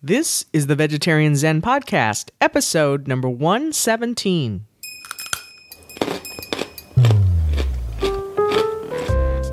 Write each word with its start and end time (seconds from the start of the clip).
This 0.00 0.44
is 0.52 0.68
the 0.68 0.76
Vegetarian 0.76 1.34
Zen 1.34 1.60
Podcast, 1.60 2.30
episode 2.40 3.08
number 3.08 3.28
117. 3.28 4.64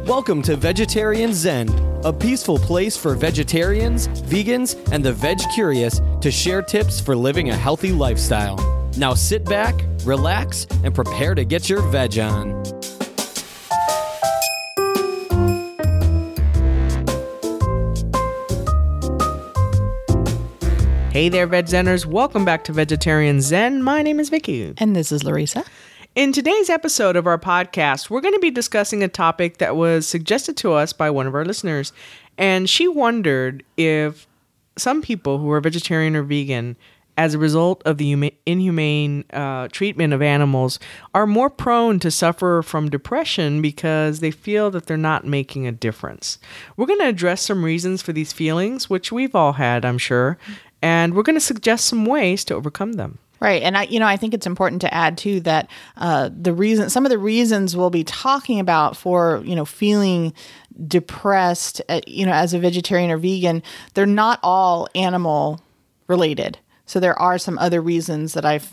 Welcome 0.05 0.43
to 0.43 0.55
Vegetarian 0.55 1.33
Zen, 1.33 1.67
a 2.03 2.13
peaceful 2.13 2.59
place 2.59 2.95
for 2.95 3.15
vegetarians, 3.15 4.07
vegans, 4.07 4.77
and 4.91 5.03
the 5.03 5.13
veg 5.13 5.39
curious 5.55 5.99
to 6.21 6.29
share 6.29 6.61
tips 6.61 7.01
for 7.01 7.15
living 7.15 7.49
a 7.49 7.57
healthy 7.57 7.91
lifestyle. 7.91 8.57
Now 8.99 9.15
sit 9.15 9.45
back, 9.45 9.73
relax, 10.03 10.67
and 10.83 10.93
prepare 10.93 11.33
to 11.33 11.43
get 11.43 11.67
your 11.71 11.81
veg 11.89 12.19
on. 12.19 12.74
Hey 21.15 21.29
there, 21.29 21.47
Veg 21.47 21.67
Zeners. 21.67 22.05
Welcome 22.05 22.43
back 22.43 22.65
to 22.65 22.73
Vegetarian 22.73 23.39
Zen. 23.39 23.81
My 23.81 24.01
name 24.01 24.19
is 24.19 24.27
Vicky. 24.27 24.73
And 24.79 24.93
this 24.93 25.13
is 25.13 25.23
Larissa. 25.23 25.63
In 26.13 26.33
today's 26.33 26.69
episode 26.69 27.15
of 27.15 27.25
our 27.25 27.37
podcast, 27.37 28.09
we're 28.09 28.19
going 28.19 28.33
to 28.33 28.39
be 28.41 28.51
discussing 28.51 29.01
a 29.01 29.07
topic 29.07 29.59
that 29.59 29.77
was 29.77 30.05
suggested 30.05 30.57
to 30.57 30.73
us 30.73 30.91
by 30.91 31.09
one 31.09 31.25
of 31.25 31.33
our 31.33 31.45
listeners. 31.45 31.93
And 32.37 32.69
she 32.69 32.89
wondered 32.89 33.63
if 33.77 34.27
some 34.77 35.01
people 35.01 35.37
who 35.37 35.49
are 35.51 35.61
vegetarian 35.61 36.17
or 36.17 36.23
vegan, 36.23 36.75
as 37.17 37.33
a 37.33 37.39
result 37.39 37.81
of 37.85 37.97
the 37.97 38.33
inhumane 38.45 39.23
uh, 39.31 39.69
treatment 39.69 40.11
of 40.11 40.21
animals, 40.21 40.79
are 41.13 41.25
more 41.25 41.49
prone 41.49 41.97
to 41.97 42.11
suffer 42.11 42.61
from 42.61 42.89
depression 42.89 43.61
because 43.61 44.19
they 44.19 44.31
feel 44.31 44.69
that 44.71 44.85
they're 44.87 44.97
not 44.97 45.25
making 45.25 45.65
a 45.65 45.71
difference. 45.71 46.39
We're 46.75 46.87
going 46.87 46.99
to 46.99 47.07
address 47.07 47.41
some 47.41 47.63
reasons 47.63 48.01
for 48.01 48.11
these 48.11 48.33
feelings, 48.33 48.89
which 48.89 49.13
we've 49.13 49.33
all 49.33 49.53
had, 49.53 49.85
I'm 49.85 49.97
sure, 49.97 50.37
and 50.81 51.15
we're 51.15 51.23
going 51.23 51.35
to 51.35 51.39
suggest 51.39 51.85
some 51.85 52.05
ways 52.05 52.43
to 52.45 52.55
overcome 52.55 52.93
them. 52.93 53.19
Right. 53.39 53.61
And 53.61 53.77
I, 53.77 53.83
you 53.83 53.99
know, 53.99 54.07
I 54.07 54.17
think 54.17 54.33
it's 54.33 54.47
important 54.47 54.81
to 54.81 54.93
add 54.93 55.17
too 55.17 55.39
that 55.41 55.69
uh, 55.97 56.29
the 56.35 56.53
reason, 56.53 56.89
some 56.89 57.05
of 57.05 57.09
the 57.09 57.17
reasons 57.17 57.75
we'll 57.75 57.89
be 57.89 58.03
talking 58.03 58.59
about 58.59 58.95
for, 58.95 59.41
you 59.45 59.55
know, 59.55 59.65
feeling 59.65 60.33
depressed, 60.87 61.81
uh, 61.89 62.01
you 62.07 62.25
know, 62.25 62.31
as 62.31 62.53
a 62.53 62.59
vegetarian 62.59 63.11
or 63.11 63.17
vegan, 63.17 63.61
they're 63.93 64.05
not 64.05 64.39
all 64.41 64.87
animal 64.95 65.61
related. 66.07 66.57
So 66.85 66.99
there 66.99 67.19
are 67.19 67.37
some 67.37 67.57
other 67.59 67.81
reasons 67.81 68.33
that 68.33 68.45
I've 68.45 68.69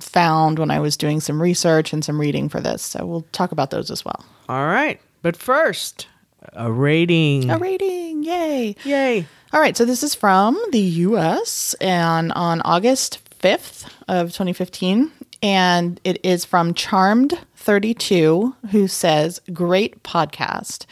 found 0.00 0.58
when 0.58 0.70
I 0.70 0.80
was 0.80 0.96
doing 0.96 1.20
some 1.20 1.40
research 1.40 1.92
and 1.92 2.04
some 2.04 2.20
reading 2.20 2.48
for 2.48 2.60
this. 2.60 2.82
So 2.82 3.06
we'll 3.06 3.26
talk 3.32 3.52
about 3.52 3.70
those 3.70 3.90
as 3.90 4.04
well. 4.04 4.24
All 4.48 4.66
right. 4.66 5.00
But 5.22 5.36
first, 5.36 6.08
a 6.52 6.70
rating. 6.70 7.50
A 7.50 7.58
rating. 7.58 8.22
Yay. 8.22 8.76
Yay. 8.84 9.26
All 9.52 9.60
right, 9.60 9.76
so 9.76 9.84
this 9.84 10.02
is 10.02 10.14
from 10.14 10.58
the 10.70 10.80
US 10.80 11.74
and 11.80 12.32
on 12.32 12.62
August 12.62 13.18
5th 13.40 13.86
of 14.08 14.28
2015 14.28 15.12
and 15.42 16.00
it 16.04 16.18
is 16.24 16.44
from 16.44 16.72
Charmed32 16.74 18.54
who 18.70 18.88
says, 18.88 19.40
"Great 19.52 20.02
podcast. 20.02 20.86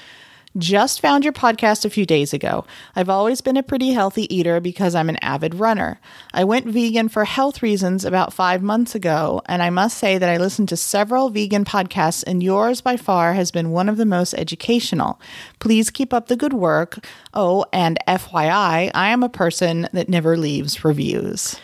Just 0.58 1.00
found 1.00 1.22
your 1.22 1.32
podcast 1.32 1.84
a 1.84 1.90
few 1.90 2.04
days 2.04 2.32
ago. 2.32 2.64
I've 2.96 3.08
always 3.08 3.40
been 3.40 3.56
a 3.56 3.62
pretty 3.62 3.90
healthy 3.90 4.34
eater 4.34 4.58
because 4.58 4.96
I'm 4.96 5.08
an 5.08 5.18
avid 5.22 5.54
runner. 5.54 6.00
I 6.34 6.42
went 6.42 6.66
vegan 6.66 7.08
for 7.08 7.24
health 7.24 7.62
reasons 7.62 8.04
about 8.04 8.32
five 8.32 8.60
months 8.60 8.96
ago, 8.96 9.42
and 9.46 9.62
I 9.62 9.70
must 9.70 9.96
say 9.96 10.18
that 10.18 10.28
I 10.28 10.38
listened 10.38 10.68
to 10.70 10.76
several 10.76 11.30
vegan 11.30 11.64
podcasts, 11.64 12.24
and 12.26 12.42
yours 12.42 12.80
by 12.80 12.96
far 12.96 13.34
has 13.34 13.52
been 13.52 13.70
one 13.70 13.88
of 13.88 13.96
the 13.96 14.04
most 14.04 14.34
educational. 14.34 15.20
Please 15.60 15.88
keep 15.88 16.12
up 16.12 16.26
the 16.26 16.34
good 16.34 16.52
work. 16.52 16.98
Oh, 17.32 17.64
and 17.72 18.00
FYI, 18.08 18.90
I 18.92 19.08
am 19.10 19.22
a 19.22 19.28
person 19.28 19.88
that 19.92 20.08
never 20.08 20.36
leaves 20.36 20.84
reviews. 20.84 21.60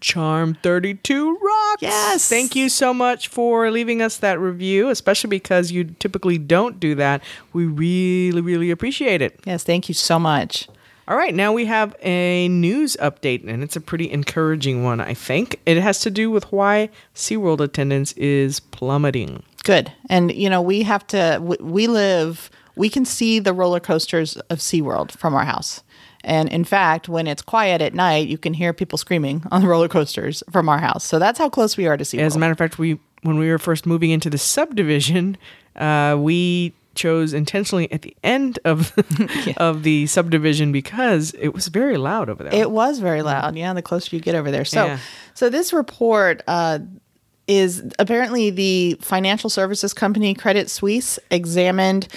Charm 0.00 0.54
32 0.62 1.38
rocks. 1.38 1.82
Yes. 1.82 2.28
Thank 2.28 2.54
you 2.54 2.68
so 2.68 2.94
much 2.94 3.28
for 3.28 3.70
leaving 3.70 4.00
us 4.02 4.18
that 4.18 4.38
review, 4.38 4.88
especially 4.88 5.28
because 5.28 5.72
you 5.72 5.84
typically 5.98 6.38
don't 6.38 6.78
do 6.78 6.94
that. 6.96 7.22
We 7.52 7.66
really, 7.66 8.40
really 8.40 8.70
appreciate 8.70 9.22
it. 9.22 9.40
Yes, 9.44 9.64
thank 9.64 9.88
you 9.88 9.94
so 9.94 10.18
much. 10.18 10.68
All 11.08 11.16
right, 11.16 11.34
now 11.34 11.54
we 11.54 11.64
have 11.64 11.96
a 12.02 12.48
news 12.48 12.94
update, 13.00 13.48
and 13.48 13.62
it's 13.62 13.76
a 13.76 13.80
pretty 13.80 14.10
encouraging 14.10 14.84
one, 14.84 15.00
I 15.00 15.14
think. 15.14 15.58
It 15.64 15.78
has 15.78 16.00
to 16.00 16.10
do 16.10 16.30
with 16.30 16.52
why 16.52 16.90
SeaWorld 17.14 17.60
attendance 17.60 18.12
is 18.12 18.60
plummeting. 18.60 19.42
Good. 19.64 19.90
And, 20.10 20.30
you 20.30 20.50
know, 20.50 20.60
we 20.60 20.82
have 20.82 21.06
to, 21.06 21.38
we, 21.40 21.56
we 21.60 21.86
live, 21.86 22.50
we 22.76 22.90
can 22.90 23.06
see 23.06 23.38
the 23.38 23.54
roller 23.54 23.80
coasters 23.80 24.36
of 24.50 24.58
SeaWorld 24.58 25.12
from 25.12 25.34
our 25.34 25.46
house. 25.46 25.82
And 26.24 26.48
in 26.48 26.64
fact, 26.64 27.08
when 27.08 27.26
it's 27.26 27.42
quiet 27.42 27.80
at 27.80 27.94
night, 27.94 28.28
you 28.28 28.38
can 28.38 28.54
hear 28.54 28.72
people 28.72 28.98
screaming 28.98 29.42
on 29.50 29.62
the 29.62 29.68
roller 29.72 29.88
coasters 29.88 30.42
from 30.50 30.68
our 30.68 30.78
house. 30.78 31.04
So 31.04 31.18
that's 31.18 31.38
how 31.38 31.48
close 31.48 31.76
we 31.76 31.86
are 31.86 31.96
to 31.96 32.04
SeaWorld. 32.04 32.20
As 32.20 32.36
a 32.36 32.38
matter 32.38 32.52
of 32.52 32.58
fact, 32.58 32.78
we 32.78 32.98
when 33.22 33.38
we 33.38 33.48
were 33.50 33.58
first 33.58 33.84
moving 33.86 34.10
into 34.10 34.30
the 34.30 34.38
subdivision, 34.38 35.36
uh, 35.76 36.16
we 36.18 36.72
chose 36.94 37.32
intentionally 37.32 37.90
at 37.92 38.02
the 38.02 38.16
end 38.24 38.58
of 38.64 38.92
of 39.56 39.82
the 39.84 40.06
subdivision 40.06 40.72
because 40.72 41.32
it 41.38 41.48
was 41.54 41.68
very 41.68 41.96
loud 41.96 42.28
over 42.28 42.42
there. 42.42 42.52
It 42.54 42.70
was 42.70 42.98
very 42.98 43.22
loud. 43.22 43.56
Yeah, 43.56 43.72
the 43.72 43.82
closer 43.82 44.14
you 44.16 44.20
get 44.20 44.34
over 44.34 44.50
there. 44.50 44.64
So, 44.64 44.86
Yeah. 44.86 44.98
so 45.34 45.48
this 45.48 45.72
report 45.72 46.42
uh, 46.48 46.80
is 47.46 47.82
apparently 47.98 48.50
the 48.50 48.98
financial 49.00 49.48
services 49.48 49.94
company 49.94 50.34
Credit 50.34 50.68
Suisse 50.68 51.18
examined 51.30 52.08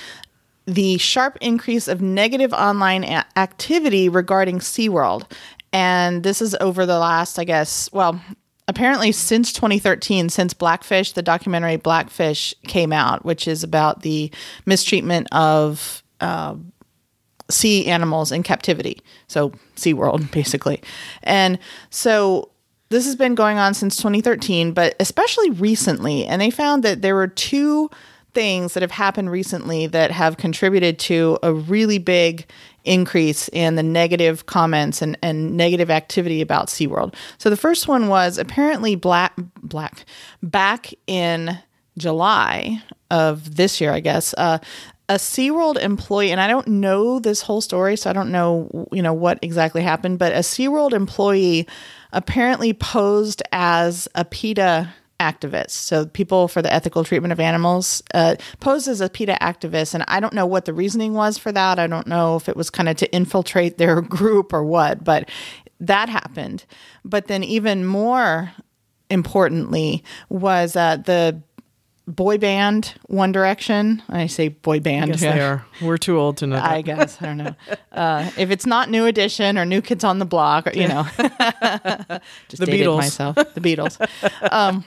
the 0.65 0.97
sharp 0.97 1.37
increase 1.41 1.87
of 1.87 2.01
negative 2.01 2.53
online 2.53 3.03
a- 3.03 3.25
activity 3.35 4.09
regarding 4.09 4.59
SeaWorld. 4.59 5.31
And 5.73 6.23
this 6.23 6.41
is 6.41 6.55
over 6.59 6.85
the 6.85 6.99
last, 6.99 7.39
I 7.39 7.43
guess, 7.43 7.91
well, 7.91 8.21
apparently 8.67 9.11
since 9.11 9.53
2013, 9.53 10.29
since 10.29 10.53
Blackfish, 10.53 11.13
the 11.13 11.21
documentary 11.21 11.77
Blackfish 11.77 12.53
came 12.67 12.93
out, 12.93 13.25
which 13.25 13.47
is 13.47 13.63
about 13.63 14.01
the 14.01 14.31
mistreatment 14.65 15.27
of 15.31 16.03
um, 16.19 16.71
sea 17.49 17.87
animals 17.87 18.31
in 18.31 18.43
captivity. 18.43 19.01
So 19.27 19.51
SeaWorld, 19.75 20.31
basically. 20.33 20.81
And 21.23 21.59
so 21.89 22.51
this 22.89 23.05
has 23.05 23.15
been 23.15 23.35
going 23.35 23.57
on 23.57 23.73
since 23.73 23.95
2013, 23.97 24.73
but 24.73 24.95
especially 24.99 25.49
recently. 25.51 26.25
And 26.25 26.41
they 26.41 26.51
found 26.51 26.83
that 26.83 27.01
there 27.01 27.15
were 27.15 27.27
two 27.27 27.89
things 28.33 28.73
that 28.73 28.81
have 28.81 28.91
happened 28.91 29.31
recently 29.31 29.87
that 29.87 30.11
have 30.11 30.37
contributed 30.37 30.97
to 30.99 31.37
a 31.43 31.53
really 31.53 31.97
big 31.97 32.45
increase 32.83 33.49
in 33.49 33.75
the 33.75 33.83
negative 33.83 34.45
comments 34.45 35.01
and, 35.01 35.17
and 35.21 35.55
negative 35.55 35.89
activity 35.89 36.41
about 36.41 36.67
SeaWorld. 36.67 37.13
So 37.37 37.49
the 37.49 37.57
first 37.57 37.87
one 37.87 38.07
was 38.07 38.37
apparently 38.37 38.95
black 38.95 39.33
black 39.61 40.05
back 40.41 40.93
in 41.07 41.59
July 41.97 42.81
of 43.09 43.55
this 43.55 43.81
year, 43.81 43.91
I 43.91 43.99
guess. 43.99 44.33
Uh, 44.37 44.59
a 45.09 45.15
SeaWorld 45.15 45.77
employee, 45.77 46.31
and 46.31 46.39
I 46.39 46.47
don't 46.47 46.67
know 46.69 47.19
this 47.19 47.41
whole 47.41 47.59
story, 47.59 47.97
so 47.97 48.09
I 48.09 48.13
don't 48.13 48.31
know, 48.31 48.87
you 48.93 49.01
know, 49.01 49.13
what 49.13 49.39
exactly 49.41 49.81
happened, 49.81 50.19
but 50.19 50.31
a 50.31 50.37
SeaWorld 50.37 50.93
employee 50.93 51.67
apparently 52.13 52.71
posed 52.71 53.43
as 53.51 54.07
a 54.15 54.23
PETA 54.23 54.89
activist. 55.21 55.71
So 55.71 56.05
people 56.05 56.47
for 56.47 56.61
the 56.61 56.73
ethical 56.73 57.03
treatment 57.03 57.31
of 57.31 57.39
animals 57.39 58.01
uh, 58.13 58.35
posed 58.59 58.87
as 58.87 58.99
a 59.01 59.09
PETA 59.09 59.37
activist, 59.41 59.93
and 59.93 60.03
I 60.07 60.19
don't 60.19 60.33
know 60.33 60.45
what 60.45 60.65
the 60.65 60.73
reasoning 60.73 61.13
was 61.13 61.37
for 61.37 61.51
that. 61.51 61.79
I 61.79 61.87
don't 61.87 62.07
know 62.07 62.35
if 62.35 62.49
it 62.49 62.57
was 62.57 62.69
kind 62.69 62.89
of 62.89 62.97
to 62.97 63.13
infiltrate 63.13 63.77
their 63.77 64.01
group 64.17 64.51
or 64.51 64.63
what, 64.63 65.03
but 65.03 65.29
that 65.79 66.09
happened. 66.09 66.65
But 67.05 67.27
then 67.27 67.43
even 67.43 67.85
more 67.85 68.51
importantly 69.09 70.03
was 70.29 70.75
uh, 70.75 70.97
the 70.97 71.41
boy 72.07 72.37
band 72.37 72.93
One 73.07 73.31
Direction. 73.31 74.01
I 74.09 74.27
say 74.27 74.49
boy 74.49 74.79
band. 74.79 75.11
Yes, 75.11 75.21
they 75.21 75.39
are. 75.39 75.65
We're 75.81 75.97
too 75.97 76.17
old 76.19 76.37
to 76.37 76.47
know. 76.47 76.55
That. 76.55 76.69
I 76.71 76.81
guess 76.81 77.21
I 77.21 77.25
don't 77.25 77.37
know 77.37 77.55
uh, 77.91 78.29
if 78.37 78.51
it's 78.51 78.65
not 78.65 78.89
New 78.89 79.05
Edition 79.05 79.57
or 79.57 79.65
New 79.65 79.81
Kids 79.81 80.03
on 80.03 80.19
the 80.19 80.25
Block, 80.25 80.67
or, 80.67 80.71
you 80.71 80.87
know, 80.87 81.03
just 81.17 82.59
The 82.59 82.65
dated 82.65 82.87
Beatles. 82.87 82.97
myself. 82.97 83.35
The 83.35 83.61
Beatles. 83.61 83.97
um, 84.51 84.83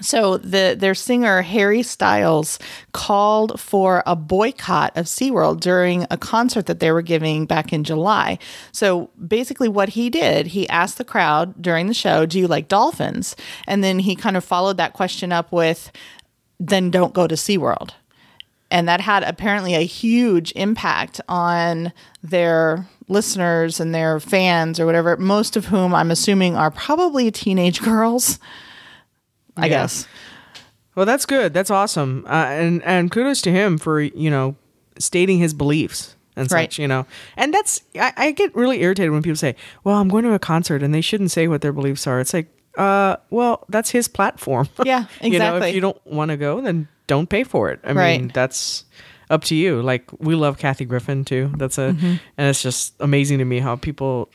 so 0.00 0.36
the 0.38 0.76
their 0.78 0.94
singer 0.94 1.42
Harry 1.42 1.82
Styles 1.82 2.58
called 2.92 3.60
for 3.60 4.02
a 4.06 4.16
boycott 4.16 4.96
of 4.96 5.06
SeaWorld 5.06 5.60
during 5.60 6.06
a 6.10 6.16
concert 6.16 6.66
that 6.66 6.80
they 6.80 6.92
were 6.92 7.02
giving 7.02 7.46
back 7.46 7.72
in 7.72 7.84
July. 7.84 8.38
So 8.72 9.10
basically 9.26 9.68
what 9.68 9.90
he 9.90 10.10
did, 10.10 10.48
he 10.48 10.68
asked 10.68 10.98
the 10.98 11.04
crowd 11.04 11.60
during 11.60 11.86
the 11.86 11.94
show, 11.94 12.26
"Do 12.26 12.38
you 12.38 12.48
like 12.48 12.68
dolphins?" 12.68 13.36
And 13.66 13.82
then 13.84 14.00
he 14.00 14.16
kind 14.16 14.36
of 14.36 14.44
followed 14.44 14.76
that 14.78 14.92
question 14.92 15.32
up 15.32 15.52
with 15.52 15.92
then 16.58 16.90
don't 16.90 17.14
go 17.14 17.26
to 17.26 17.34
SeaWorld 17.34 17.92
and 18.70 18.88
that 18.88 19.00
had 19.00 19.22
apparently 19.22 19.74
a 19.74 19.84
huge 19.84 20.52
impact 20.54 21.20
on 21.28 21.92
their 22.22 22.86
listeners 23.08 23.80
and 23.80 23.94
their 23.94 24.20
fans 24.20 24.78
or 24.78 24.86
whatever 24.86 25.16
most 25.16 25.56
of 25.56 25.66
whom 25.66 25.94
i'm 25.94 26.10
assuming 26.10 26.56
are 26.56 26.70
probably 26.70 27.30
teenage 27.30 27.82
girls 27.82 28.38
i 29.56 29.66
Yeah. 29.66 29.68
guess 29.82 30.06
Well, 30.96 31.06
that's 31.06 31.24
good. 31.24 31.54
That's 31.54 31.70
awesome. 31.70 32.24
Uh, 32.28 32.46
and 32.50 32.82
and 32.84 33.10
kudos 33.10 33.40
to 33.42 33.50
him 33.52 33.78
for 33.78 34.00
you 34.00 34.28
know 34.30 34.56
stating 34.98 35.38
his 35.38 35.54
beliefs. 35.54 36.16
and 36.36 36.50
Right. 36.52 36.70
such, 36.72 36.78
you 36.78 36.88
know. 36.88 37.06
And 37.36 37.52
that's 37.54 37.82
I, 37.94 38.12
I 38.16 38.30
get 38.32 38.54
really 38.54 38.82
irritated 38.82 39.10
when 39.12 39.22
people 39.22 39.36
say, 39.36 39.54
"Well, 39.84 39.96
I'm 39.96 40.08
going 40.08 40.24
to 40.24 40.32
a 40.32 40.38
concert," 40.38 40.82
and 40.82 40.92
they 40.94 41.00
shouldn't 41.00 41.30
say 41.30 41.48
what 41.48 41.60
their 41.60 41.72
beliefs 41.72 42.06
are. 42.06 42.18
It's 42.20 42.32
like, 42.34 42.48
uh, 42.78 43.16
well, 43.30 43.64
that's 43.68 43.90
his 43.90 44.08
platform. 44.08 44.68
Yeah, 44.84 45.06
you 45.22 45.38
know, 45.38 45.56
exactly. 45.58 45.68
if 45.70 45.74
you 45.74 45.80
don't 45.80 46.00
want 46.06 46.30
to 46.30 46.36
go, 46.36 46.60
then 46.60 46.88
don't 47.06 47.28
pay 47.28 47.44
for 47.44 47.70
it. 47.70 47.80
I 47.84 47.92
Right. 47.92 48.20
mean, 48.20 48.30
that's 48.34 48.84
up 49.30 49.44
to 49.44 49.54
you. 49.54 49.80
Like 49.82 50.10
we 50.18 50.34
love 50.34 50.58
Kathy 50.58 50.84
Griffin 50.84 51.24
too. 51.24 51.52
That's 51.56 51.78
a, 51.78 51.92
Mm-hmm. 51.94 52.14
and 52.38 52.48
it's 52.48 52.62
just 52.62 52.94
amazing 53.00 53.38
to 53.38 53.44
me 53.44 53.58
how 53.60 53.76
people 53.76 54.28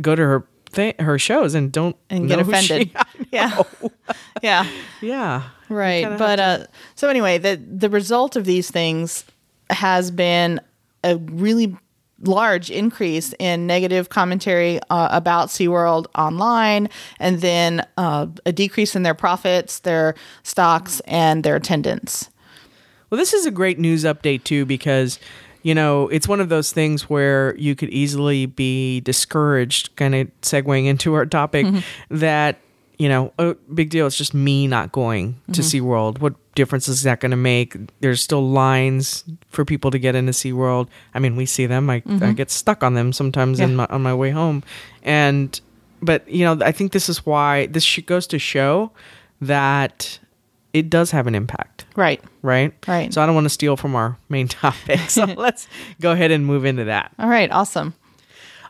go 0.00 0.14
to 0.14 0.22
her 0.22 0.46
th- 0.74 1.00
her 1.00 1.18
shows 1.18 1.54
and 1.54 1.72
don't 1.72 1.96
and 2.10 2.28
get 2.28 2.38
offended. 2.40 2.90
she- 3.18 3.26
yeah. 3.32 3.62
yeah. 4.42 4.66
yeah, 5.00 5.42
Right. 5.68 6.18
But 6.18 6.40
uh, 6.40 6.66
so 6.94 7.08
anyway, 7.08 7.38
the 7.38 7.56
the 7.56 7.88
result 7.88 8.36
of 8.36 8.44
these 8.44 8.70
things 8.70 9.24
has 9.70 10.10
been 10.10 10.60
a 11.02 11.16
really 11.16 11.76
large 12.22 12.70
increase 12.70 13.34
in 13.38 13.66
negative 13.66 14.08
commentary 14.08 14.80
uh, 14.88 15.08
about 15.10 15.48
SeaWorld 15.48 16.06
online 16.14 16.88
and 17.18 17.40
then 17.40 17.86
uh, 17.96 18.26
a 18.46 18.52
decrease 18.52 18.94
in 18.96 19.02
their 19.02 19.14
profits, 19.14 19.80
their 19.80 20.14
stocks, 20.42 21.00
and 21.00 21.44
their 21.44 21.56
attendance. 21.56 22.30
Well, 23.10 23.18
this 23.18 23.32
is 23.34 23.46
a 23.46 23.50
great 23.50 23.78
news 23.78 24.04
update 24.04 24.44
too 24.44 24.64
because 24.64 25.18
you 25.64 25.74
know 25.74 26.06
it's 26.08 26.28
one 26.28 26.40
of 26.40 26.48
those 26.48 26.70
things 26.70 27.10
where 27.10 27.56
you 27.56 27.74
could 27.74 27.90
easily 27.90 28.46
be 28.46 29.00
discouraged. 29.00 29.96
Kind 29.96 30.14
of 30.14 30.40
segueing 30.42 30.86
into 30.86 31.14
our 31.14 31.26
topic 31.26 31.66
mm-hmm. 31.66 32.16
that 32.16 32.60
you 32.98 33.08
know, 33.08 33.32
a 33.38 33.54
big 33.72 33.90
deal. 33.90 34.06
It's 34.06 34.16
just 34.16 34.34
me 34.34 34.66
not 34.66 34.92
going 34.92 35.40
to 35.52 35.60
mm-hmm. 35.60 35.86
SeaWorld. 35.86 36.20
What 36.20 36.34
difference 36.54 36.88
is 36.88 37.02
that 37.02 37.20
going 37.20 37.30
to 37.30 37.36
make? 37.36 37.76
There's 38.00 38.22
still 38.22 38.48
lines 38.48 39.24
for 39.48 39.64
people 39.64 39.90
to 39.90 39.98
get 39.98 40.14
into 40.14 40.32
SeaWorld. 40.32 40.88
I 41.12 41.18
mean, 41.18 41.36
we 41.36 41.46
see 41.46 41.66
them. 41.66 41.90
I, 41.90 41.96
I 41.96 42.00
mm-hmm. 42.00 42.32
get 42.32 42.50
stuck 42.50 42.84
on 42.84 42.94
them 42.94 43.12
sometimes 43.12 43.60
in 43.60 43.70
Yeah. 43.70 43.76
my, 43.76 43.86
on 43.90 44.02
my 44.02 44.14
way 44.14 44.30
home, 44.30 44.62
and 45.02 45.60
but 46.02 46.28
you 46.28 46.44
know, 46.44 46.64
I 46.64 46.72
think 46.72 46.92
this 46.92 47.08
is 47.08 47.26
why 47.26 47.66
this 47.66 47.98
goes 48.00 48.26
to 48.28 48.38
show 48.38 48.92
that 49.40 50.18
it 50.74 50.90
does 50.90 51.10
have 51.12 51.26
an 51.26 51.34
impact 51.34 51.86
Right. 51.96 52.20
right? 52.42 52.74
Right. 52.86 53.14
So 53.14 53.22
I 53.22 53.26
don't 53.26 53.34
want 53.34 53.44
to 53.46 53.50
steal 53.50 53.76
from 53.76 53.94
our 53.96 54.18
main 54.28 54.48
topic. 54.62 55.00
So 55.08 55.24
let's 55.36 55.68
go 56.00 56.12
ahead 56.12 56.30
and 56.30 56.44
move 56.44 56.64
into 56.66 56.84
that. 56.84 57.12
All 57.18 57.28
right. 57.28 57.50
Awesome. 57.50 57.94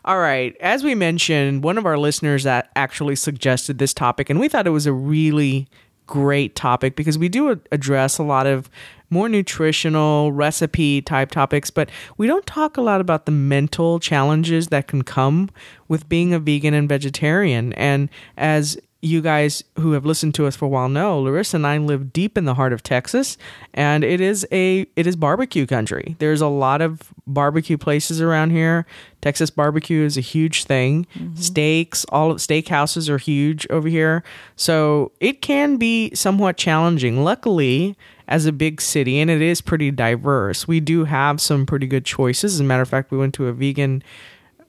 All 0.05 0.19
right. 0.19 0.55
As 0.61 0.83
we 0.83 0.93
mentioned, 0.95 1.63
one 1.63 1.77
of 1.79 1.85
our 1.87 1.97
listeners 1.97 2.43
that 2.43 2.69
actually 2.75 3.15
suggested 3.15 3.79
this 3.79 3.93
topic, 3.93 4.29
and 4.29 4.39
we 4.39 4.47
thought 4.47 4.67
it 4.67 4.69
was 4.69 4.85
a 4.85 4.93
really 4.93 5.67
great 6.07 6.55
topic 6.55 6.95
because 6.95 7.17
we 7.17 7.27
do 7.27 7.59
address 7.71 8.19
a 8.19 8.23
lot 8.23 8.45
of 8.45 8.69
more 9.09 9.27
nutritional 9.27 10.31
recipe 10.31 11.01
type 11.01 11.31
topics, 11.31 11.71
but 11.71 11.89
we 12.17 12.27
don't 12.27 12.45
talk 12.45 12.77
a 12.77 12.81
lot 12.81 13.01
about 13.01 13.25
the 13.25 13.31
mental 13.31 13.99
challenges 13.99 14.67
that 14.67 14.87
can 14.87 15.01
come 15.03 15.49
with 15.87 16.07
being 16.07 16.31
a 16.33 16.39
vegan 16.39 16.75
and 16.75 16.87
vegetarian. 16.87 17.73
And 17.73 18.09
as 18.37 18.77
you 19.05 19.21
guys 19.21 19.63
who 19.77 19.91
have 19.91 20.05
listened 20.05 20.33
to 20.35 20.47
us 20.47 20.55
for 20.55 20.65
a 20.65 20.67
while 20.67 20.89
know, 20.89 21.19
Larissa 21.19 21.57
and 21.57 21.67
I 21.67 21.77
live 21.77 22.11
deep 22.11 22.37
in 22.37 22.45
the 22.45 22.55
heart 22.55 22.73
of 22.73 22.81
Texas, 22.81 23.37
and 23.73 24.03
it 24.03 24.19
is 24.19 24.47
a 24.51 24.87
it 24.95 25.05
is 25.05 25.15
barbecue 25.15 25.67
country. 25.67 26.15
There's 26.19 26.41
a 26.41 26.47
lot 26.47 26.81
of 26.81 27.13
barbecue 27.27 27.77
places 27.77 28.19
around 28.19 28.49
here. 28.49 28.85
Texas 29.21 29.49
barbecue 29.49 30.03
is 30.03 30.17
a 30.17 30.21
huge 30.21 30.63
thing. 30.63 31.05
Mm-hmm. 31.15 31.35
Steaks, 31.35 32.05
all 32.09 32.31
of 32.31 32.37
steakhouses 32.37 33.07
are 33.09 33.17
huge 33.17 33.67
over 33.69 33.87
here. 33.87 34.23
So 34.55 35.11
it 35.19 35.41
can 35.41 35.77
be 35.77 36.13
somewhat 36.15 36.57
challenging. 36.57 37.23
Luckily, 37.23 37.95
as 38.27 38.45
a 38.45 38.51
big 38.51 38.81
city, 38.81 39.19
and 39.19 39.29
it 39.29 39.41
is 39.41 39.61
pretty 39.61 39.91
diverse, 39.91 40.67
we 40.67 40.79
do 40.79 41.05
have 41.05 41.39
some 41.39 41.65
pretty 41.65 41.87
good 41.87 42.05
choices. 42.05 42.55
As 42.55 42.59
a 42.59 42.63
matter 42.63 42.81
of 42.81 42.89
fact, 42.89 43.11
we 43.11 43.17
went 43.17 43.35
to 43.35 43.47
a 43.47 43.53
vegan 43.53 44.03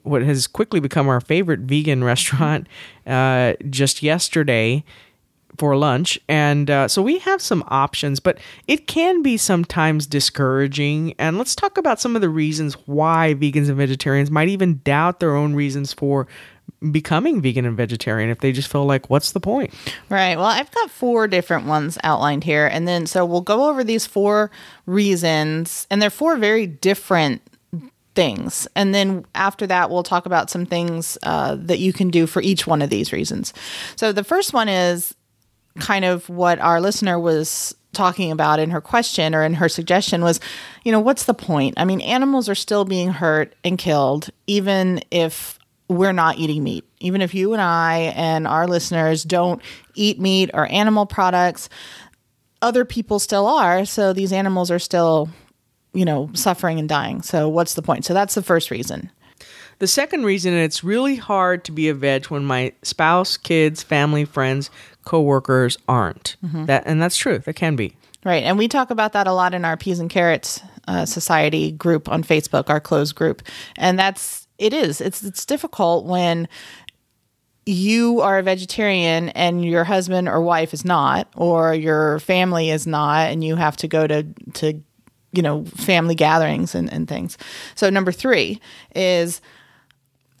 what 0.07 0.21
has 0.23 0.47
quickly 0.47 0.79
become 0.79 1.07
our 1.07 1.21
favorite 1.21 1.61
vegan 1.61 2.03
restaurant 2.03 2.67
uh, 3.05 3.53
just 3.69 4.01
yesterday 4.03 4.83
for 5.57 5.75
lunch. 5.75 6.19
And 6.27 6.69
uh, 6.69 6.87
so 6.87 7.01
we 7.01 7.19
have 7.19 7.41
some 7.41 7.63
options, 7.67 8.19
but 8.19 8.37
it 8.67 8.87
can 8.87 9.23
be 9.23 9.37
sometimes 9.37 10.05
discouraging. 10.05 11.13
And 11.17 11.37
let's 11.37 11.55
talk 11.55 11.77
about 11.77 11.99
some 11.99 12.15
of 12.15 12.21
the 12.21 12.29
reasons 12.29 12.75
why 12.85 13.33
vegans 13.35 13.67
and 13.67 13.77
vegetarians 13.77 14.29
might 14.29 14.49
even 14.49 14.81
doubt 14.83 15.19
their 15.19 15.35
own 15.35 15.55
reasons 15.55 15.93
for 15.93 16.27
becoming 16.91 17.41
vegan 17.41 17.65
and 17.65 17.75
vegetarian 17.75 18.29
if 18.29 18.39
they 18.39 18.51
just 18.51 18.71
feel 18.71 18.85
like, 18.85 19.09
what's 19.09 19.31
the 19.31 19.39
point? 19.39 19.73
Right. 20.09 20.35
Well, 20.35 20.45
I've 20.45 20.69
got 20.71 20.91
four 20.91 21.27
different 21.27 21.65
ones 21.65 21.97
outlined 22.03 22.43
here. 22.43 22.67
And 22.67 22.87
then 22.87 23.07
so 23.07 23.25
we'll 23.25 23.41
go 23.41 23.69
over 23.69 23.83
these 23.83 24.05
four 24.05 24.51
reasons, 24.85 25.87
and 25.89 26.01
they're 26.01 26.09
four 26.09 26.35
very 26.37 26.67
different 26.67 27.41
things. 28.17 28.67
And 28.75 28.95
then 28.95 29.27
after 29.35 29.67
that, 29.67 29.91
we'll 29.91 30.01
talk 30.01 30.25
about 30.25 30.49
some 30.49 30.65
things 30.65 31.19
uh, 31.21 31.55
that 31.59 31.77
you 31.77 31.93
can 31.93 32.09
do 32.09 32.25
for 32.25 32.41
each 32.41 32.65
one 32.65 32.81
of 32.81 32.89
these 32.89 33.13
reasons. 33.13 33.53
So 33.95 34.11
the 34.11 34.23
first 34.23 34.53
one 34.53 34.67
is 34.67 35.13
kind 35.77 36.03
of 36.03 36.27
what 36.27 36.57
our 36.57 36.81
listener 36.81 37.19
was 37.19 37.75
talking 37.93 38.31
about 38.31 38.59
in 38.59 38.71
her 38.71 38.81
question 38.81 39.35
or 39.35 39.43
in 39.43 39.53
her 39.53 39.69
suggestion 39.69 40.23
was, 40.23 40.39
you 40.83 40.91
know, 40.91 40.99
what's 40.99 41.25
the 41.25 41.35
point? 41.35 41.75
I 41.77 41.85
mean, 41.85 42.01
animals 42.01 42.49
are 42.49 42.55
still 42.55 42.85
being 42.85 43.09
hurt 43.09 43.53
and 43.63 43.77
killed, 43.77 44.31
even 44.47 44.99
if 45.11 45.59
we're 45.87 46.11
not 46.11 46.39
eating 46.39 46.63
meat. 46.63 46.85
Even 46.99 47.21
if 47.21 47.35
you 47.35 47.53
and 47.53 47.61
I 47.61 48.13
and 48.15 48.47
our 48.47 48.65
listeners 48.65 49.23
don't 49.23 49.61
eat 49.93 50.19
meat 50.19 50.49
or 50.55 50.65
animal 50.71 51.05
products, 51.05 51.69
other 52.63 52.83
people 52.83 53.19
still 53.19 53.45
are. 53.45 53.85
So 53.85 54.11
these 54.11 54.33
animals 54.33 54.71
are 54.71 54.79
still, 54.79 55.29
you 55.97 56.05
know, 56.05 56.29
suffering 56.33 56.77
and 56.77 56.87
dying. 56.87 57.23
So 57.23 57.49
what's 57.49 57.73
the 57.73 57.81
point? 57.81 58.05
So 58.05 58.13
that's 58.13 58.35
the 58.35 58.43
first 58.43 58.69
reason. 58.69 59.11
The 59.79 59.87
second 59.87 60.25
reason 60.25 60.53
it's 60.53 60.83
really 60.83 61.15
hard 61.15 61.63
to 61.65 61.71
be 61.71 61.89
a 61.89 61.93
veg 61.93 62.27
when 62.27 62.45
my 62.45 62.73
spouse, 62.83 63.35
kids, 63.35 63.81
family, 63.81 64.23
friends, 64.23 64.69
coworkers 65.05 65.77
aren't. 65.87 66.35
That 66.65 66.83
and 66.85 67.01
that's 67.01 67.17
true. 67.17 67.39
That 67.39 67.53
can 67.53 67.75
be. 67.75 67.95
Right. 68.23 68.43
And 68.43 68.57
we 68.57 68.67
talk 68.67 68.91
about 68.91 69.13
that 69.13 69.25
a 69.25 69.33
lot 69.33 69.53
in 69.53 69.65
our 69.65 69.77
Peas 69.77 69.99
and 69.99 70.09
Carrots 70.09 70.61
uh, 70.87 71.05
Society 71.05 71.71
group 71.71 72.09
on 72.09 72.23
Facebook, 72.23 72.69
our 72.69 72.79
closed 72.79 73.15
group. 73.15 73.41
And 73.77 73.97
that's, 73.97 74.47
it 74.57 74.73
is, 74.73 75.01
it's, 75.01 75.23
it's 75.23 75.45
difficult 75.45 76.05
when 76.05 76.47
you 77.65 78.21
are 78.21 78.39
a 78.39 78.43
vegetarian 78.43 79.29
and 79.29 79.63
your 79.63 79.83
husband 79.83 80.27
or 80.27 80.41
wife 80.41 80.73
is 80.73 80.83
not, 80.83 81.27
or 81.35 81.73
your 81.73 82.19
family 82.19 82.69
is 82.69 82.85
not, 82.85 83.29
and 83.29 83.43
you 83.43 83.55
have 83.55 83.77
to 83.77 83.87
go 83.87 84.07
to, 84.07 84.23
to, 84.53 84.81
you 85.31 85.41
know, 85.41 85.65
family 85.65 86.15
gatherings 86.15 86.73
and, 86.75 86.91
and 86.91 87.07
things. 87.07 87.37
So, 87.75 87.89
number 87.89 88.11
three 88.11 88.61
is 88.95 89.41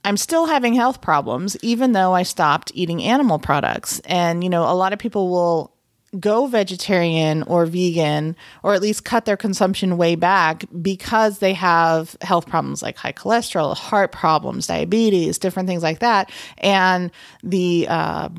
I'm 0.07 0.17
still 0.17 0.45
having 0.45 0.73
health 0.73 1.01
problems, 1.01 1.57
even 1.61 1.91
though 1.91 2.13
I 2.13 2.23
stopped 2.23 2.71
eating 2.73 3.03
animal 3.03 3.39
products. 3.39 3.99
And, 4.05 4.43
you 4.43 4.49
know, 4.49 4.63
a 4.63 4.71
lot 4.73 4.93
of 4.93 4.99
people 4.99 5.29
will 5.29 5.73
go 6.17 6.47
vegetarian 6.47 7.43
or 7.43 7.65
vegan, 7.65 8.35
or 8.63 8.73
at 8.73 8.81
least 8.81 9.03
cut 9.03 9.25
their 9.25 9.35
consumption 9.35 9.97
way 9.97 10.15
back 10.15 10.63
because 10.81 11.39
they 11.39 11.53
have 11.53 12.15
health 12.21 12.47
problems 12.47 12.81
like 12.81 12.95
high 12.95 13.11
cholesterol, 13.11 13.75
heart 13.75 14.13
problems, 14.13 14.67
diabetes, 14.67 15.37
different 15.37 15.67
things 15.67 15.83
like 15.83 15.99
that. 15.99 16.31
And 16.59 17.11
the, 17.43 17.87
uh, 17.89 18.29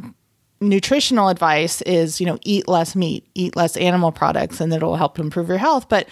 nutritional 0.61 1.29
advice 1.29 1.83
is 1.83 2.21
you 2.21 2.27
know 2.27 2.39
eat 2.43 2.69
less 2.69 2.97
meat 2.97 3.27
eat 3.35 3.57
less 3.57 3.77
animal 3.77 4.13
products 4.13 4.61
and 4.61 4.73
it'll 4.73 4.97
help 4.97 5.19
improve 5.19 5.49
your 5.49 5.59
health. 5.59 5.89
But 5.89 6.09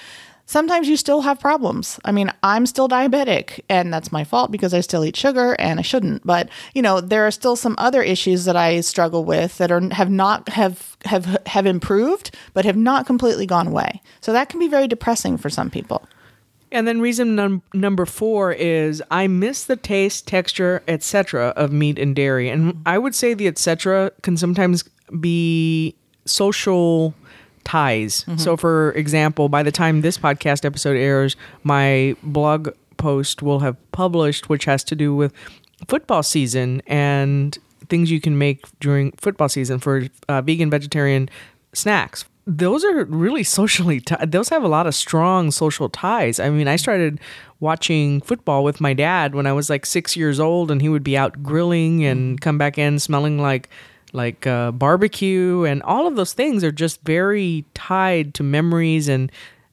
sometimes 0.46 0.88
you 0.88 0.96
still 0.96 1.22
have 1.22 1.40
problems. 1.40 1.98
I 2.04 2.12
mean 2.12 2.32
i'm 2.42 2.66
still 2.66 2.88
diabetic 2.88 3.60
and 3.68 3.92
that's 3.92 4.12
my 4.12 4.24
fault 4.24 4.50
because 4.50 4.72
i 4.72 4.80
still 4.80 5.04
eat 5.04 5.16
sugar 5.16 5.54
and 5.58 5.78
i 5.78 5.82
shouldn't. 5.82 6.24
But 6.24 6.48
you 6.74 6.82
know 6.82 7.00
there 7.00 7.26
are 7.26 7.30
still 7.30 7.56
some 7.56 7.74
other 7.78 8.02
issues 8.02 8.44
that 8.44 8.56
i 8.56 8.80
struggle 8.80 9.24
with 9.24 9.58
that 9.58 9.72
are 9.72 9.82
have 9.94 10.10
not 10.10 10.48
have 10.50 10.96
have 11.04 11.38
have 11.46 11.66
improved 11.66 12.34
but 12.54 12.64
have 12.64 12.76
not 12.76 13.06
completely 13.06 13.46
gone 13.46 13.66
away. 13.66 14.00
So 14.20 14.32
that 14.32 14.48
can 14.48 14.60
be 14.60 14.68
very 14.68 14.88
depressing 14.88 15.36
for 15.38 15.50
some 15.50 15.70
people 15.70 16.06
And 16.72 16.86
then 16.86 17.00
reason 17.00 17.36
num- 17.36 17.62
number 17.72 18.06
four 18.06 18.52
is 18.52 19.02
I 19.10 19.26
miss 19.28 19.64
the 19.64 19.76
taste, 19.76 20.26
texture, 20.26 20.82
etc. 20.88 21.48
of 21.56 21.72
meat 21.72 21.98
and 21.98 22.14
dairy, 22.14 22.48
and 22.48 22.82
I 22.86 22.98
would 22.98 23.14
say 23.14 23.34
the 23.34 23.46
etc. 23.46 24.10
can 24.22 24.36
sometimes 24.36 24.82
be 25.20 25.94
social 26.24 27.14
ties. 27.64 28.24
So, 28.36 28.56
for 28.56 28.92
example, 28.92 29.48
by 29.48 29.62
the 29.62 29.72
time 29.72 30.00
this 30.00 30.18
podcast 30.18 30.64
episode 30.64 30.96
airs, 30.96 31.36
my 31.62 32.16
blog 32.22 32.70
post 32.96 33.42
will 33.42 33.60
have 33.60 33.76
published, 33.92 34.48
which 34.48 34.64
has 34.64 34.82
to 34.84 34.96
do 34.96 35.14
with 35.14 35.32
football 35.88 36.22
season 36.22 36.82
and 36.86 37.58
things 37.88 38.10
you 38.10 38.20
can 38.20 38.38
make 38.38 38.64
during 38.80 39.12
football 39.12 39.48
season 39.48 39.78
for 39.78 40.04
uh, 40.28 40.42
vegan 40.42 40.70
vegetarian 40.70 41.28
snacks 41.72 42.24
those 42.46 42.84
are 42.84 43.04
really 43.06 43.42
socially 43.42 44.00
ti 44.00 44.14
those 44.26 44.48
have 44.50 44.62
a 44.62 44.68
lot 44.68 44.86
of 44.86 44.94
strong 44.94 45.50
social 45.50 45.88
ties 45.88 46.38
i 46.38 46.48
mean 46.48 46.68
i 46.68 46.76
started 46.76 47.18
watching 47.58 48.20
football 48.20 48.62
with 48.62 48.80
my 48.80 48.94
dad 48.94 49.34
when 49.34 49.46
i 49.46 49.52
was 49.52 49.68
like 49.68 49.84
six 49.84 50.16
years 50.16 50.38
old 50.38 50.70
and 50.70 50.80
he 50.80 50.88
would 50.88 51.02
be 51.02 51.16
out 51.16 51.42
grilling 51.42 52.04
and 52.04 52.40
come 52.40 52.56
back 52.56 52.78
in 52.78 52.98
smelling 53.00 53.38
like 53.38 53.68
like 54.12 54.46
uh, 54.46 54.70
barbecue 54.70 55.64
and 55.64 55.82
all 55.82 56.06
of 56.06 56.14
those 56.14 56.32
things 56.32 56.62
are 56.62 56.70
just 56.72 57.00
very 57.02 57.64
tied 57.74 58.32
to 58.34 58.42
memories 58.44 59.08
and 59.08 59.32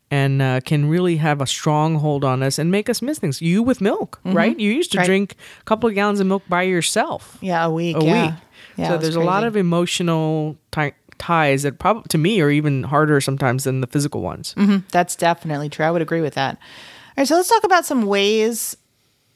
and 0.10 0.42
uh, 0.42 0.60
can 0.62 0.90
really 0.90 1.18
have 1.18 1.42
a 1.42 1.48
strong 1.48 1.96
hold 1.96 2.24
on 2.24 2.44
us 2.44 2.60
and 2.60 2.70
make 2.70 2.88
us 2.88 3.02
miss 3.02 3.18
things. 3.18 3.42
You 3.42 3.64
with 3.64 3.82
milk, 3.82 4.20
right? 4.26 4.60
You 4.60 4.70
used 4.72 4.92
to 4.92 4.98
Mm-hmm. 4.98 5.02
Right. 5.02 5.08
drink 5.08 5.36
a 5.62 5.64
couple 5.64 5.90
of 5.90 5.96
gallons 5.96 6.20
of 6.20 6.28
milk 6.28 6.44
by 6.48 6.64
yourself 6.64 7.38
Yeah, 7.42 7.66
a 7.66 7.72
week. 7.72 7.98
a 7.98 8.04
yeah. 8.06 8.26
week. 8.28 8.36
Yeah, 8.78 8.88
so 8.90 8.98
there's 9.00 9.16
a 9.16 9.22
lot 9.22 9.44
of 9.44 9.56
emotional 9.56 10.56
ti- 10.72 10.94
ties 11.24 11.64
that 11.64 11.80
probably 11.80 12.04
to 12.10 12.18
me 12.18 12.42
are 12.42 12.50
even 12.50 12.84
harder 12.84 13.22
sometimes 13.22 13.64
than 13.64 13.80
the 13.80 13.88
physical 13.88 14.22
ones. 14.22 14.54
That's 14.92 15.16
definitely 15.16 15.70
true. 15.70 15.86
I 15.86 15.92
would 15.92 16.02
agree 16.02 16.22
with 16.22 16.34
that. 16.34 16.56
All 16.56 17.14
right, 17.22 17.28
so 17.28 17.36
let's 17.36 17.48
talk 17.48 17.64
about 17.64 17.86
some 17.86 18.06
ways 18.06 18.76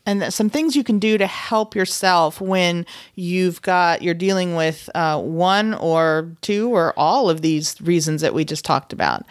and 0.05 0.33
some 0.33 0.49
things 0.49 0.75
you 0.75 0.83
can 0.83 0.99
do 0.99 1.17
to 1.17 1.27
help 1.27 1.75
yourself 1.75 2.41
when 2.41 2.85
you've 3.15 3.61
got 3.61 4.01
you're 4.01 4.13
dealing 4.13 4.55
with 4.55 4.89
uh, 4.95 5.21
one 5.21 5.73
or 5.75 6.31
two 6.41 6.69
or 6.69 6.93
all 6.97 7.29
of 7.29 7.41
these 7.41 7.79
reasons 7.81 8.21
that 8.21 8.33
we 8.33 8.43
just 8.43 8.65
talked 8.65 8.91
about. 8.93 9.25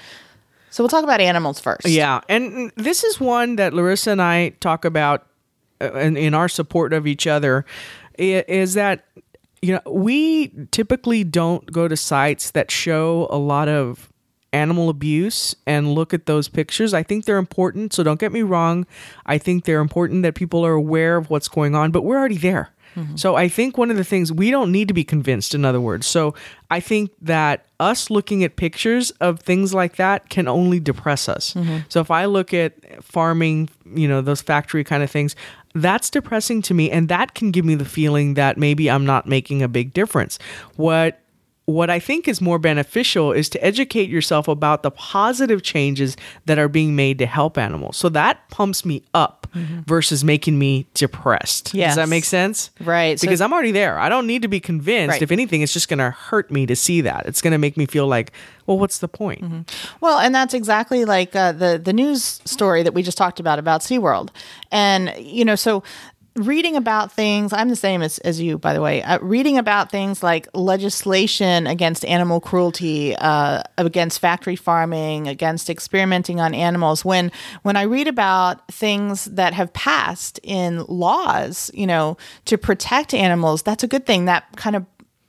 So 0.71 0.83
we'll 0.83 0.91
talk 0.91 1.05
about 1.05 1.21
animals 1.21 1.61
first. 1.61 1.87
Yeah, 1.87 2.21
and 2.29 2.73
this 2.77 3.05
is 3.05 3.19
one 3.21 3.57
that 3.57 3.73
Larissa 3.73 4.13
and 4.13 4.23
I 4.23 4.51
talk 4.61 4.85
about 4.85 5.27
uh, 5.81 5.93
in, 5.95 6.17
in 6.17 6.35
our 6.35 6.49
support 6.49 6.93
of 6.93 7.07
each 7.07 7.27
other. 7.27 7.65
Is 8.19 8.75
that 8.75 9.05
you 9.67 9.73
know 9.73 9.91
we 9.91 10.53
typically 10.71 11.25
don't 11.25 11.71
go 11.73 11.89
to 11.89 11.97
sites 11.97 12.53
that 12.53 12.71
show 12.71 13.27
a 13.31 13.39
lot 13.39 13.69
of 13.69 14.13
animal 14.53 14.89
abuse 14.89 15.55
and 15.67 15.93
look 15.93 16.15
at 16.15 16.27
those 16.27 16.49
pictures. 16.49 16.95
I 16.95 17.03
think 17.03 17.25
they're 17.25 17.37
important, 17.37 17.93
so 17.93 18.03
don't 18.03 18.21
get 18.21 18.33
me 18.33 18.43
wrong. 18.43 18.87
I 19.27 19.39
think 19.39 19.65
they're 19.65 19.81
important 19.81 20.23
that 20.23 20.35
people 20.35 20.65
are 20.65 20.73
aware 20.73 21.17
of 21.17 21.31
what's 21.31 21.49
going 21.49 21.75
on, 21.75 21.91
but 21.91 22.03
we're 22.05 22.17
already 22.17 22.39
there. 22.39 22.71
Mm-hmm. 22.95 23.17
So 23.17 23.37
I 23.37 23.49
think 23.49 23.77
one 23.77 23.91
of 23.91 23.97
the 23.97 24.05
things 24.05 24.33
we 24.33 24.51
don't 24.51 24.73
need 24.73 24.89
to 24.89 24.95
be 24.95 25.05
convinced, 25.05 25.55
in 25.55 25.65
other 25.65 25.81
words. 25.81 26.07
So 26.07 26.35
I 26.71 26.81
think 26.81 27.11
that 27.21 27.67
us 27.79 28.09
looking 28.09 28.43
at 28.43 28.57
pictures 28.57 29.11
of 29.21 29.41
things 29.41 29.75
like 29.75 29.97
that 29.97 30.31
can 30.31 30.49
only 30.49 30.81
depress 30.81 31.29
us. 31.29 31.53
Mm-hmm. 31.53 31.79
So 31.91 32.01
if 32.01 32.11
I 32.11 32.25
look 32.25 32.55
at 32.55 33.05
farming, 33.05 33.69
you 33.85 34.09
know, 34.09 34.23
those 34.23 34.41
factory 34.41 34.85
kind 34.85 35.03
of 35.03 35.11
things, 35.11 35.37
that's 35.83 36.11
depressing 36.11 36.63
to 36.63 36.75
me 36.75 36.91
and 36.91 37.09
that 37.09 37.35
can 37.35 37.51
give 37.51 37.65
me 37.65 37.75
the 37.75 37.85
feeling 37.85 38.35
that 38.35 38.57
maybe 38.57 38.91
I'm 38.91 39.07
not 39.07 39.27
making 39.27 39.63
a 39.63 39.69
big 39.69 39.93
difference. 39.93 40.39
What 40.77 41.21
what 41.67 41.91
I 41.91 41.99
think 41.99 42.27
is 42.29 42.41
more 42.41 42.59
beneficial 42.59 43.33
is 43.33 43.49
to 43.51 43.65
educate 43.65 44.09
yourself 44.09 44.49
about 44.49 44.83
the 44.83 44.91
positive 44.91 45.63
changes 45.63 46.17
that 46.47 46.59
are 46.59 46.69
being 46.69 46.97
made 46.97 47.19
to 47.19 47.27
help 47.27 47.59
animals. 47.59 47.97
So 47.97 48.09
that 48.11 48.49
pumps 48.51 48.85
me 48.85 49.03
up 49.15 49.47
versus 49.87 50.23
making 50.23 50.59
me 50.59 50.87
depressed. 50.95 51.75
Does 51.89 51.97
that 51.97 52.09
make 52.09 52.25
sense? 52.25 52.71
Right. 52.81 53.19
So- 53.19 53.27
Because 53.27 53.41
I'm 53.41 53.53
already 53.53 53.73
there. 53.73 53.99
I 53.99 54.09
don't 54.09 54.27
need 54.27 54.43
to 54.43 54.49
be 54.49 54.61
convinced. 54.61 55.13
Right. 55.13 55.23
If 55.23 55.33
anything, 55.33 55.63
it's 55.63 55.73
just 55.73 55.89
going 55.89 55.99
to 55.99 56.11
hurt 56.11 56.51
me 56.51 56.67
to 56.67 56.77
see 56.77 57.01
that. 57.01 57.25
It's 57.27 57.41
going 57.41 57.53
to 57.53 57.59
make 57.59 57.77
me 57.77 57.87
feel 57.87 58.07
like, 58.07 58.33
well, 58.67 58.79
what's 58.79 58.99
the 58.99 59.09
point? 59.09 59.43
Well, 60.01 60.19
and 60.19 60.35
that's 60.35 60.53
exactly 60.55 61.05
like 61.05 61.35
uh, 61.37 61.53
the 61.53 61.81
the 61.83 61.93
news 61.93 62.41
story 62.45 62.83
that 62.83 62.93
we 62.95 63.03
just 63.03 63.17
talked 63.17 63.39
about 63.41 63.59
about 63.59 63.81
SeaWorld. 63.81 64.29
And 64.73 65.13
you 65.19 65.45
know, 65.45 65.55
so 65.55 65.83
reading 66.37 66.77
about 66.77 67.13
things, 67.13 67.53
I'm 67.53 67.69
the 67.69 67.77
same 67.77 68.03
as, 68.03 68.19
as 68.19 68.41
you, 68.41 68.59
by 68.59 68.73
the 68.75 68.81
way. 68.81 69.03
Uh, 69.03 69.19
reading 69.21 69.59
about 69.59 69.91
things 69.91 70.23
like 70.23 70.49
legislation 70.55 71.67
against 71.67 72.05
animal 72.05 72.41
cruelty, 72.41 73.17
uh, 73.17 73.63
against 73.79 74.21
factory 74.21 74.57
farming, 74.57 75.29
against 75.29 75.69
experimenting 75.69 76.41
on 76.41 76.55
animals. 76.55 77.05
When 77.05 77.33
when 77.63 77.77
I 77.77 77.83
read 77.83 78.09
about 78.09 78.67
things 78.69 79.25
that 79.27 79.53
have 79.55 79.73
passed 79.73 80.39
in 80.43 80.85
laws, 80.87 81.71
you 81.75 81.87
know, 81.87 82.17
to 82.45 82.57
protect 82.59 83.15
animals, 83.15 83.63
that's 83.63 83.83
a 83.83 83.89
good 83.89 84.07
thing. 84.07 84.27
That 84.27 84.45
kind 84.57 84.77
of 84.77 84.85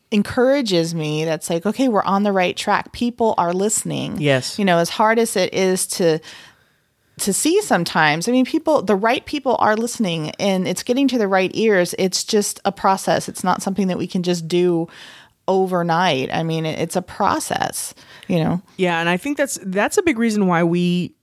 encourages 0.09 0.95
me 0.95 1.25
that's 1.25 1.49
like 1.49 1.65
okay 1.65 1.89
we're 1.89 2.01
on 2.03 2.23
the 2.23 2.31
right 2.31 2.55
track 2.55 2.93
people 2.93 3.35
are 3.37 3.53
listening 3.53 4.15
Yes. 4.21 4.57
you 4.57 4.63
know 4.63 4.77
as 4.77 4.87
hard 4.89 5.19
as 5.19 5.35
it 5.35 5.53
is 5.53 5.85
to 5.87 6.19
to 7.19 7.33
see 7.33 7.61
sometimes. 7.61 8.27
I 8.27 8.31
mean 8.31 8.45
people 8.45 8.81
the 8.81 8.95
right 8.95 9.25
people 9.25 9.55
are 9.59 9.75
listening 9.75 10.31
and 10.39 10.67
it's 10.67 10.83
getting 10.83 11.07
to 11.09 11.17
the 11.17 11.27
right 11.27 11.51
ears. 11.53 11.95
It's 11.97 12.23
just 12.23 12.59
a 12.65 12.71
process. 12.71 13.27
It's 13.27 13.43
not 13.43 13.61
something 13.61 13.87
that 13.87 13.97
we 13.97 14.07
can 14.07 14.23
just 14.23 14.47
do 14.47 14.87
overnight. 15.47 16.29
I 16.31 16.43
mean 16.43 16.65
it's 16.65 16.95
a 16.95 17.01
process 17.01 17.93
you 18.27 18.43
know? 18.43 18.61
Yeah, 18.77 18.99
and 18.99 19.09
I 19.09 19.17
think 19.17 19.37
that's 19.37 19.57
that's 19.63 19.97
a 19.97 20.03
big 20.03 20.19
reason 20.19 20.47
why 20.47 20.63
we 20.63 21.15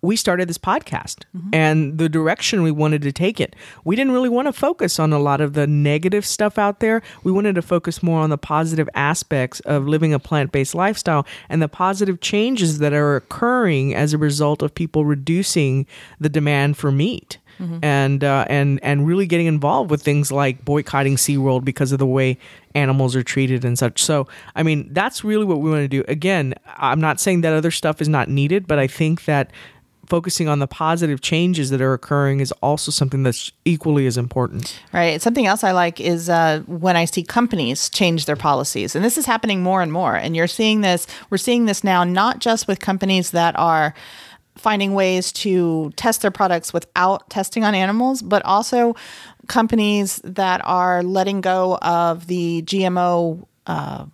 we 0.00 0.14
started 0.16 0.48
this 0.48 0.58
podcast 0.58 1.24
and 1.52 1.98
the 1.98 2.08
direction 2.08 2.62
we 2.62 2.70
wanted 2.70 3.02
to 3.02 3.12
take 3.12 3.40
it. 3.40 3.56
We 3.84 3.96
didn't 3.96 4.12
really 4.12 4.28
want 4.28 4.46
to 4.46 4.52
focus 4.52 4.98
on 4.98 5.12
a 5.12 5.18
lot 5.18 5.40
of 5.40 5.54
the 5.54 5.66
negative 5.66 6.24
stuff 6.24 6.58
out 6.58 6.80
there. 6.80 7.02
We 7.24 7.32
wanted 7.32 7.54
to 7.56 7.62
focus 7.62 8.02
more 8.02 8.20
on 8.20 8.30
the 8.30 8.38
positive 8.38 8.88
aspects 8.94 9.60
of 9.60 9.88
living 9.88 10.14
a 10.14 10.18
plant-based 10.18 10.74
lifestyle 10.74 11.26
and 11.48 11.60
the 11.60 11.68
positive 11.68 12.20
changes 12.20 12.78
that 12.78 12.92
are 12.92 13.16
occurring 13.16 13.94
as 13.94 14.14
a 14.14 14.18
result 14.18 14.62
of 14.62 14.74
people 14.74 15.04
reducing 15.04 15.86
the 16.20 16.28
demand 16.28 16.76
for 16.76 16.92
meat. 16.92 17.38
And 17.82 18.22
uh, 18.22 18.44
and 18.48 18.78
and 18.84 19.04
really 19.04 19.26
getting 19.26 19.46
involved 19.46 19.90
with 19.90 20.00
things 20.00 20.30
like 20.30 20.64
boycotting 20.64 21.16
SeaWorld 21.16 21.64
because 21.64 21.90
of 21.90 21.98
the 21.98 22.06
way 22.06 22.38
animals 22.76 23.16
are 23.16 23.24
treated 23.24 23.64
and 23.64 23.76
such. 23.76 24.00
So, 24.00 24.28
I 24.54 24.62
mean, 24.62 24.88
that's 24.92 25.24
really 25.24 25.44
what 25.44 25.60
we 25.60 25.68
want 25.68 25.82
to 25.82 25.88
do. 25.88 26.04
Again, 26.06 26.54
I'm 26.76 27.00
not 27.00 27.18
saying 27.18 27.40
that 27.40 27.52
other 27.52 27.72
stuff 27.72 28.00
is 28.00 28.08
not 28.08 28.28
needed, 28.28 28.68
but 28.68 28.78
I 28.78 28.86
think 28.86 29.24
that 29.24 29.50
focusing 30.08 30.48
on 30.48 30.58
the 30.58 30.66
positive 30.66 31.20
changes 31.20 31.70
that 31.70 31.80
are 31.80 31.92
occurring 31.92 32.40
is 32.40 32.52
also 32.62 32.90
something 32.90 33.22
that's 33.22 33.52
equally 33.64 34.06
as 34.06 34.16
important. 34.16 34.80
Right. 34.92 35.20
Something 35.20 35.46
else 35.46 35.62
I 35.64 35.72
like 35.72 36.00
is 36.00 36.28
uh, 36.28 36.62
when 36.66 36.96
I 36.96 37.04
see 37.04 37.22
companies 37.22 37.88
change 37.90 38.26
their 38.26 38.36
policies, 38.36 38.94
and 38.96 39.04
this 39.04 39.18
is 39.18 39.26
happening 39.26 39.62
more 39.62 39.82
and 39.82 39.92
more. 39.92 40.16
And 40.16 40.34
you're 40.34 40.46
seeing 40.46 40.80
this. 40.80 41.06
We're 41.30 41.38
seeing 41.38 41.66
this 41.66 41.84
now, 41.84 42.04
not 42.04 42.38
just 42.38 42.66
with 42.66 42.80
companies 42.80 43.30
that 43.32 43.58
are 43.58 43.94
finding 44.56 44.94
ways 44.94 45.30
to 45.32 45.92
test 45.96 46.22
their 46.22 46.30
products 46.30 46.72
without 46.72 47.28
testing 47.30 47.64
on 47.64 47.74
animals, 47.74 48.22
but 48.22 48.44
also 48.44 48.96
companies 49.46 50.20
that 50.24 50.60
are 50.64 51.02
letting 51.02 51.40
go 51.40 51.78
of 51.78 52.26
the 52.26 52.62
GMO 52.62 53.46
uh, 53.66 54.06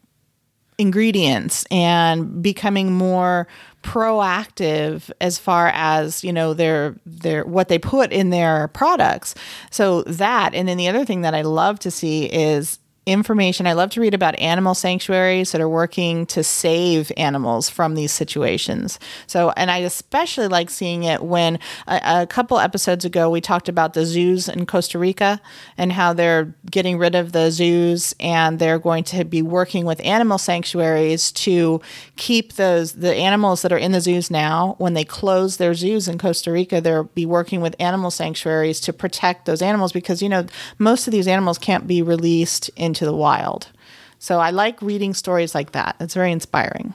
ingredients 0.78 1.64
and 1.70 2.42
becoming 2.42 2.92
more 2.92 3.46
proactive 3.82 5.10
as 5.20 5.38
far 5.38 5.68
as 5.74 6.24
you 6.24 6.32
know 6.32 6.54
their 6.54 6.96
their 7.04 7.44
what 7.44 7.68
they 7.68 7.78
put 7.78 8.12
in 8.12 8.30
their 8.30 8.68
products. 8.68 9.34
So 9.70 10.02
that 10.04 10.54
and 10.54 10.66
then 10.66 10.78
the 10.78 10.88
other 10.88 11.04
thing 11.04 11.20
that 11.22 11.34
i 11.34 11.42
love 11.42 11.78
to 11.80 11.90
see 11.90 12.24
is 12.24 12.78
information. 13.06 13.66
I 13.66 13.72
love 13.72 13.90
to 13.90 14.00
read 14.00 14.14
about 14.14 14.38
animal 14.38 14.74
sanctuaries 14.74 15.52
that 15.52 15.60
are 15.60 15.68
working 15.68 16.26
to 16.26 16.42
save 16.42 17.12
animals 17.16 17.68
from 17.68 17.94
these 17.94 18.12
situations. 18.12 18.98
So 19.26 19.52
and 19.56 19.70
i 19.70 19.78
especially 19.78 20.48
like 20.48 20.70
seeing 20.70 21.04
it 21.04 21.22
when 21.22 21.58
a, 21.86 22.22
a 22.22 22.26
couple 22.26 22.58
episodes 22.58 23.04
ago 23.04 23.30
we 23.30 23.40
talked 23.40 23.68
about 23.68 23.94
the 23.94 24.06
zoos 24.06 24.48
in 24.48 24.66
costa 24.66 24.98
rica 24.98 25.40
and 25.76 25.92
how 25.92 26.12
they're 26.12 26.54
getting 26.70 26.98
rid 26.98 27.14
of 27.14 27.32
the 27.32 27.50
zoos 27.50 28.14
and 28.20 28.58
they're 28.58 28.78
going 28.78 29.04
to 29.04 29.24
be 29.24 29.42
working 29.42 29.84
with 29.84 30.04
animal 30.04 30.38
sanctuaries 30.38 31.32
to 31.32 31.80
keep 32.16 32.54
those 32.54 32.92
the 32.94 33.14
animals 33.14 33.62
that 33.62 33.72
are 33.72 33.78
in 33.78 33.92
the 33.92 34.00
zoos 34.00 34.30
now 34.30 34.74
when 34.78 34.94
they 34.94 35.04
close 35.04 35.56
their 35.56 35.74
zoos 35.74 36.08
in 36.08 36.18
Costa 36.18 36.50
Rica 36.50 36.80
they'll 36.80 37.04
be 37.04 37.26
working 37.26 37.60
with 37.60 37.74
animal 37.78 38.10
sanctuaries 38.10 38.80
to 38.80 38.92
protect 38.92 39.46
those 39.46 39.62
animals 39.62 39.92
because 39.92 40.22
you 40.22 40.28
know 40.28 40.46
most 40.78 41.06
of 41.06 41.12
these 41.12 41.28
animals 41.28 41.58
can't 41.58 41.86
be 41.86 42.02
released 42.02 42.70
into 42.94 43.04
the 43.04 43.12
wild. 43.12 43.66
So 44.20 44.38
I 44.38 44.50
like 44.50 44.80
reading 44.80 45.14
stories 45.14 45.52
like 45.52 45.72
that. 45.72 45.96
It's 45.98 46.14
very 46.14 46.30
inspiring 46.30 46.94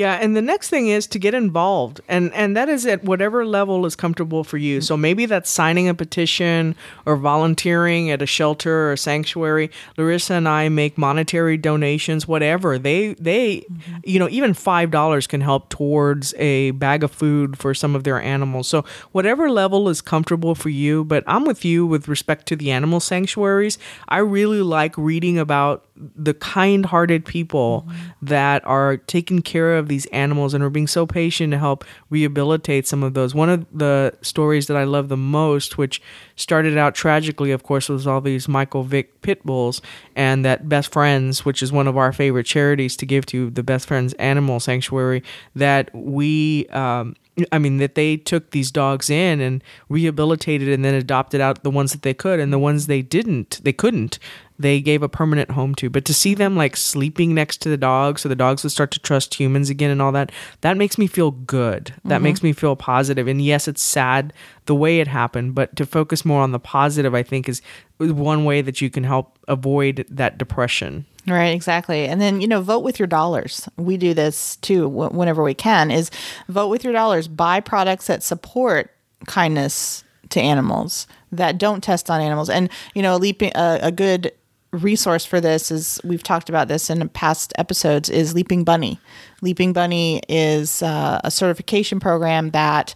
Yeah, 0.00 0.14
and 0.14 0.34
the 0.34 0.40
next 0.40 0.70
thing 0.70 0.88
is 0.88 1.06
to 1.08 1.18
get 1.18 1.34
involved, 1.34 2.00
and 2.08 2.32
and 2.32 2.56
that 2.56 2.70
is 2.70 2.86
at 2.86 3.04
whatever 3.04 3.44
level 3.44 3.84
is 3.84 3.94
comfortable 3.94 4.44
for 4.44 4.56
you. 4.56 4.80
So 4.80 4.96
maybe 4.96 5.26
that's 5.26 5.50
signing 5.50 5.90
a 5.90 5.94
petition 5.94 6.74
or 7.04 7.16
volunteering 7.16 8.10
at 8.10 8.22
a 8.22 8.26
shelter 8.26 8.88
or 8.88 8.92
a 8.92 8.96
sanctuary. 8.96 9.70
Larissa 9.98 10.32
and 10.36 10.48
I 10.48 10.70
make 10.70 10.96
monetary 10.96 11.58
donations, 11.58 12.26
whatever. 12.26 12.78
They 12.78 13.12
they, 13.20 13.58
mm-hmm. 13.58 13.96
you 14.02 14.18
know, 14.18 14.28
even 14.30 14.54
five 14.54 14.90
dollars 14.90 15.26
can 15.26 15.42
help 15.42 15.68
towards 15.68 16.32
a 16.38 16.70
bag 16.70 17.04
of 17.04 17.10
food 17.10 17.58
for 17.58 17.74
some 17.74 17.94
of 17.94 18.04
their 18.04 18.22
animals. 18.22 18.68
So 18.68 18.86
whatever 19.12 19.50
level 19.50 19.90
is 19.90 20.00
comfortable 20.00 20.54
for 20.54 20.70
you. 20.70 21.04
But 21.04 21.24
I'm 21.26 21.44
with 21.44 21.62
you 21.62 21.86
with 21.86 22.08
respect 22.08 22.46
to 22.46 22.56
the 22.56 22.70
animal 22.70 23.00
sanctuaries. 23.00 23.76
I 24.08 24.20
really 24.20 24.62
like 24.62 24.96
reading 24.96 25.38
about 25.38 25.84
the 26.16 26.34
kind-hearted 26.34 27.24
people 27.24 27.86
that 28.22 28.64
are 28.64 28.96
taking 28.96 29.42
care 29.42 29.76
of 29.76 29.88
these 29.88 30.06
animals 30.06 30.54
and 30.54 30.64
are 30.64 30.70
being 30.70 30.86
so 30.86 31.06
patient 31.06 31.52
to 31.52 31.58
help 31.58 31.84
rehabilitate 32.08 32.86
some 32.86 33.02
of 33.02 33.14
those. 33.14 33.34
One 33.34 33.50
of 33.50 33.66
the 33.72 34.14
stories 34.22 34.66
that 34.68 34.76
I 34.76 34.84
love 34.84 35.08
the 35.08 35.16
most, 35.16 35.76
which 35.78 36.00
started 36.36 36.78
out 36.78 36.94
tragically, 36.94 37.50
of 37.50 37.62
course, 37.62 37.88
was 37.88 38.06
all 38.06 38.20
these 38.20 38.48
Michael 38.48 38.82
Vick 38.82 39.20
pit 39.20 39.44
bulls, 39.44 39.82
and 40.16 40.44
that 40.44 40.68
Best 40.68 40.92
Friends, 40.92 41.44
which 41.44 41.62
is 41.62 41.72
one 41.72 41.86
of 41.86 41.96
our 41.96 42.12
favorite 42.12 42.46
charities 42.46 42.96
to 42.96 43.06
give 43.06 43.26
to, 43.26 43.50
the 43.50 43.62
Best 43.62 43.86
Friends 43.86 44.14
Animal 44.14 44.60
Sanctuary, 44.60 45.22
that 45.54 45.94
we. 45.94 46.66
Um, 46.68 47.16
I 47.52 47.58
mean, 47.58 47.78
that 47.78 47.94
they 47.94 48.18
took 48.18 48.50
these 48.50 48.70
dogs 48.70 49.08
in 49.08 49.40
and 49.40 49.64
rehabilitated 49.88 50.68
and 50.68 50.84
then 50.84 50.92
adopted 50.94 51.40
out 51.40 51.62
the 51.62 51.70
ones 51.70 51.92
that 51.92 52.02
they 52.02 52.12
could, 52.12 52.38
and 52.38 52.52
the 52.52 52.58
ones 52.58 52.86
they 52.86 53.00
didn't, 53.00 53.60
they 53.62 53.72
couldn't, 53.72 54.18
they 54.60 54.80
gave 54.80 55.02
a 55.02 55.08
permanent 55.08 55.50
home 55.50 55.74
to. 55.76 55.88
But 55.88 56.04
to 56.04 56.14
see 56.14 56.34
them 56.34 56.56
like 56.56 56.76
sleeping 56.76 57.34
next 57.34 57.58
to 57.62 57.68
the 57.68 57.76
dogs, 57.76 58.22
so 58.22 58.28
the 58.28 58.36
dogs 58.36 58.62
would 58.62 58.72
start 58.72 58.90
to 58.92 58.98
trust 58.98 59.34
humans 59.34 59.70
again 59.70 59.90
and 59.90 60.02
all 60.02 60.12
that, 60.12 60.30
that 60.60 60.76
makes 60.76 60.98
me 60.98 61.06
feel 61.06 61.30
good. 61.30 61.94
That 62.04 62.16
mm-hmm. 62.16 62.22
makes 62.24 62.42
me 62.42 62.52
feel 62.52 62.76
positive. 62.76 63.26
And 63.26 63.42
yes, 63.42 63.66
it's 63.66 63.82
sad 63.82 64.32
the 64.66 64.74
way 64.74 65.00
it 65.00 65.08
happened, 65.08 65.54
but 65.54 65.74
to 65.76 65.86
focus 65.86 66.24
more 66.24 66.42
on 66.42 66.52
the 66.52 66.60
positive, 66.60 67.14
I 67.14 67.22
think, 67.22 67.48
is 67.48 67.62
one 67.98 68.44
way 68.44 68.62
that 68.62 68.80
you 68.80 68.90
can 68.90 69.04
help 69.04 69.38
avoid 69.48 70.04
that 70.10 70.38
depression. 70.38 71.06
Right, 71.26 71.48
exactly. 71.54 72.06
And 72.06 72.20
then, 72.20 72.40
you 72.40 72.48
know, 72.48 72.60
vote 72.60 72.80
with 72.80 72.98
your 72.98 73.06
dollars. 73.06 73.68
We 73.76 73.96
do 73.96 74.14
this 74.14 74.56
too 74.56 74.88
whenever 74.88 75.42
we 75.42 75.54
can 75.54 75.90
is 75.90 76.10
vote 76.48 76.68
with 76.68 76.84
your 76.84 76.92
dollars, 76.92 77.28
buy 77.28 77.60
products 77.60 78.06
that 78.06 78.22
support 78.22 78.94
kindness 79.26 80.02
to 80.30 80.40
animals 80.40 81.06
that 81.32 81.58
don't 81.58 81.82
test 81.82 82.10
on 82.10 82.20
animals. 82.20 82.48
And, 82.48 82.70
you 82.94 83.02
know, 83.02 83.16
a, 83.16 83.18
leaping, 83.18 83.52
a, 83.54 83.78
a 83.82 83.92
good 83.92 84.32
resource 84.72 85.24
for 85.24 85.40
this 85.40 85.70
is 85.70 86.00
we've 86.04 86.22
talked 86.22 86.48
about 86.48 86.68
this 86.68 86.90
in 86.90 87.08
past 87.10 87.52
episodes 87.58 88.08
is 88.08 88.34
Leaping 88.34 88.64
Bunny. 88.64 89.00
Leaping 89.42 89.72
Bunny 89.72 90.22
is 90.28 90.82
uh, 90.82 91.20
a 91.24 91.30
certification 91.30 92.00
program 92.00 92.50
that 92.50 92.94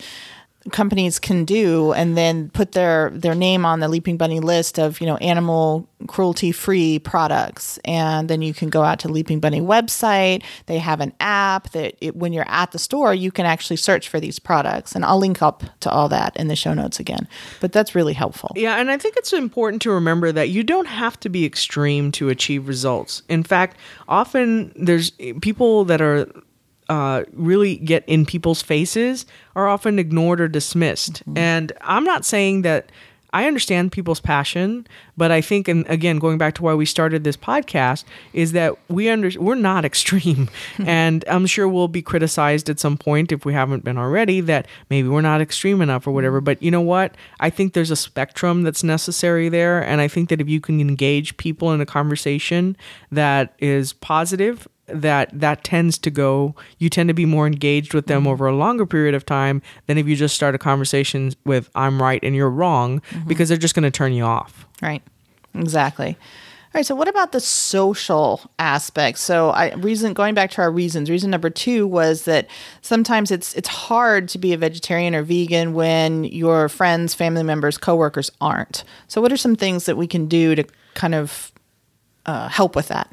companies 0.72 1.18
can 1.18 1.44
do 1.44 1.92
and 1.92 2.16
then 2.16 2.48
put 2.50 2.72
their 2.72 3.10
their 3.10 3.34
name 3.34 3.66
on 3.66 3.80
the 3.80 3.88
leaping 3.88 4.16
bunny 4.16 4.40
list 4.40 4.78
of 4.78 5.00
you 5.00 5.06
know 5.06 5.16
animal 5.16 5.88
cruelty 6.06 6.52
free 6.52 6.98
products. 6.98 7.78
And 7.84 8.28
then 8.28 8.42
you 8.42 8.52
can 8.52 8.68
go 8.68 8.82
out 8.82 8.98
to 9.00 9.08
leaping 9.08 9.40
bunny 9.40 9.60
website. 9.60 10.42
They 10.66 10.78
have 10.78 11.00
an 11.00 11.12
app 11.20 11.70
that 11.70 11.96
it, 12.00 12.16
when 12.16 12.32
you're 12.32 12.48
at 12.48 12.72
the 12.72 12.78
store 12.78 13.14
you 13.14 13.30
can 13.30 13.46
actually 13.46 13.76
search 13.76 14.08
for 14.08 14.20
these 14.20 14.38
products. 14.38 14.94
And 14.94 15.04
i'll 15.04 15.18
link 15.18 15.42
up 15.42 15.62
to 15.80 15.90
all 15.90 16.08
that 16.08 16.36
in 16.36 16.48
the 16.48 16.56
show 16.56 16.74
notes 16.74 16.98
again. 16.98 17.28
But 17.60 17.72
that's 17.72 17.94
really 17.94 18.14
helpful. 18.14 18.52
Yeah 18.54 18.76
and 18.76 18.90
i 18.90 18.96
think 18.96 19.16
it's 19.16 19.32
important 19.32 19.82
to 19.82 19.90
remember 19.90 20.32
that 20.32 20.48
you 20.48 20.62
don't 20.62 20.86
have 20.86 21.18
to 21.20 21.28
be 21.28 21.44
extreme 21.44 22.10
to 22.12 22.28
achieve 22.28 22.68
results. 22.68 23.22
In 23.28 23.42
fact 23.42 23.76
often 24.08 24.72
there's 24.76 25.10
people 25.40 25.84
that 25.84 26.00
are 26.00 26.26
uh, 26.88 27.24
really 27.32 27.76
get 27.76 28.04
in 28.06 28.26
people's 28.26 28.62
faces 28.62 29.26
are 29.56 29.68
often 29.68 29.98
ignored 29.98 30.40
or 30.40 30.48
dismissed. 30.48 31.24
Mm-hmm. 31.24 31.38
And 31.38 31.72
I'm 31.80 32.04
not 32.04 32.24
saying 32.24 32.62
that 32.62 32.90
I 33.34 33.48
understand 33.48 33.90
people's 33.90 34.20
passion, 34.20 34.86
but 35.16 35.32
I 35.32 35.40
think, 35.40 35.66
and 35.66 35.84
again, 35.90 36.20
going 36.20 36.38
back 36.38 36.54
to 36.54 36.62
why 36.62 36.72
we 36.74 36.86
started 36.86 37.24
this 37.24 37.36
podcast, 37.36 38.04
is 38.32 38.52
that 38.52 38.76
we 38.88 39.10
under 39.10 39.28
we're 39.40 39.56
not 39.56 39.84
extreme, 39.90 40.48
and 40.78 41.24
I'm 41.26 41.46
sure 41.46 41.68
we'll 41.68 41.88
be 41.88 42.00
criticized 42.00 42.70
at 42.70 42.78
some 42.78 42.96
point 42.96 43.32
if 43.32 43.44
we 43.44 43.52
haven't 43.52 43.82
been 43.82 43.98
already 43.98 44.40
that 44.42 44.68
maybe 44.88 45.08
we're 45.08 45.20
not 45.20 45.40
extreme 45.40 45.82
enough 45.82 46.06
or 46.06 46.12
whatever. 46.12 46.40
But 46.40 46.62
you 46.62 46.70
know 46.70 46.80
what? 46.80 47.16
I 47.40 47.50
think 47.50 47.72
there's 47.72 47.90
a 47.90 47.96
spectrum 47.96 48.62
that's 48.62 48.84
necessary 48.84 49.48
there, 49.48 49.82
and 49.82 50.00
I 50.00 50.06
think 50.06 50.28
that 50.28 50.40
if 50.40 50.48
you 50.48 50.60
can 50.60 50.80
engage 50.80 51.36
people 51.36 51.72
in 51.72 51.80
a 51.80 51.86
conversation 51.86 52.76
that 53.10 53.56
is 53.58 53.94
positive 53.94 54.68
that 54.86 55.30
that 55.32 55.64
tends 55.64 55.96
to 55.98 56.10
go 56.10 56.54
you 56.78 56.90
tend 56.90 57.08
to 57.08 57.14
be 57.14 57.24
more 57.24 57.46
engaged 57.46 57.94
with 57.94 58.06
them 58.06 58.22
mm-hmm. 58.22 58.28
over 58.28 58.46
a 58.46 58.54
longer 58.54 58.84
period 58.84 59.14
of 59.14 59.24
time 59.24 59.62
than 59.86 59.96
if 59.96 60.06
you 60.06 60.14
just 60.14 60.34
start 60.34 60.54
a 60.54 60.58
conversation 60.58 61.32
with 61.44 61.70
i'm 61.74 62.00
right 62.00 62.22
and 62.22 62.34
you're 62.34 62.50
wrong 62.50 63.00
mm-hmm. 63.00 63.28
because 63.28 63.48
they're 63.48 63.58
just 63.58 63.74
going 63.74 63.82
to 63.82 63.90
turn 63.90 64.12
you 64.12 64.24
off. 64.24 64.66
Right. 64.82 65.02
Exactly. 65.54 66.16
All 66.18 66.78
right 66.80 66.86
so 66.86 66.94
what 66.94 67.08
about 67.08 67.32
the 67.32 67.40
social 67.40 68.40
aspect? 68.58 69.18
So 69.18 69.50
i 69.50 69.72
reason 69.74 70.12
going 70.12 70.34
back 70.34 70.50
to 70.52 70.62
our 70.62 70.70
reasons 70.70 71.08
reason 71.08 71.30
number 71.30 71.50
two 71.50 71.86
was 71.86 72.24
that 72.24 72.48
sometimes 72.82 73.30
it's 73.30 73.54
it's 73.54 73.68
hard 73.68 74.28
to 74.30 74.38
be 74.38 74.52
a 74.52 74.58
vegetarian 74.58 75.14
or 75.14 75.22
vegan 75.22 75.72
when 75.74 76.24
your 76.24 76.68
friends 76.68 77.14
family 77.14 77.44
members 77.44 77.78
coworkers 77.78 78.30
aren't. 78.40 78.84
So 79.08 79.20
what 79.20 79.32
are 79.32 79.36
some 79.36 79.56
things 79.56 79.86
that 79.86 79.96
we 79.96 80.06
can 80.06 80.26
do 80.26 80.54
to 80.56 80.64
kind 80.94 81.14
of 81.14 81.52
uh, 82.26 82.48
help 82.48 82.76
with 82.76 82.88
that? 82.88 83.10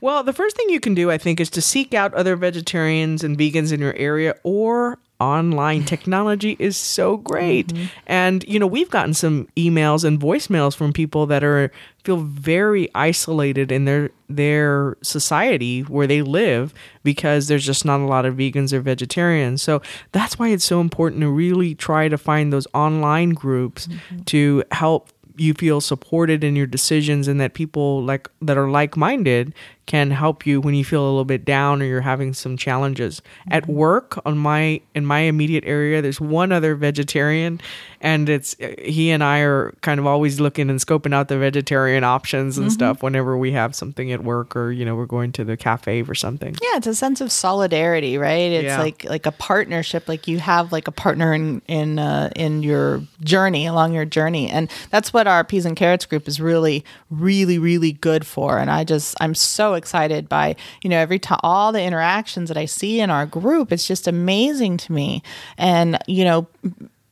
Well, 0.00 0.22
the 0.22 0.32
first 0.32 0.56
thing 0.56 0.68
you 0.68 0.80
can 0.80 0.94
do, 0.94 1.10
I 1.10 1.18
think, 1.18 1.40
is 1.40 1.50
to 1.50 1.62
seek 1.62 1.94
out 1.94 2.14
other 2.14 2.36
vegetarians 2.36 3.24
and 3.24 3.38
vegans 3.38 3.72
in 3.72 3.80
your 3.80 3.94
area 3.94 4.34
or 4.42 4.98
online 5.22 5.84
technology 5.84 6.56
is 6.58 6.76
so 6.76 7.16
great. 7.16 7.68
Mm-hmm. 7.68 7.84
And 8.08 8.44
you 8.48 8.58
know, 8.58 8.66
we've 8.66 8.90
gotten 8.90 9.14
some 9.14 9.46
emails 9.56 10.04
and 10.04 10.18
voicemails 10.18 10.74
from 10.74 10.92
people 10.92 11.26
that 11.26 11.44
are 11.44 11.70
feel 12.02 12.16
very 12.16 12.88
isolated 12.96 13.70
in 13.70 13.84
their 13.84 14.10
their 14.28 14.96
society 15.02 15.82
where 15.82 16.08
they 16.08 16.22
live 16.22 16.74
because 17.04 17.46
there's 17.46 17.64
just 17.64 17.84
not 17.84 18.00
a 18.00 18.06
lot 18.06 18.26
of 18.26 18.34
vegans 18.34 18.72
or 18.72 18.80
vegetarians. 18.80 19.62
So 19.62 19.80
that's 20.10 20.38
why 20.38 20.48
it's 20.48 20.64
so 20.64 20.80
important 20.80 21.20
to 21.20 21.28
really 21.28 21.76
try 21.76 22.08
to 22.08 22.18
find 22.18 22.52
those 22.52 22.66
online 22.74 23.30
groups 23.30 23.86
mm-hmm. 23.86 24.22
to 24.22 24.64
help 24.72 25.11
you 25.36 25.54
feel 25.54 25.80
supported 25.80 26.44
in 26.44 26.56
your 26.56 26.66
decisions 26.66 27.28
and 27.28 27.40
that 27.40 27.54
people 27.54 28.02
like 28.02 28.28
that 28.40 28.58
are 28.58 28.68
like-minded 28.68 29.54
can 29.92 30.10
help 30.10 30.46
you 30.46 30.58
when 30.58 30.74
you 30.74 30.82
feel 30.82 31.02
a 31.02 31.10
little 31.10 31.22
bit 31.22 31.44
down 31.44 31.82
or 31.82 31.84
you're 31.84 32.00
having 32.00 32.32
some 32.32 32.56
challenges. 32.56 33.20
Mm-hmm. 33.20 33.52
At 33.52 33.68
work 33.68 34.18
on 34.24 34.38
my 34.38 34.80
in 34.94 35.04
my 35.04 35.18
immediate 35.18 35.64
area 35.66 36.00
there's 36.00 36.18
one 36.18 36.50
other 36.50 36.74
vegetarian 36.74 37.60
and 38.00 38.26
it's 38.30 38.56
he 38.78 39.10
and 39.10 39.22
I 39.22 39.40
are 39.40 39.74
kind 39.82 40.00
of 40.00 40.06
always 40.06 40.40
looking 40.40 40.70
and 40.70 40.80
scoping 40.80 41.12
out 41.12 41.28
the 41.28 41.36
vegetarian 41.36 42.04
options 42.04 42.56
and 42.56 42.68
mm-hmm. 42.68 42.72
stuff 42.72 43.02
whenever 43.02 43.36
we 43.36 43.52
have 43.52 43.74
something 43.74 44.10
at 44.10 44.24
work 44.24 44.56
or 44.56 44.72
you 44.72 44.86
know 44.86 44.96
we're 44.96 45.04
going 45.04 45.30
to 45.32 45.44
the 45.44 45.58
cafe 45.58 46.02
for 46.02 46.14
something. 46.14 46.56
Yeah, 46.62 46.78
it's 46.78 46.86
a 46.86 46.94
sense 46.94 47.20
of 47.20 47.30
solidarity, 47.30 48.16
right? 48.16 48.50
It's 48.50 48.64
yeah. 48.64 48.80
like 48.80 49.04
like 49.04 49.26
a 49.26 49.32
partnership 49.32 50.08
like 50.08 50.26
you 50.26 50.38
have 50.38 50.72
like 50.72 50.88
a 50.88 50.92
partner 50.92 51.34
in 51.34 51.60
in 51.68 51.98
uh, 51.98 52.30
in 52.34 52.62
your 52.62 53.02
journey 53.22 53.66
along 53.66 53.92
your 53.92 54.06
journey 54.06 54.48
and 54.48 54.70
that's 54.88 55.12
what 55.12 55.26
our 55.26 55.44
peas 55.44 55.66
and 55.66 55.76
carrots 55.76 56.06
group 56.06 56.26
is 56.26 56.40
really 56.40 56.82
really 57.10 57.58
really 57.58 57.92
good 57.92 58.26
for 58.26 58.58
and 58.58 58.70
I 58.70 58.84
just 58.84 59.14
I'm 59.20 59.34
so 59.34 59.74
excited 59.74 59.81
by, 60.28 60.56
you 60.82 60.90
know, 60.90 60.98
every 60.98 61.18
time 61.18 61.40
all 61.42 61.72
the 61.72 61.82
interactions 61.82 62.48
that 62.48 62.56
I 62.56 62.66
see 62.66 63.00
in 63.00 63.10
our 63.10 63.26
group. 63.26 63.72
It's 63.72 63.86
just 63.86 64.06
amazing 64.06 64.76
to 64.78 64.92
me. 64.92 65.22
And, 65.58 65.98
you 66.06 66.24
know, 66.24 66.46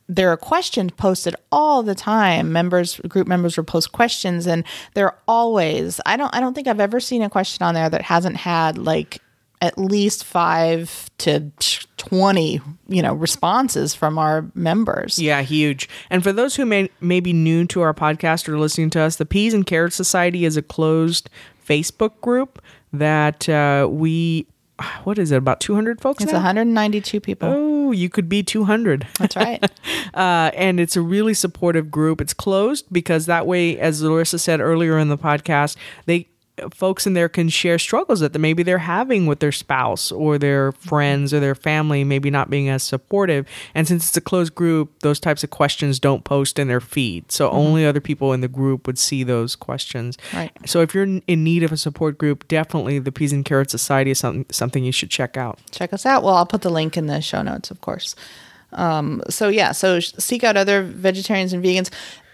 there 0.07 0.29
are 0.29 0.37
questions 0.37 0.91
posted 0.97 1.35
all 1.51 1.83
the 1.83 1.95
time. 1.95 2.51
Members, 2.51 2.97
group 3.07 3.27
members 3.27 3.55
will 3.55 3.63
post 3.63 3.93
questions, 3.93 4.45
and 4.45 4.65
they're 4.93 5.15
always. 5.27 6.01
I 6.05 6.17
don't. 6.17 6.35
I 6.35 6.41
don't 6.41 6.53
think 6.53 6.67
I've 6.67 6.81
ever 6.81 6.99
seen 6.99 7.21
a 7.21 7.29
question 7.29 7.65
on 7.65 7.73
there 7.73 7.89
that 7.89 8.01
hasn't 8.01 8.35
had 8.35 8.77
like 8.77 9.21
at 9.61 9.77
least 9.77 10.25
five 10.25 11.09
to 11.19 11.51
20 11.97 12.59
you 12.87 13.01
know 13.01 13.13
responses 13.13 13.93
from 13.93 14.17
our 14.17 14.49
members 14.55 15.19
yeah 15.19 15.43
huge 15.43 15.87
and 16.09 16.23
for 16.23 16.33
those 16.33 16.55
who 16.55 16.65
may, 16.65 16.89
may 16.99 17.19
be 17.19 17.31
new 17.31 17.65
to 17.65 17.81
our 17.81 17.93
podcast 17.93 18.49
or 18.49 18.57
listening 18.57 18.89
to 18.89 18.99
us 18.99 19.17
the 19.17 19.25
peas 19.25 19.53
and 19.53 19.67
carrots 19.67 19.95
society 19.95 20.45
is 20.45 20.57
a 20.57 20.63
closed 20.63 21.29
Facebook 21.71 22.19
group 22.21 22.61
that 22.93 23.47
uh, 23.47 23.87
we 23.89 24.47
what 25.03 25.19
is 25.19 25.31
it 25.31 25.37
about 25.37 25.59
200 25.59 26.01
folks 26.01 26.23
it's 26.23 26.31
now? 26.31 26.39
192 26.39 27.19
people. 27.19 27.49
Oh 27.49 27.91
you 27.91 28.09
could 28.09 28.27
be 28.29 28.43
200 28.43 29.07
that's 29.19 29.35
right. 29.35 29.63
Uh, 30.13 30.51
and 30.55 30.79
it's 30.81 30.97
a 30.97 31.01
really 31.01 31.33
supportive 31.33 31.89
group. 31.89 32.19
It's 32.19 32.33
closed 32.33 32.85
because 32.91 33.27
that 33.27 33.47
way 33.47 33.79
as 33.79 34.01
larissa 34.01 34.37
said 34.39 34.59
earlier 34.59 34.97
in 34.97 35.07
the 35.07 35.17
podcast 35.17 35.77
they 36.05 36.27
folks 36.73 37.07
in 37.07 37.13
there 37.13 37.29
can 37.29 37.49
share 37.49 37.79
struggles 37.79 38.19
that 38.19 38.37
maybe 38.37 38.63
they're 38.63 38.77
having 38.77 39.25
with 39.25 39.39
their 39.39 39.51
spouse 39.51 40.11
or 40.11 40.37
their 40.37 40.71
friends 40.73 41.33
or 41.33 41.39
their 41.39 41.55
family, 41.55 42.03
maybe 42.03 42.29
not 42.29 42.49
being 42.49 42.69
as 42.69 42.83
supportive. 42.83 43.47
And 43.73 43.87
since 43.87 44.07
it's 44.07 44.17
a 44.17 44.21
closed 44.21 44.55
group, 44.55 44.99
those 44.99 45.19
types 45.19 45.43
of 45.43 45.49
questions 45.49 45.99
don't 45.99 46.23
post 46.23 46.59
in 46.59 46.67
their 46.67 46.81
feed. 46.81 47.31
So 47.31 47.47
mm-hmm. 47.47 47.57
only 47.57 47.85
other 47.85 48.01
people 48.01 48.33
in 48.33 48.41
the 48.41 48.47
group 48.47 48.87
would 48.87 48.99
see 48.99 49.23
those 49.23 49.55
questions. 49.55 50.17
Right. 50.33 50.51
So 50.65 50.81
if 50.81 50.93
you're 50.93 51.03
in 51.03 51.43
need 51.43 51.63
of 51.63 51.71
a 51.71 51.77
support 51.77 52.17
group, 52.17 52.47
definitely 52.47 52.99
the 52.99 53.11
Peas 53.11 53.33
and 53.33 53.45
Carrots 53.45 53.71
Society 53.71 54.11
is 54.11 54.19
something, 54.19 54.45
something 54.51 54.83
you 54.83 54.91
should 54.91 55.09
check 55.09 55.37
out. 55.37 55.59
Check 55.71 55.93
us 55.93 56.05
out. 56.05 56.23
Well, 56.23 56.35
I'll 56.35 56.45
put 56.45 56.61
the 56.61 56.69
link 56.69 56.97
in 56.97 57.07
the 57.07 57.21
show 57.21 57.41
notes, 57.41 57.71
of 57.71 57.81
course. 57.81 58.15
Um, 58.73 59.21
so 59.29 59.49
yeah, 59.49 59.73
so 59.73 59.99
seek 59.99 60.43
out 60.43 60.55
other 60.55 60.83
vegetarians 60.83 61.53
and 61.53 61.63
vegans 61.63 61.89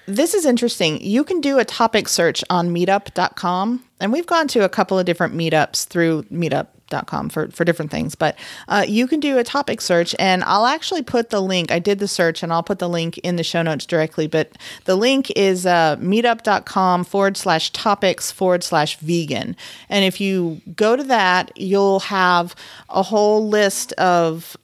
this 0.08 0.34
is 0.34 0.46
interesting. 0.46 1.02
You 1.02 1.24
can 1.24 1.41
do 1.41 1.60
a 1.60 1.65
topic 1.65 2.08
search 2.08 2.43
on 2.50 2.74
meetup.com. 2.74 3.84
And 4.00 4.13
we've 4.13 4.26
gone 4.26 4.48
to 4.50 4.63
a 4.63 4.70
couple 4.70 4.98
of 4.98 5.06
different 5.06 5.36
meetups 5.36 5.86
through 5.86 6.24
meetup.com 6.24 7.30
for, 7.30 7.50
for 7.50 7.65
different 7.65 7.91
things. 7.91 8.15
But 8.15 8.38
uh, 8.70 8.86
you 8.88 9.06
can 9.06 9.20
do 9.20 9.38
a 9.38 9.43
topic 9.43 9.82
search. 9.82 10.15
And 10.17 10.46
I'll 10.46 10.65
actually 10.65 11.02
put 11.02 11.30
the 11.30 11.41
link. 11.41 11.74
I 11.74 11.80
did 11.80 12.00
the 12.00 12.08
search 12.08 12.41
and 12.41 12.54
I'll 12.54 12.63
put 12.63 12.80
the 12.80 12.88
link 12.88 13.17
in 13.17 13.36
the 13.36 13.43
show 13.43 13.62
notes 13.62 13.86
directly. 13.86 14.28
But 14.28 14.58
the 14.86 14.96
link 14.96 15.30
is 15.36 15.65
uh, 15.65 15.98
meetup.com 15.98 17.04
forward 17.04 17.36
slash 17.36 17.72
topics 17.72 18.32
forward 18.32 18.63
slash 18.63 18.98
vegan. 19.00 19.58
And 19.89 20.06
if 20.06 20.22
you 20.22 20.62
go 20.74 20.96
to 20.96 21.04
that, 21.04 21.52
you'll 21.58 22.00
have 22.00 22.56
a 22.89 23.04
whole 23.04 23.50
list 23.50 23.91
of 23.93 24.56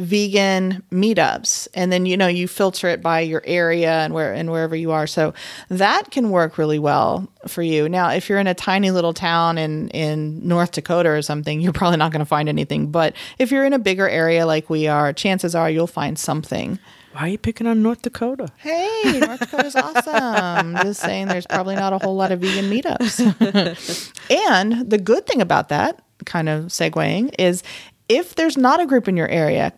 vegan 0.00 0.82
meetups 0.90 1.68
and 1.74 1.92
then 1.92 2.06
you 2.06 2.16
know 2.16 2.26
you 2.26 2.48
filter 2.48 2.88
it 2.88 3.02
by 3.02 3.20
your 3.20 3.42
area 3.44 4.00
and 4.00 4.14
where 4.14 4.32
and 4.32 4.50
wherever 4.50 4.74
you 4.74 4.90
are 4.90 5.06
so 5.06 5.34
that 5.68 6.10
can 6.10 6.30
work 6.30 6.56
really 6.56 6.78
well 6.78 7.30
for 7.46 7.62
you 7.62 7.88
now 7.88 8.08
if 8.08 8.28
you're 8.28 8.38
in 8.38 8.46
a 8.46 8.54
tiny 8.54 8.90
little 8.90 9.12
town 9.12 9.58
in 9.58 9.88
in 9.90 10.46
north 10.46 10.72
dakota 10.72 11.10
or 11.10 11.20
something 11.20 11.60
you're 11.60 11.72
probably 11.72 11.98
not 11.98 12.10
going 12.12 12.20
to 12.20 12.26
find 12.26 12.48
anything 12.48 12.90
but 12.90 13.14
if 13.38 13.50
you're 13.50 13.64
in 13.64 13.74
a 13.74 13.78
bigger 13.78 14.08
area 14.08 14.46
like 14.46 14.70
we 14.70 14.86
are 14.86 15.12
chances 15.12 15.54
are 15.54 15.70
you'll 15.70 15.86
find 15.86 16.18
something 16.18 16.78
Why 17.12 17.22
are 17.22 17.28
you 17.28 17.38
picking 17.38 17.66
on 17.66 17.82
North 17.82 18.02
Dakota? 18.02 18.48
Hey, 18.56 19.18
North 19.18 19.40
Dakota's 19.40 19.74
awesome. 19.74 20.76
Just 20.82 21.00
saying, 21.00 21.26
there's 21.26 21.44
probably 21.46 21.74
not 21.74 21.92
a 21.92 21.98
whole 21.98 22.14
lot 22.14 22.30
of 22.30 22.38
vegan 22.38 22.70
meetups. 22.70 24.12
and 24.48 24.88
the 24.88 24.96
good 24.96 25.26
thing 25.26 25.42
about 25.42 25.70
that, 25.70 26.00
kind 26.24 26.48
of 26.48 26.66
segueing, 26.66 27.34
is 27.36 27.64
if 28.08 28.36
there's 28.36 28.56
not 28.56 28.80
a 28.80 28.86
group 28.86 29.08
in 29.08 29.16
your 29.16 29.28
area, 29.28 29.72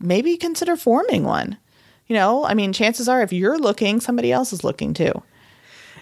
maybe 0.00 0.36
consider 0.36 0.76
forming 0.76 1.24
one. 1.24 1.58
You 2.06 2.14
know, 2.14 2.44
I 2.44 2.54
mean, 2.54 2.72
chances 2.72 3.08
are 3.08 3.22
if 3.22 3.32
you're 3.32 3.58
looking, 3.58 4.00
somebody 4.00 4.32
else 4.32 4.52
is 4.52 4.64
looking 4.64 4.94
too. 4.94 5.22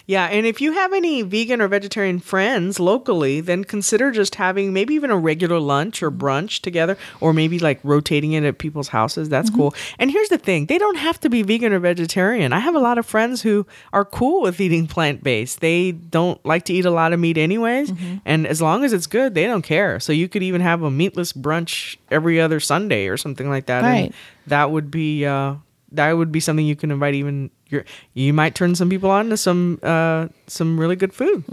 Yeah, 0.07 0.25
and 0.27 0.45
if 0.45 0.61
you 0.61 0.71
have 0.71 0.93
any 0.93 1.21
vegan 1.21 1.59
or 1.59 1.67
vegetarian 1.67 2.19
friends 2.19 2.79
locally, 2.79 3.41
then 3.41 3.65
consider 3.65 4.09
just 4.09 4.35
having 4.35 4.71
maybe 4.71 4.93
even 4.93 5.11
a 5.11 5.17
regular 5.17 5.59
lunch 5.59 6.01
or 6.01 6.09
brunch 6.09 6.61
together, 6.61 6.97
or 7.19 7.33
maybe 7.33 7.59
like 7.59 7.81
rotating 7.83 8.31
it 8.31 8.45
at 8.45 8.57
people's 8.57 8.87
houses. 8.87 9.27
That's 9.27 9.49
cool. 9.49 9.75
And 9.99 10.09
here's 10.09 10.29
the 10.29 10.37
thing 10.37 10.67
they 10.67 10.77
don't 10.77 10.95
have 10.95 11.19
to 11.19 11.29
be 11.29 11.43
vegan 11.43 11.73
or 11.73 11.79
vegetarian. 11.79 12.53
I 12.53 12.59
have 12.59 12.73
a 12.73 12.79
lot 12.79 12.97
of 12.97 13.05
friends 13.05 13.41
who 13.41 13.67
are 13.91 14.05
cool 14.05 14.41
with 14.41 14.61
eating 14.61 14.87
plant 14.87 15.23
based. 15.23 15.59
They 15.59 15.91
don't 15.91 16.43
like 16.45 16.63
to 16.65 16.73
eat 16.73 16.85
a 16.85 16.91
lot 16.91 17.11
of 17.11 17.19
meat, 17.19 17.37
anyways. 17.37 17.91
And 18.25 18.47
as 18.47 18.61
long 18.61 18.85
as 18.85 18.93
it's 18.93 19.07
good, 19.07 19.33
they 19.33 19.45
don't 19.45 19.61
care. 19.61 19.99
So 19.99 20.13
you 20.13 20.29
could 20.29 20.41
even 20.41 20.61
have 20.61 20.83
a 20.83 20.89
meatless 20.89 21.33
brunch 21.33 21.97
every 22.09 22.39
other 22.39 22.61
Sunday 22.61 23.07
or 23.07 23.17
something 23.17 23.49
like 23.49 23.65
that. 23.65 23.83
Right. 23.83 24.05
And 24.05 24.13
that 24.47 24.71
would 24.71 24.89
be. 24.89 25.25
Uh, 25.25 25.55
that 25.93 26.11
would 26.11 26.33
be 26.33 26.41
something 26.41 26.65
you 26.65 26.75
can 26.75 26.91
invite 26.91 27.15
even 27.15 27.49
your 27.69 27.83
you 28.13 28.33
might 28.33 28.55
turn 28.55 28.75
some 28.75 28.89
people 28.89 29.09
on 29.09 29.29
to 29.29 29.37
some 29.37 29.79
uh 29.83 30.27
some 30.47 30.79
really 30.79 30.95
good 30.95 31.13
food 31.13 31.43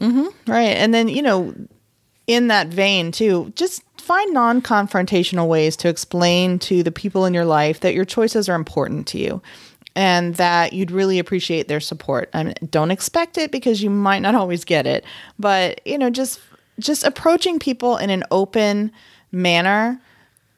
Right. 0.46 0.76
And 0.76 0.92
then, 0.92 1.08
you 1.08 1.22
know, 1.22 1.54
in 2.26 2.48
that 2.48 2.68
vein, 2.68 3.12
too, 3.12 3.52
just 3.56 3.82
find 4.00 4.32
non 4.34 4.60
confrontational 4.62 5.48
ways 5.48 5.76
to 5.76 5.88
explain 5.88 6.58
to 6.60 6.82
the 6.82 6.92
people 6.92 7.24
in 7.24 7.34
your 7.34 7.44
life 7.44 7.80
that 7.80 7.94
your 7.94 8.04
choices 8.04 8.48
are 8.48 8.54
important 8.54 9.06
to 9.08 9.18
you 9.18 9.42
and 9.96 10.34
that 10.36 10.72
you'd 10.72 10.90
really 10.90 11.18
appreciate 11.18 11.68
their 11.68 11.80
support. 11.80 12.28
I 12.34 12.42
mean, 12.44 12.54
don't 12.70 12.90
expect 12.90 13.38
it 13.38 13.50
because 13.50 13.82
you 13.82 13.90
might 13.90 14.20
not 14.20 14.34
always 14.40 14.64
get 14.64 14.86
it, 14.86 15.04
but, 15.38 15.84
you 15.86 15.98
know, 15.98 16.10
just 16.10 16.40
just 16.80 17.04
approaching 17.04 17.58
people 17.58 17.96
in 17.96 18.10
an 18.10 18.24
open 18.30 18.90
manner 19.30 20.00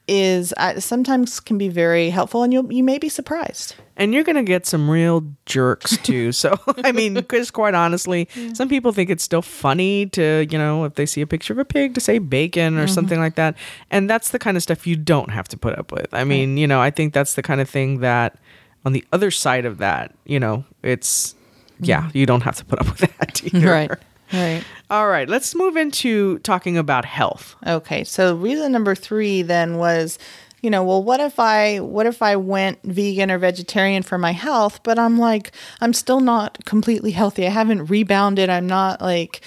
is 0.08 0.54
uh, 0.56 0.78
sometimes 0.78 1.40
can 1.40 1.58
be 1.58 1.68
very 1.68 2.10
helpful 2.10 2.42
and 2.42 2.52
you 2.52 2.66
you 2.70 2.84
may 2.84 2.98
be 2.98 3.08
surprised. 3.08 3.74
and 3.96 4.12
you're 4.14 4.22
gonna 4.22 4.42
get 4.44 4.66
some 4.66 4.88
real 4.88 5.24
jerks 5.46 5.96
too 5.98 6.30
so 6.42 6.56
i 6.84 6.92
mean 6.92 7.14
because 7.14 7.50
quite 7.50 7.74
honestly 7.74 8.28
some 8.54 8.68
people 8.68 8.92
think 8.92 9.10
it's 9.10 9.24
still 9.24 9.42
funny 9.42 10.06
to 10.06 10.46
you 10.50 10.58
know 10.58 10.84
if 10.84 10.94
they 10.94 11.06
see 11.06 11.20
a 11.22 11.26
picture 11.26 11.52
of 11.54 11.58
a 11.58 11.64
pig 11.64 11.94
to 11.94 12.00
say 12.00 12.18
bacon 12.18 12.78
or 12.78 12.86
something 12.86 13.18
like 13.18 13.34
that 13.34 13.56
and 13.90 14.08
that's 14.08 14.30
the 14.30 14.38
kind 14.38 14.56
of 14.56 14.62
stuff 14.62 14.86
you 14.86 14.96
don't 14.96 15.30
have 15.30 15.48
to 15.48 15.56
put 15.56 15.76
up 15.78 15.90
with 15.90 16.12
i 16.12 16.22
mean 16.24 16.56
you 16.56 16.66
know 16.66 16.80
i 16.80 16.90
think 16.90 17.12
that's 17.12 17.34
the 17.34 17.42
kind 17.42 17.60
of 17.60 17.68
thing 17.68 18.00
that 18.00 18.38
on 18.84 18.92
the 18.92 19.04
other 19.12 19.30
side 19.30 19.64
of 19.64 19.78
that 19.78 20.14
you 20.24 20.38
know 20.38 20.64
it's 20.82 21.34
yeah 21.80 22.10
you 22.14 22.26
don't 22.26 22.42
have 22.42 22.54
to 22.56 22.64
put 22.64 22.78
up 22.78 22.86
with 22.86 22.98
that 23.18 23.42
either. 23.44 23.68
Right. 23.70 23.90
Right. 24.32 24.62
All 24.90 25.08
right 25.08 25.28
let's 25.28 25.54
move 25.54 25.76
into 25.76 26.38
talking 26.40 26.78
about 26.78 27.04
health 27.04 27.56
Okay, 27.66 28.04
so 28.04 28.36
reason 28.36 28.70
number 28.72 28.94
three 28.94 29.42
then 29.42 29.76
was, 29.76 30.18
you 30.62 30.70
know, 30.70 30.84
well, 30.84 31.02
what 31.02 31.20
if 31.20 31.38
I 31.40 31.80
what 31.80 32.06
if 32.06 32.22
I 32.22 32.36
went 32.36 32.82
vegan 32.84 33.30
or 33.30 33.38
vegetarian 33.38 34.02
for 34.02 34.18
my 34.18 34.32
health, 34.32 34.82
but 34.84 34.98
I'm 34.98 35.18
like 35.18 35.52
I'm 35.80 35.92
still 35.92 36.20
not 36.20 36.64
completely 36.64 37.10
healthy. 37.10 37.46
I 37.46 37.50
haven't 37.50 37.86
rebounded. 37.86 38.50
I'm 38.50 38.66
not 38.66 39.00
like, 39.00 39.40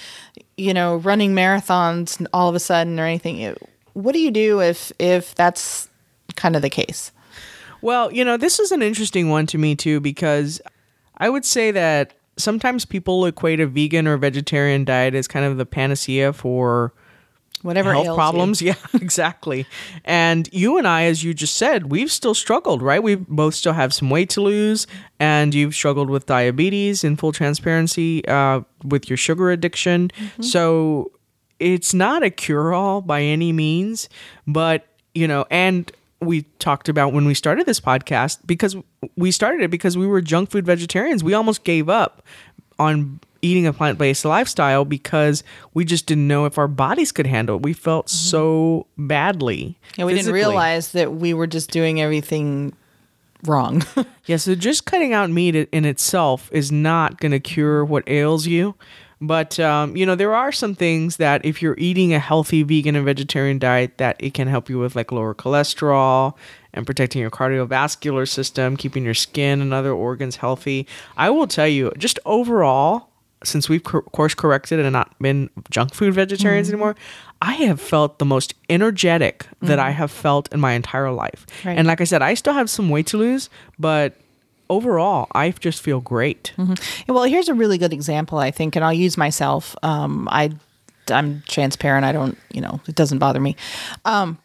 you 0.56 0.74
know, 0.74 0.96
running 0.96 1.34
marathons 1.34 2.24
all 2.32 2.48
of 2.48 2.54
a 2.54 2.60
sudden 2.60 3.00
or 3.00 3.04
anything. 3.04 3.56
What 3.94 4.12
do 4.12 4.18
you 4.18 4.30
do 4.30 4.60
if 4.60 4.92
if 4.98 5.34
that's 5.34 5.88
kind 6.36 6.56
of 6.56 6.62
the 6.62 6.70
case? 6.70 7.12
Well, 7.82 8.12
you 8.12 8.24
know, 8.24 8.36
this 8.36 8.60
is 8.60 8.72
an 8.72 8.82
interesting 8.82 9.30
one 9.30 9.46
to 9.46 9.58
me 9.58 9.74
too 9.74 10.00
because 10.00 10.60
I 11.16 11.30
would 11.30 11.46
say 11.46 11.70
that 11.70 12.12
sometimes 12.36 12.84
people 12.84 13.26
equate 13.26 13.60
a 13.60 13.66
vegan 13.66 14.06
or 14.06 14.16
vegetarian 14.16 14.84
diet 14.84 15.14
as 15.14 15.28
kind 15.28 15.44
of 15.44 15.56
the 15.56 15.66
panacea 15.66 16.32
for 16.32 16.92
Whatever 17.62 17.92
health 17.92 18.06
ails 18.06 18.12
you. 18.12 18.16
problems. 18.16 18.62
Yeah, 18.70 18.74
exactly. 18.94 19.66
And 20.04 20.48
you 20.52 20.78
and 20.78 20.86
I, 20.88 21.04
as 21.04 21.22
you 21.22 21.34
just 21.34 21.56
said, 21.56 21.90
we've 21.90 22.10
still 22.10 22.34
struggled, 22.34 22.80
right? 22.82 23.02
We 23.02 23.16
both 23.16 23.54
still 23.54 23.74
have 23.74 23.92
some 23.92 24.08
weight 24.08 24.30
to 24.30 24.40
lose, 24.40 24.86
and 25.18 25.54
you've 25.54 25.74
struggled 25.74 26.08
with 26.08 26.26
diabetes 26.26 27.04
in 27.04 27.16
full 27.16 27.32
transparency, 27.32 28.26
uh, 28.26 28.62
with 28.84 29.10
your 29.10 29.16
sugar 29.16 29.50
addiction. 29.50 30.10
Mm-hmm. 30.16 30.42
So 30.42 31.12
it's 31.58 31.92
not 31.92 32.22
a 32.22 32.30
cure 32.30 32.72
all 32.72 33.02
by 33.02 33.22
any 33.22 33.52
means, 33.52 34.08
but 34.46 34.86
you 35.14 35.28
know, 35.28 35.44
and 35.50 35.90
we 36.20 36.42
talked 36.58 36.88
about 36.88 37.12
when 37.12 37.24
we 37.24 37.34
started 37.34 37.66
this 37.66 37.80
podcast 37.80 38.38
because 38.46 38.76
we 39.16 39.30
started 39.30 39.62
it 39.62 39.68
because 39.70 39.96
we 39.96 40.06
were 40.06 40.20
junk 40.20 40.50
food 40.50 40.66
vegetarians. 40.66 41.24
We 41.24 41.34
almost 41.34 41.64
gave 41.64 41.88
up 41.88 42.22
on 42.78 43.20
eating 43.42 43.66
a 43.66 43.72
plant 43.72 43.98
based 43.98 44.24
lifestyle 44.24 44.84
because 44.84 45.42
we 45.74 45.84
just 45.84 46.06
didn't 46.06 46.28
know 46.28 46.44
if 46.44 46.58
our 46.58 46.68
bodies 46.68 47.12
could 47.12 47.26
handle 47.26 47.56
it. 47.56 47.62
We 47.62 47.72
felt 47.72 48.10
so 48.10 48.86
badly. 48.98 49.78
Mm-hmm. 49.92 50.00
Yeah, 50.00 50.04
we 50.06 50.14
didn't 50.14 50.32
realize 50.32 50.92
that 50.92 51.14
we 51.14 51.34
were 51.34 51.46
just 51.46 51.70
doing 51.70 52.00
everything 52.00 52.74
wrong. 53.44 53.82
Yeah, 54.26 54.36
so 54.36 54.54
just 54.54 54.84
cutting 54.84 55.12
out 55.12 55.28
meat 55.28 55.56
in 55.56 55.84
itself 55.84 56.50
is 56.52 56.70
not 56.70 57.18
going 57.18 57.32
to 57.32 57.40
cure 57.40 57.84
what 57.84 58.08
ails 58.08 58.46
you. 58.46 58.76
But 59.20 59.60
um, 59.60 59.96
you 59.96 60.06
know, 60.06 60.14
there 60.14 60.34
are 60.34 60.50
some 60.50 60.74
things 60.74 61.18
that 61.18 61.44
if 61.44 61.60
you're 61.60 61.76
eating 61.78 62.14
a 62.14 62.18
healthy 62.18 62.62
vegan 62.62 62.96
and 62.96 63.04
vegetarian 63.04 63.58
diet, 63.58 63.98
that 63.98 64.16
it 64.18 64.32
can 64.32 64.48
help 64.48 64.70
you 64.70 64.78
with, 64.78 64.96
like 64.96 65.12
lower 65.12 65.34
cholesterol 65.34 66.34
and 66.72 66.86
protecting 66.86 67.20
your 67.20 67.30
cardiovascular 67.30 68.26
system, 68.26 68.76
keeping 68.76 69.04
your 69.04 69.14
skin 69.14 69.60
and 69.60 69.74
other 69.74 69.92
organs 69.92 70.36
healthy. 70.36 70.86
I 71.16 71.28
will 71.30 71.46
tell 71.46 71.68
you, 71.68 71.92
just 71.98 72.18
overall, 72.24 73.10
since 73.44 73.68
we've 73.68 73.82
cor- 73.82 74.02
course 74.02 74.34
corrected 74.34 74.80
and 74.80 74.92
not 74.92 75.18
been 75.18 75.50
junk 75.70 75.94
food 75.94 76.14
vegetarians 76.14 76.68
anymore, 76.68 76.96
I 77.42 77.54
have 77.54 77.80
felt 77.80 78.18
the 78.18 78.24
most 78.24 78.54
energetic 78.68 79.46
that 79.62 79.78
I 79.78 79.90
have 79.90 80.10
felt 80.10 80.52
in 80.52 80.60
my 80.60 80.72
entire 80.72 81.10
life. 81.10 81.46
Right. 81.64 81.76
And 81.76 81.86
like 81.86 82.00
I 82.00 82.04
said, 82.04 82.22
I 82.22 82.34
still 82.34 82.54
have 82.54 82.70
some 82.70 82.88
weight 82.88 83.06
to 83.08 83.18
lose, 83.18 83.50
but 83.78 84.14
overall, 84.70 85.26
I 85.34 85.50
just 85.50 85.82
feel 85.82 86.00
great. 86.00 86.52
Well, 87.08 87.24
here's 87.24 87.48
a 87.50 87.54
really 87.54 87.76
good 87.76 87.92
example, 87.92 88.38
I 88.38 88.50
think, 88.50 88.76
and 88.76 88.84
I'll 88.84 88.92
use 88.92 89.18
myself. 89.18 89.76
Um, 89.82 90.26
I, 90.30 90.52
I'm 91.10 91.42
transparent. 91.48 92.06
I 92.06 92.12
don't, 92.12 92.38
you 92.52 92.60
know, 92.62 92.80
it 92.88 92.94
doesn't 92.94 93.18
bother 93.18 93.40
me. 93.40 93.56
Um, 94.04 94.38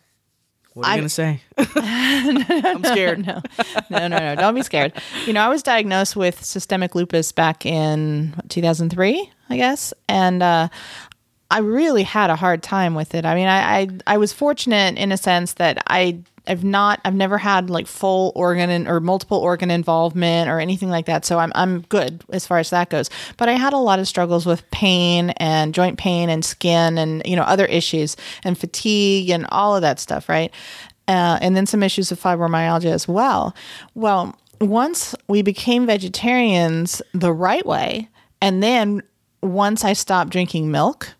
What 0.73 0.87
are 0.87 0.89
you 0.89 0.93
I- 0.93 0.97
gonna 0.97 1.09
say? 1.09 1.41
I'm 1.77 2.83
scared. 2.83 3.25
no, 3.25 3.41
no, 3.89 4.07
no, 4.07 4.17
no. 4.17 4.35
Don't 4.35 4.55
be 4.55 4.63
scared. 4.63 4.91
You 5.25 5.31
know, 5.33 5.41
I 5.41 5.47
was 5.47 5.63
diagnosed 5.63 6.15
with 6.17 6.43
systemic 6.43 6.95
lupus 6.95 7.31
back 7.31 7.65
in 7.65 8.33
2003, 8.49 9.31
I 9.49 9.55
guess, 9.57 9.93
and 10.09 10.43
uh, 10.43 10.67
I 11.51 11.59
really 11.59 12.03
had 12.03 12.29
a 12.29 12.35
hard 12.35 12.63
time 12.63 12.95
with 12.95 13.13
it. 13.13 13.25
I 13.25 13.35
mean, 13.35 13.47
I, 13.47 13.79
I 13.79 13.87
I 14.07 14.17
was 14.17 14.33
fortunate 14.33 14.97
in 14.97 15.11
a 15.11 15.17
sense 15.17 15.53
that 15.53 15.83
I 15.87 16.19
I've 16.47 16.63
not 16.63 16.99
I've 17.05 17.15
never 17.15 17.37
had 17.37 17.69
like 17.69 17.87
full 17.87 18.31
organ 18.35 18.69
in, 18.69 18.87
or 18.87 18.99
multiple 18.99 19.37
organ 19.37 19.71
involvement 19.71 20.49
or 20.49 20.59
anything 20.59 20.89
like 20.89 21.05
that. 21.05 21.25
So 21.25 21.39
I'm 21.39 21.51
I'm 21.55 21.81
good 21.81 22.23
as 22.31 22.47
far 22.47 22.59
as 22.59 22.69
that 22.71 22.89
goes. 22.89 23.09
But 23.37 23.49
I 23.49 23.53
had 23.53 23.73
a 23.73 23.77
lot 23.77 23.99
of 23.99 24.07
struggles 24.07 24.45
with 24.45 24.69
pain 24.71 25.31
and 25.31 25.73
joint 25.73 25.97
pain 25.97 26.29
and 26.29 26.43
skin 26.43 26.97
and 26.97 27.21
you 27.25 27.35
know 27.35 27.43
other 27.43 27.65
issues 27.65 28.15
and 28.43 28.57
fatigue 28.57 29.29
and 29.29 29.45
all 29.49 29.75
of 29.75 29.81
that 29.81 29.99
stuff, 29.99 30.29
right? 30.29 30.51
Uh, 31.07 31.37
and 31.41 31.55
then 31.55 31.67
some 31.67 31.83
issues 31.83 32.11
of 32.11 32.19
fibromyalgia 32.19 32.91
as 32.91 33.07
well. 33.07 33.55
Well, 33.93 34.35
once 34.59 35.13
we 35.27 35.43
became 35.43 35.85
vegetarians 35.85 37.01
the 37.13 37.31
right 37.31 37.65
way, 37.65 38.09
and 38.41 38.63
then 38.63 39.03
once 39.41 39.83
I 39.83 39.93
stopped 39.93 40.31
drinking 40.31 40.71
milk 40.71 41.13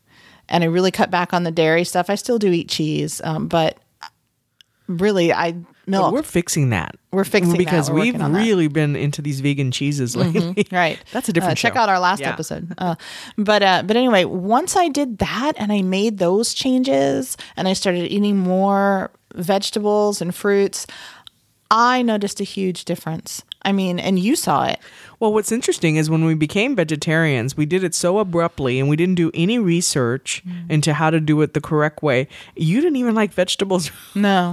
and 0.50 0.64
I 0.64 0.68
really 0.68 0.92
cut 0.92 1.10
back 1.12 1.34
on 1.34 1.44
the 1.44 1.52
dairy 1.52 1.84
stuff, 1.84 2.10
I 2.10 2.16
still 2.16 2.38
do 2.40 2.52
eat 2.52 2.70
cheese, 2.70 3.22
um, 3.24 3.48
but 3.48 3.78
really, 4.88 5.34
I 5.34 5.54
But 5.54 5.66
milk. 5.88 6.14
we're 6.14 6.22
fixing 6.24 6.70
that. 6.70 6.96
We're 7.12 7.24
fixing 7.24 7.52
that. 7.54 7.58
because 7.58 7.90
We're 7.90 8.02
we've 8.02 8.14
working 8.14 8.22
on 8.22 8.32
that. 8.34 8.40
Mm-hmm. 8.40 8.48
really 8.48 8.68
been 8.68 8.96
into 8.96 9.22
these 9.22 9.40
vegan 9.40 9.72
cheeses 9.72 10.16
lately. 10.16 10.68
right 10.72 11.00
That's 11.12 11.30
a 11.30 11.34
different 11.34 11.54
uh, 11.58 11.62
check 11.62 11.76
out 11.76 11.90
our 11.90 12.00
last 12.00 12.20
Yeah. 12.22 12.32
episode 12.34 12.74
uh, 12.78 12.96
but 13.38 13.64
uh, 13.64 13.84
but 13.86 13.96
anyway 13.98 14.26
once 14.26 14.76
i 14.76 14.90
did 14.90 15.18
that 15.20 15.54
and 15.58 15.72
i 15.72 15.82
made 15.82 16.18
those 16.18 16.54
changes 16.54 17.38
and 17.56 17.68
i 17.68 17.74
started 17.74 18.12
eating 18.12 18.38
more 18.38 19.12
vegetables 19.34 20.22
and 20.22 20.36
fruits 20.36 20.86
i 21.72 22.02
noticed 22.02 22.40
a 22.42 22.44
huge 22.44 22.84
difference 22.86 23.44
i 23.66 23.72
mean 23.74 24.00
and 24.00 24.18
you 24.20 24.36
saw 24.36 24.66
it 24.66 24.80
Well, 25.20 25.32
what's 25.34 25.52
interesting 25.52 25.96
is 25.96 26.10
when 26.10 26.26
we 26.26 26.36
became 26.36 26.76
vegetarians, 26.76 27.56
we 27.56 27.66
did 27.66 27.84
it 27.86 27.96
so 27.96 28.20
abruptly 28.20 28.80
and 28.82 28.90
we 28.90 28.98
didn't 28.98 29.16
do 29.16 29.32
any 29.34 29.58
research 29.60 30.44
Mm. 30.46 30.70
into 30.70 30.94
how 30.94 31.10
to 31.10 31.20
do 31.22 31.42
it 31.42 31.54
the 31.54 31.62
correct 31.62 32.04
way. 32.04 32.28
You 32.58 32.82
didn't 32.82 32.98
even 32.98 33.16
like 33.16 33.32
vegetables. 33.34 33.92
no 34.16 34.52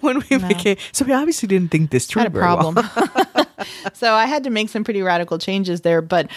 when 0.00 0.22
we 0.30 0.38
became. 0.38 0.76
So 0.92 1.04
we 1.04 1.12
obviously 1.12 1.46
didn't 1.46 1.70
think 1.70 1.90
this 1.90 2.06
through 2.06 2.22
had 2.22 2.28
a 2.28 2.34
very 2.34 2.46
well. 2.46 2.72
so 3.92 4.14
I 4.14 4.26
had 4.26 4.44
to 4.44 4.50
make 4.50 4.68
some 4.68 4.84
pretty 4.84 5.02
radical 5.02 5.38
changes 5.38 5.82
there. 5.82 6.02
But 6.02 6.30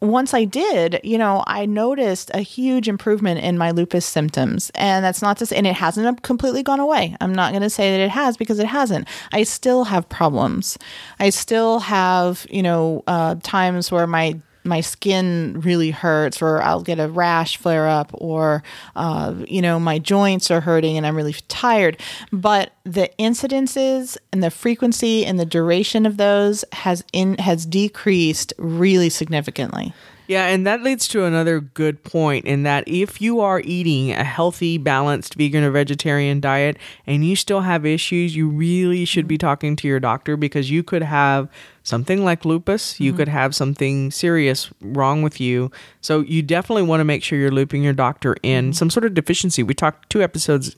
once 0.00 0.34
I 0.34 0.44
did, 0.44 1.00
you 1.02 1.18
know, 1.18 1.44
I 1.46 1.66
noticed 1.66 2.30
a 2.34 2.40
huge 2.40 2.88
improvement 2.88 3.40
in 3.40 3.58
my 3.58 3.70
lupus 3.70 4.06
symptoms. 4.06 4.70
And 4.74 5.04
that's 5.04 5.22
not 5.22 5.36
to 5.38 5.46
say, 5.46 5.56
and 5.56 5.66
it 5.66 5.74
hasn't 5.74 6.22
completely 6.22 6.62
gone 6.62 6.80
away. 6.80 7.16
I'm 7.20 7.34
not 7.34 7.52
going 7.52 7.62
to 7.62 7.70
say 7.70 7.90
that 7.90 8.00
it 8.00 8.10
has 8.10 8.36
because 8.36 8.58
it 8.58 8.66
hasn't. 8.66 9.08
I 9.32 9.42
still 9.42 9.84
have 9.84 10.08
problems. 10.08 10.78
I 11.18 11.30
still 11.30 11.80
have, 11.80 12.46
you 12.50 12.62
know, 12.62 13.02
uh, 13.06 13.36
times 13.42 13.90
where 13.90 14.06
my 14.06 14.40
my 14.68 14.80
skin 14.80 15.60
really 15.60 15.90
hurts 15.90 16.40
or 16.42 16.62
I'll 16.62 16.82
get 16.82 17.00
a 17.00 17.08
rash 17.08 17.56
flare 17.56 17.88
up 17.88 18.10
or 18.14 18.62
uh, 18.94 19.34
you 19.46 19.62
know 19.62 19.80
my 19.80 19.98
joints 19.98 20.50
are 20.50 20.60
hurting 20.60 20.96
and 20.96 21.06
I'm 21.06 21.16
really 21.16 21.34
tired. 21.48 22.00
But 22.32 22.72
the 22.84 23.10
incidences 23.18 24.16
and 24.32 24.42
the 24.42 24.50
frequency 24.50 25.24
and 25.24 25.38
the 25.38 25.46
duration 25.46 26.06
of 26.06 26.16
those 26.16 26.64
has 26.72 27.04
in 27.12 27.38
has 27.38 27.66
decreased 27.66 28.52
really 28.58 29.08
significantly 29.08 29.92
Yeah, 30.28 30.48
and 30.48 30.66
that 30.66 30.82
leads 30.82 31.08
to 31.08 31.24
another 31.24 31.58
good 31.58 32.04
point 32.04 32.44
in 32.44 32.62
that 32.64 32.84
if 32.86 33.18
you 33.22 33.40
are 33.40 33.62
eating 33.64 34.12
a 34.12 34.24
healthy, 34.24 34.76
balanced 34.76 35.34
vegan 35.36 35.64
or 35.64 35.70
vegetarian 35.70 36.38
diet 36.38 36.76
and 37.06 37.24
you 37.24 37.34
still 37.34 37.62
have 37.62 37.86
issues, 37.86 38.36
you 38.36 38.46
really 38.46 39.06
should 39.06 39.26
be 39.26 39.38
talking 39.38 39.74
to 39.76 39.88
your 39.88 39.98
doctor 39.98 40.36
because 40.36 40.70
you 40.70 40.82
could 40.82 41.02
have 41.02 41.48
something 41.82 42.26
like 42.26 42.44
lupus, 42.44 43.00
you 43.00 43.10
mm-hmm. 43.10 43.20
could 43.20 43.28
have 43.28 43.54
something 43.54 44.10
serious 44.10 44.70
wrong 44.82 45.22
with 45.22 45.40
you. 45.40 45.70
So 46.02 46.20
you 46.20 46.42
definitely 46.42 46.82
want 46.82 47.00
to 47.00 47.04
make 47.04 47.24
sure 47.24 47.38
you're 47.38 47.50
looping 47.50 47.82
your 47.82 47.94
doctor 47.94 48.36
in 48.42 48.66
mm-hmm. 48.66 48.72
some 48.72 48.90
sort 48.90 49.06
of 49.06 49.14
deficiency. 49.14 49.62
We 49.62 49.72
talked 49.72 50.10
two 50.10 50.22
episodes 50.22 50.76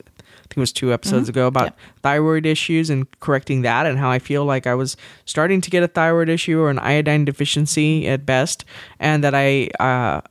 think 0.51 0.57
it 0.57 0.59
was 0.59 0.73
two 0.73 0.91
episodes 0.91 1.29
ago 1.29 1.47
about 1.47 1.73
thyroid 2.03 2.45
issues 2.45 2.89
and 2.89 3.07
correcting 3.21 3.61
that 3.61 3.85
and 3.85 3.97
how 3.97 4.09
I 4.09 4.19
feel 4.19 4.43
like 4.43 4.67
I 4.67 4.75
was 4.75 4.97
starting 5.25 5.61
to 5.61 5.69
get 5.69 5.81
a 5.81 5.87
thyroid 5.87 6.27
issue 6.27 6.59
or 6.59 6.69
an 6.69 6.79
iodine 6.79 7.23
deficiency 7.23 8.07
at 8.07 8.25
best 8.25 8.65
and 8.99 9.23
that 9.23 9.33
I 9.33 9.69
uh, 9.79 10.21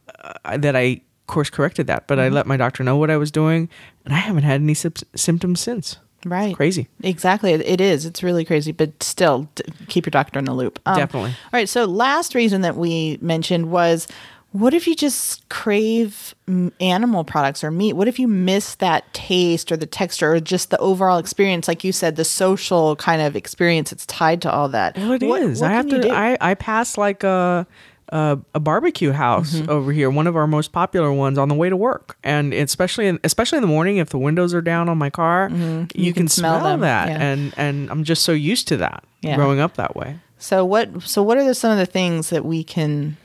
that 0.58 0.76
I 0.76 1.00
course 1.26 1.48
corrected 1.48 1.86
that 1.86 2.06
but 2.06 2.18
I 2.18 2.28
let 2.28 2.46
my 2.46 2.56
doctor 2.56 2.82
know 2.84 2.96
what 2.96 3.08
I 3.10 3.16
was 3.16 3.30
doing 3.30 3.68
and 4.04 4.12
I 4.12 4.18
haven't 4.18 4.42
had 4.42 4.60
any 4.60 4.74
symp- 4.74 4.98
symptoms 5.14 5.60
since. 5.60 5.96
Right. 6.26 6.54
Crazy. 6.54 6.86
Exactly. 7.02 7.52
It 7.52 7.62
it 7.62 7.80
is. 7.80 8.04
It's 8.04 8.22
really 8.22 8.44
crazy, 8.44 8.72
but 8.72 9.02
still, 9.02 9.48
d- 9.54 9.62
keep 9.88 10.04
your 10.04 10.10
doctor 10.10 10.38
in 10.38 10.44
the 10.44 10.52
loop. 10.52 10.78
Um, 10.84 10.98
Definitely. 10.98 11.30
All 11.30 11.50
right. 11.54 11.68
So, 11.68 11.86
last 11.86 12.34
reason 12.34 12.60
that 12.60 12.76
we 12.76 13.18
mentioned 13.22 13.70
was 13.70 14.06
what 14.52 14.74
if 14.74 14.86
you 14.86 14.96
just 14.96 15.48
crave 15.48 16.34
animal 16.80 17.22
products 17.24 17.62
or 17.62 17.70
meat? 17.70 17.92
What 17.94 18.08
if 18.08 18.18
you 18.18 18.26
miss 18.26 18.74
that 18.76 19.12
taste 19.14 19.70
or 19.70 19.76
the 19.76 19.86
texture 19.86 20.32
or 20.32 20.40
just 20.40 20.70
the 20.70 20.78
overall 20.78 21.18
experience? 21.18 21.68
Like 21.68 21.84
you 21.84 21.92
said, 21.92 22.16
the 22.16 22.24
social 22.24 22.96
kind 22.96 23.22
of 23.22 23.36
experience 23.36 23.92
it's 23.92 24.06
tied 24.06 24.42
to 24.42 24.52
all 24.52 24.68
that. 24.70 24.96
Well, 24.96 25.12
it 25.12 25.22
is. 25.22 25.60
What, 25.60 25.66
what 25.66 25.70
I 25.70 25.74
have 25.74 25.88
to. 25.90 26.10
I 26.10 26.36
I 26.40 26.54
pass 26.54 26.98
like 26.98 27.22
a 27.22 27.66
a, 28.12 28.38
a 28.56 28.58
barbecue 28.58 29.12
house 29.12 29.54
Mm-hmm. 29.54 29.70
over 29.70 29.92
here, 29.92 30.10
one 30.10 30.26
of 30.26 30.34
our 30.34 30.48
most 30.48 30.72
popular 30.72 31.12
ones, 31.12 31.38
on 31.38 31.48
the 31.48 31.54
way 31.54 31.68
to 31.70 31.76
work, 31.76 32.16
and 32.24 32.52
especially 32.52 33.06
in, 33.06 33.20
especially 33.22 33.58
in 33.58 33.62
the 33.62 33.68
morning, 33.68 33.98
if 33.98 34.08
the 34.10 34.18
windows 34.18 34.52
are 34.52 34.60
down 34.60 34.88
on 34.88 34.98
my 34.98 35.10
car, 35.10 35.48
you, 35.48 35.54
Mm-hmm. 35.56 35.84
You 36.00 36.12
can, 36.12 36.22
can 36.22 36.28
smell 36.28 36.58
smell, 36.58 36.78
that, 36.78 37.08
yeah. 37.08 37.22
and 37.22 37.54
and 37.56 37.88
I'm 37.88 38.02
just 38.02 38.24
so 38.24 38.32
used 38.32 38.66
to 38.68 38.78
that, 38.78 39.04
Yeah. 39.22 39.36
growing 39.36 39.60
up 39.60 39.74
that 39.76 39.94
way. 39.94 40.18
so, 40.38 40.64
what, 40.64 41.02
so 41.04 41.22
what 41.22 41.36
are 41.38 41.44
the, 41.44 41.54
some 41.54 41.70
of 41.70 41.78
the 41.78 41.86
things 41.86 42.30
that 42.30 42.44
we 42.44 42.64
can 42.64 43.16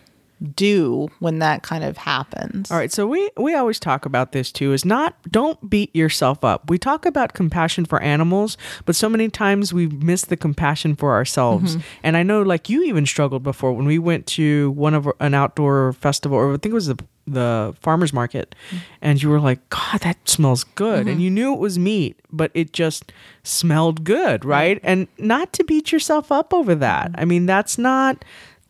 do 0.53 1.07
when 1.19 1.39
that 1.39 1.63
kind 1.63 1.83
of 1.83 1.97
happens? 1.97 2.69
All 2.71 2.77
right, 2.77 2.91
so 2.91 3.07
we 3.07 3.29
we 3.37 3.53
always 3.53 3.79
talk 3.79 4.05
about 4.05 4.31
this 4.31 4.51
too 4.51 4.73
is 4.73 4.85
not 4.85 5.15
don't 5.31 5.69
beat 5.69 5.95
yourself 5.95 6.43
up. 6.43 6.69
We 6.69 6.77
talk 6.77 7.05
about 7.05 7.33
compassion 7.33 7.85
for 7.85 8.01
animals, 8.01 8.57
but 8.85 8.95
so 8.95 9.09
many 9.09 9.29
times 9.29 9.73
we 9.73 9.87
miss 9.87 10.25
the 10.25 10.37
compassion 10.37 10.95
for 10.95 11.13
ourselves. 11.13 11.77
Mm-hmm. 11.77 11.87
And 12.03 12.17
I 12.17 12.23
know 12.23 12.41
like 12.41 12.69
you 12.69 12.83
even 12.83 13.05
struggled 13.05 13.43
before 13.43 13.73
when 13.73 13.85
we 13.85 13.99
went 13.99 14.27
to 14.27 14.71
one 14.71 14.93
of 14.93 15.07
an 15.19 15.33
outdoor 15.33 15.93
festival 15.93 16.37
or 16.37 16.53
I 16.53 16.57
think 16.57 16.71
it 16.71 16.73
was 16.73 16.87
the 16.87 17.03
the 17.27 17.75
farmers 17.79 18.13
market 18.13 18.53
mm. 18.69 18.77
and 19.01 19.19
you 19.19 19.29
were 19.29 19.39
like 19.39 19.67
god 19.69 20.01
that 20.01 20.29
smells 20.29 20.63
good. 20.63 20.99
And 20.99 21.09
mm-hmm. 21.09 21.19
you 21.21 21.29
knew 21.31 21.53
it 21.53 21.59
was 21.59 21.79
meat 21.79 22.19
but 22.31 22.51
it 22.53 22.73
just 22.73 23.11
smelled 23.43 24.03
good 24.03 24.45
right. 24.45 24.79
and 24.83 25.07
not 25.17 25.53
to 25.53 25.63
beat 25.63 25.91
yourself 25.91 26.31
up 26.31 26.53
over 26.53 26.75
that. 26.75 27.07
Mm-hmm. 27.11 27.21
I 27.21 27.25
mean 27.25 27.45
that's 27.45 27.77
not 27.77 28.23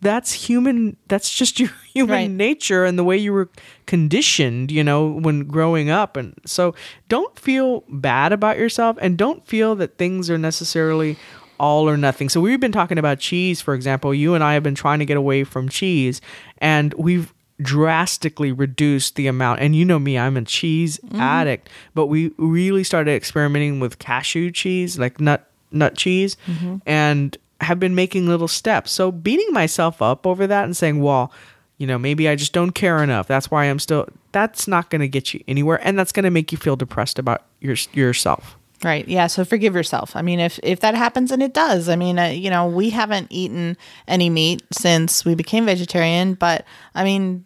that's 0.06 0.34
human 0.34 0.96
that's 1.08 1.34
just 1.34 1.60
your 1.60 1.72
human 1.94 2.14
Right. 2.16 2.30
nature 2.30 2.86
and 2.86 2.98
the 2.98 3.04
way 3.04 3.18
you 3.18 3.34
were 3.34 3.50
conditioned, 3.88 4.72
you 4.72 4.84
know, 4.84 5.08
when 5.08 5.46
growing 5.46 5.90
up. 5.90 6.16
And 6.16 6.36
so 6.46 6.76
don't 7.10 7.38
feel 7.40 7.84
bad 7.90 8.32
about 8.32 8.60
yourself 8.60 8.98
and 9.02 9.18
don't 9.18 9.46
feel 9.48 9.76
that 9.76 9.98
things 9.98 10.30
are 10.30 10.38
necessarily 10.38 11.18
all 11.60 11.90
or 11.90 11.98
nothing. 11.98 12.30
So 12.30 12.40
we've 12.40 12.60
been 12.60 12.72
talking 12.72 13.00
about 13.00 13.20
cheese, 13.20 13.62
for 13.62 13.74
example. 13.74 14.14
You 14.14 14.36
and 14.36 14.44
I 14.44 14.54
have 14.54 14.62
been 14.62 14.76
trying 14.76 15.00
to 15.00 15.06
get 15.06 15.18
away 15.18 15.44
from 15.44 15.70
cheese 15.70 16.22
and 16.60 16.94
we've 16.94 17.34
drastically 17.62 18.52
reduced 18.52 19.16
the 19.16 19.28
amount 19.28 19.62
and 19.62 19.78
you 19.78 19.86
know 19.86 19.98
me 19.98 20.20
i'm 20.20 20.36
a 20.36 20.42
cheese 20.42 21.00
mm-hmm. 21.06 21.22
addict 21.22 21.70
but 21.94 22.08
we 22.08 22.30
really 22.38 22.84
started 22.84 23.12
experimenting 23.12 23.80
with 23.80 23.98
cashew 23.98 24.52
cheese 24.52 25.00
like 25.00 25.22
nut 25.22 25.50
nut 25.72 25.96
cheese 25.96 26.36
mm-hmm. 26.48 26.76
and 26.86 27.38
have 27.62 27.80
been 27.80 27.96
making 27.96 28.28
little 28.28 28.48
steps. 28.48 28.92
So 28.92 29.12
beating 29.12 29.52
myself 29.52 30.02
up 30.02 30.28
over 30.28 30.48
that 30.48 30.66
and 30.66 30.76
saying, 30.76 31.02
well, 31.02 31.32
you 31.78 31.88
know, 31.88 31.98
maybe 31.98 32.30
I 32.30 32.36
just 32.36 32.54
don't 32.54 32.72
care 32.72 33.04
enough. 33.04 33.28
That's 33.28 33.52
why 33.52 33.66
I'm 33.66 33.80
still 33.80 34.08
that's 34.32 34.68
not 34.68 34.90
going 34.90 35.02
to 35.02 35.08
get 35.08 35.34
you 35.34 35.44
anywhere 35.48 35.80
and 35.84 35.98
that's 35.98 36.12
going 36.12 36.24
to 36.24 36.30
make 36.30 36.52
you 36.52 36.58
feel 36.58 36.76
depressed 36.76 37.20
about 37.20 37.44
your 37.60 37.76
yourself. 37.94 38.58
Right. 38.84 39.08
Yeah. 39.08 39.28
So 39.28 39.46
forgive 39.46 39.74
yourself. 39.74 40.16
I 40.16 40.22
mean, 40.22 40.40
if 40.40 40.60
if 40.62 40.82
that 40.82 40.96
happens, 40.96 41.32
and 41.32 41.42
it 41.42 41.54
does. 41.54 41.90
I 41.90 41.96
mean, 41.96 42.20
uh, 42.20 42.26
you 42.26 42.50
know, 42.50 42.68
we 42.68 42.90
haven't 42.90 43.28
eaten 43.30 43.78
any 44.08 44.30
meat 44.30 44.62
since 44.72 45.24
we 45.26 45.34
became 45.34 45.66
vegetarian. 45.66 46.34
But 46.34 46.66
I 46.94 47.04
mean, 47.04 47.46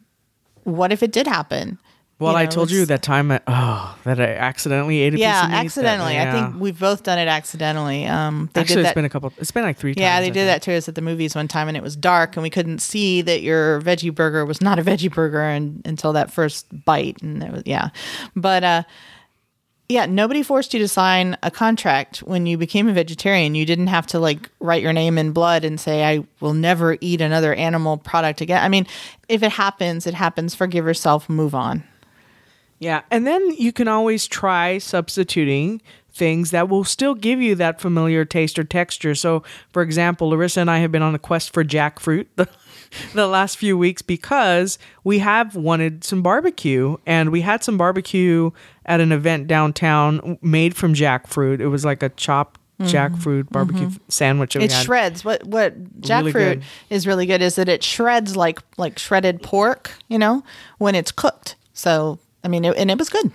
what 0.63 0.91
if 0.91 1.04
it 1.04 1.12
did 1.12 1.28
happen? 1.28 1.80
Well, 2.19 2.34
You 2.34 2.39
I 2.39 2.45
told 2.47 2.69
you 2.69 2.86
that 2.86 3.01
time 3.01 3.32
I, 3.32 3.39
oh, 3.47 3.97
that 4.03 4.19
I 4.19 4.34
accidentally 4.36 4.99
ate 4.99 5.13
a 5.13 5.17
Yeah, 5.17 5.34
piece 5.34 5.43
of 5.43 5.49
meat. 5.49 5.55
that- 5.55 5.65
accidentally. 5.65 6.19
I 6.19 6.32
think 6.32 6.62
we've 6.62 6.77
both 6.77 7.03
done 7.03 7.17
it 7.17 7.29
accidentally. 7.29 8.05
Um, 8.05 8.49
they 8.53 8.60
Actually, 8.62 8.75
did 8.75 8.79
it's 8.82 8.89
that. 8.89 8.95
been 8.95 9.05
a 9.05 9.10
couple. 9.10 9.32
It's 9.38 9.51
been 9.51 9.63
like 9.63 9.77
three 9.77 9.95
times. 9.95 10.01
yeah, 10.01 10.19
they 10.19 10.25
I 10.25 10.29
did 10.29 10.34
think. 10.34 10.47
that 10.47 10.62
to 10.63 10.73
us 10.73 10.89
at 10.89 10.95
the 10.95 11.01
movies 11.01 11.34
one 11.34 11.47
time, 11.47 11.69
and 11.69 11.77
it 11.77 11.84
was 11.84 11.95
dark, 11.95 12.36
and 12.36 12.43
we 12.43 12.49
couldn't 12.49 12.79
see 12.79 13.21
that 13.21 13.41
your 13.41 13.82
veggie 13.82 14.13
burger 14.13 14.45
was 14.45 14.62
not 14.62 14.77
a 14.79 14.84
veggie 14.84 15.12
burger 15.13 15.41
and, 15.41 15.82
until 15.86 16.12
that 16.13 16.29
first 16.29 16.65
bite, 16.86 17.21
and 17.21 17.41
it 17.41 17.51
was 17.53 17.63
yeah. 17.65 17.89
But 18.36 18.63
uh, 18.65 18.84
yeah, 19.88 20.05
nobody 20.05 20.43
forced 20.43 20.73
you 20.73 20.79
to 20.82 20.89
sign 20.89 21.38
a 21.41 21.49
contract 21.49 22.17
when 22.19 22.45
you 22.45 22.58
became 22.58 22.89
a 22.89 22.93
vegetarian. 22.93 23.55
You 23.55 23.65
didn't 23.65 23.88
have 23.88 24.05
to 24.08 24.19
like 24.19 24.49
write 24.60 24.84
your 24.84 24.91
name 24.93 25.17
in 25.17 25.32
blood 25.32 25.63
and 25.63 25.79
say, 25.79 26.03
I 26.03 26.25
will 26.41 26.53
never 26.53 26.97
eat 26.99 27.21
another 27.21 27.53
animal 27.55 27.97
product 27.97 28.41
again. 28.41 28.62
I 28.62 28.67
mean, 28.67 28.86
if 29.29 29.41
it 29.41 29.53
happens, 29.53 30.05
it 30.05 30.13
happens. 30.15 30.53
Forgive 30.53 30.86
yourself, 30.86 31.29
move 31.29 31.55
on. 31.55 31.84
Yeah, 32.79 33.01
and 33.11 33.27
then 33.27 33.51
you 33.57 33.73
can 33.73 33.87
always 33.87 34.25
try 34.25 34.77
substituting 34.77 35.81
things 36.11 36.51
that 36.51 36.69
will 36.69 36.83
still 36.83 37.13
give 37.13 37.41
you 37.41 37.55
that 37.55 37.79
familiar 37.79 38.25
taste 38.25 38.57
or 38.57 38.63
texture. 38.63 39.15
So, 39.15 39.43
for 39.71 39.81
example, 39.81 40.29
Larissa 40.29 40.61
and 40.61 40.71
I 40.71 40.79
have 40.79 40.91
been 40.91 41.01
on 41.01 41.13
a 41.13 41.19
quest 41.19 41.53
for 41.53 41.63
jackfruit 41.63 42.27
the, 42.35 42.47
the 43.13 43.27
last 43.27 43.57
few 43.57 43.77
weeks 43.77 44.01
because 44.01 44.79
we 45.03 45.19
have 45.19 45.55
wanted 45.55 46.03
some 46.03 46.21
barbecue, 46.21 46.97
and 47.05 47.31
we 47.31 47.41
had 47.41 47.63
some 47.63 47.77
barbecue 47.77 48.51
at 48.85 49.01
an 49.01 49.11
event 49.11 49.47
downtown 49.47 50.37
made 50.41 50.75
from 50.75 50.93
jackfruit. 50.93 51.59
It 51.59 51.67
was 51.67 51.83
like 51.83 52.01
a 52.01 52.09
chopped 52.09 52.59
mm-hmm. 52.79 52.95
jackfruit 52.95 53.49
barbecue 53.49 53.87
f- 53.87 53.99
sandwich. 54.07 54.55
It 54.55 54.71
had. 54.71 54.85
shreds. 54.85 55.25
What 55.25 55.43
what 55.43 56.01
jackfruit 56.01 56.33
good. 56.33 56.63
is 56.89 57.05
really 57.05 57.25
good 57.25 57.41
is 57.41 57.55
that 57.55 57.69
it 57.69 57.83
shreds 57.83 58.35
like 58.35 58.59
like 58.77 58.97
shredded 58.97 59.43
pork, 59.43 59.91
you 60.07 60.17
know, 60.17 60.43
when 60.77 60.95
it's 60.95 61.11
cooked. 61.11 61.55
So 61.73 62.19
I 62.43 62.47
mean, 62.47 62.65
it, 62.65 62.75
and 62.78 62.89
it 62.91 62.97
was 62.97 63.10
good. 63.10 63.32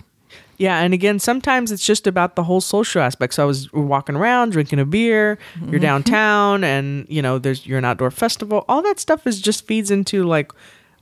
Yeah, 0.57 0.79
and 0.79 0.93
again, 0.93 1.19
sometimes 1.19 1.71
it's 1.71 1.85
just 1.85 2.07
about 2.07 2.35
the 2.37 2.43
whole 2.43 2.61
social 2.61 3.01
aspect. 3.01 3.33
So 3.33 3.43
I 3.43 3.45
was 3.45 3.71
walking 3.73 4.15
around 4.15 4.51
drinking 4.51 4.79
a 4.79 4.85
beer. 4.85 5.37
Mm-hmm. 5.55 5.71
You're 5.71 5.79
downtown, 5.81 6.63
and 6.63 7.05
you 7.09 7.21
know, 7.21 7.39
there's 7.39 7.67
you're 7.67 7.77
an 7.77 7.85
outdoor 7.85 8.09
festival. 8.11 8.63
All 8.69 8.81
that 8.83 8.99
stuff 8.99 9.27
is 9.27 9.41
just 9.41 9.67
feeds 9.67 9.91
into 9.91 10.23
like 10.23 10.53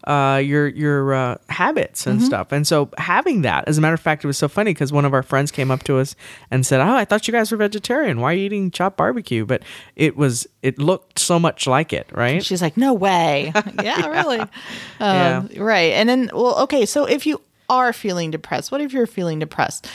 uh, 0.05 0.41
your 0.43 0.67
your 0.67 1.13
uh, 1.13 1.37
habits 1.49 2.07
and 2.07 2.19
stuff. 2.21 2.51
And 2.51 2.65
so 2.67 2.89
having 2.97 3.43
that, 3.43 3.67
as 3.67 3.77
a 3.77 3.81
matter 3.81 3.93
of 3.93 3.99
fact, 3.99 4.23
it 4.23 4.27
was 4.27 4.39
so 4.39 4.47
funny 4.47 4.71
because 4.71 4.91
one 4.91 5.05
of 5.05 5.13
our 5.13 5.23
friends 5.23 5.51
came 5.51 5.69
up 5.69 5.83
to 5.83 5.97
us 5.99 6.15
and 6.49 6.65
said, 6.65 6.81
"Oh, 6.81 6.95
I 6.95 7.05
thought 7.05 7.27
you 7.27 7.31
guys 7.31 7.51
were 7.51 7.57
vegetarian. 7.57 8.19
Why 8.21 8.33
are 8.33 8.35
you 8.35 8.45
eating 8.45 8.71
chopped 8.71 8.97
barbecue?" 8.97 9.45
But 9.45 9.61
it 9.95 10.17
was 10.17 10.47
it 10.63 10.79
looked 10.79 11.19
so 11.19 11.39
much 11.39 11.67
like 11.67 11.93
it, 11.93 12.09
right? 12.11 12.43
She's 12.43 12.61
like, 12.61 12.75
no 12.75 12.93
way. 12.93 13.53
yeah, 13.83 14.07
really. 14.07 14.39
Um, 14.39 14.49
Yeah. 14.99 15.43
Right. 15.57 15.93
And 15.93 16.09
then, 16.09 16.31
well, 16.33 16.57
okay. 16.63 16.85
So 16.85 17.05
if 17.05 17.25
you 17.27 17.39
are 17.69 17.93
feeling 17.93 18.31
depressed, 18.31 18.71
what 18.71 18.81
if 18.81 18.93
you're 18.93 19.07
feeling 19.07 19.39
depressed? 19.39 19.87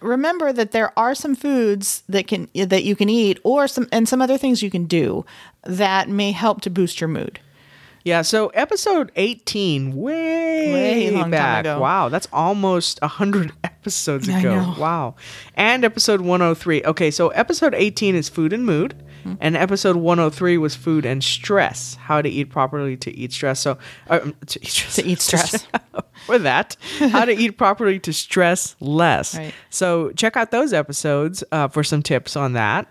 Remember 0.00 0.52
that 0.52 0.72
there 0.72 0.96
are 0.98 1.14
some 1.14 1.34
foods 1.34 2.02
that 2.08 2.26
can 2.26 2.48
that 2.54 2.84
you 2.84 2.94
can 2.94 3.08
eat, 3.08 3.38
or 3.42 3.66
some 3.66 3.88
and 3.90 4.08
some 4.08 4.20
other 4.20 4.36
things 4.36 4.62
you 4.62 4.70
can 4.70 4.84
do 4.84 5.24
that 5.64 6.08
may 6.08 6.32
help 6.32 6.60
to 6.62 6.70
boost 6.70 7.00
your 7.00 7.08
mood. 7.08 7.40
Yeah, 8.04 8.20
so 8.20 8.48
episode 8.48 9.10
18, 9.16 9.96
way, 9.96 11.10
Way 11.10 11.30
back. 11.30 11.64
Wow, 11.64 12.10
that's 12.10 12.28
almost 12.34 13.00
100 13.00 13.52
episodes 13.64 14.28
ago. 14.28 14.74
Wow. 14.78 15.14
And 15.54 15.86
episode 15.86 16.20
103. 16.20 16.84
Okay, 16.84 17.10
so 17.10 17.28
episode 17.30 17.74
18 17.74 18.14
is 18.14 18.28
food 18.28 18.52
and 18.52 18.66
mood, 18.66 18.94
Mm-hmm. 19.24 19.36
and 19.40 19.56
episode 19.56 19.96
103 19.96 20.58
was 20.58 20.74
food 20.74 21.06
and 21.06 21.24
stress, 21.24 21.94
how 21.94 22.20
to 22.20 22.28
eat 22.28 22.50
properly 22.50 22.96
to 22.98 23.10
eat 23.16 23.32
stress. 23.32 23.58
So, 23.60 23.78
uh, 24.10 24.18
to 24.18 24.60
eat 24.60 24.68
stress. 24.68 24.94
To 24.96 25.06
eat 25.06 25.20
stress. 25.22 25.66
or 26.28 26.38
that, 26.38 26.76
how 26.98 27.24
to 27.24 27.32
eat 27.32 27.56
properly 27.56 27.98
to 28.00 28.12
stress 28.12 28.76
less. 28.80 29.36
Right. 29.36 29.54
So, 29.70 30.10
check 30.12 30.36
out 30.36 30.50
those 30.50 30.72
episodes 30.72 31.42
uh, 31.52 31.68
for 31.68 31.82
some 31.82 32.02
tips 32.02 32.36
on 32.36 32.52
that. 32.52 32.86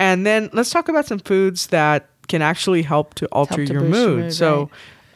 And 0.00 0.26
then 0.26 0.50
let's 0.52 0.70
talk 0.70 0.88
about 0.88 1.06
some 1.06 1.20
foods 1.20 1.68
that 1.68 2.08
can 2.26 2.42
actually 2.42 2.82
help 2.82 3.14
to 3.14 3.26
alter 3.26 3.64
to 3.64 3.72
your 3.72 3.82
boost 3.82 3.94
your 3.94 4.08
mood. 4.08 4.24
mood, 4.24 4.34
so, 4.34 4.70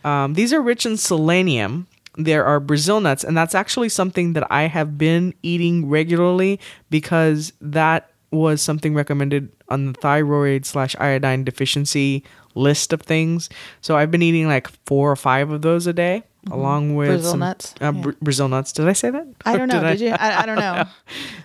um, 0.05 0.35
these 0.35 0.53
are 0.53 0.63
rich 0.63 0.87
in 0.87 0.97
selenium. 0.97 1.87
There 2.17 2.45
are 2.45 2.61
Brazil 2.61 3.01
nuts, 3.01 3.25
and 3.25 3.37
that's 3.37 3.55
actually 3.55 3.89
something 3.89 4.35
that 4.35 4.47
I 4.51 4.65
have 4.65 4.99
been 4.99 5.35
eating 5.43 5.89
regularly 5.89 6.61
because 6.91 7.53
that 7.61 8.12
was 8.33 8.61
something 8.63 8.95
recommended 8.95 9.51
on 9.69 9.87
the 9.87 9.93
thyroid 9.93 10.67
slash 10.67 10.97
iodine 10.99 11.45
deficiency 11.45 12.25
list 12.55 12.93
of 12.93 13.03
things. 13.03 13.49
So 13.81 13.97
I've 13.97 14.11
been 14.11 14.23
eating 14.23 14.47
like 14.49 14.69
four 14.87 15.11
or 15.11 15.17
five 15.17 15.51
of 15.51 15.63
those 15.63 15.87
a 15.87 15.93
day, 15.93 16.23
along 16.51 16.97
with 16.97 17.09
Mm-hmm. 17.09 17.15
Brazil 17.17 17.31
some- 17.31 17.41
nuts? 17.41 17.75
Uh, 17.81 17.93
Br- 17.93 18.11
Brazil 18.21 18.49
nuts. 18.49 18.73
Did 18.73 18.89
I 18.89 18.93
say 18.95 19.11
that? 19.11 19.27
I 19.45 19.57
don't 19.57 19.69
know. 19.73 19.81
I? 19.81 19.93
Did, 19.93 20.01
you? 20.01 20.11
I, 20.11 20.43
I 20.43 20.47
don't 20.47 20.59
know. 20.59 20.85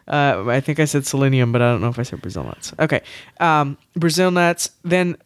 Uh, 0.09 0.45
I 0.47 0.61
think 0.61 0.79
I 0.79 0.85
said 0.85 1.05
selenium, 1.05 1.51
but 1.51 1.61
I 1.61 1.69
don't 1.69 1.81
know 1.81 1.89
if 1.89 1.99
I 1.99 2.03
said 2.03 2.21
Brazil 2.21 2.45
nuts. 2.45 2.71
Okay. 2.79 3.01
Um, 3.41 3.77
Brazil 3.93 4.31
nuts, 4.31 4.69
then 4.85 5.17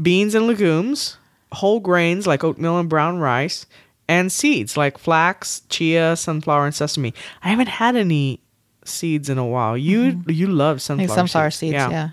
beans 0.00 0.34
and 0.34 0.46
legumes, 0.46 1.18
whole 1.52 1.80
grains 1.80 2.26
like 2.26 2.42
oatmeal 2.42 2.78
and 2.78 2.88
brown 2.88 3.18
rice, 3.18 3.66
and 4.08 4.32
seeds 4.32 4.74
like 4.74 4.96
flax, 4.96 5.60
chia, 5.68 6.16
sunflower, 6.16 6.64
and 6.64 6.74
sesame. 6.74 7.12
I 7.42 7.50
haven't 7.50 7.68
had 7.68 7.94
any 7.94 8.40
seeds 8.84 9.28
in 9.28 9.38
a 9.38 9.46
while. 9.46 9.76
You 9.76 10.22
you 10.26 10.46
love 10.46 10.82
sunflower, 10.82 11.08
Like 11.08 11.16
sunflower 11.16 11.50
seeds. 11.50 11.74
Yeah. 11.74 12.10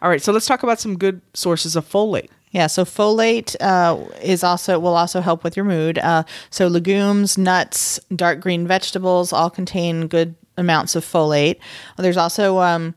All 0.00 0.08
right, 0.08 0.20
so 0.20 0.32
let's 0.32 0.46
talk 0.46 0.64
about 0.64 0.80
some 0.80 0.98
good 0.98 1.20
sources 1.32 1.76
of 1.76 1.88
folate. 1.88 2.28
Yeah, 2.50 2.66
so 2.66 2.84
folate 2.84 3.56
uh, 3.60 4.04
is 4.20 4.42
also 4.44 4.78
will 4.78 4.96
also 4.96 5.20
help 5.20 5.44
with 5.44 5.56
your 5.56 5.64
mood. 5.64 5.98
Uh, 5.98 6.24
so 6.50 6.66
legumes, 6.66 7.38
nuts, 7.38 8.00
dark 8.14 8.40
green 8.40 8.66
vegetables 8.66 9.32
all 9.32 9.48
contain 9.48 10.08
good 10.08 10.34
amounts 10.56 10.94
of 10.96 11.04
folate. 11.04 11.58
There's 11.96 12.16
also 12.16 12.58
um, 12.58 12.94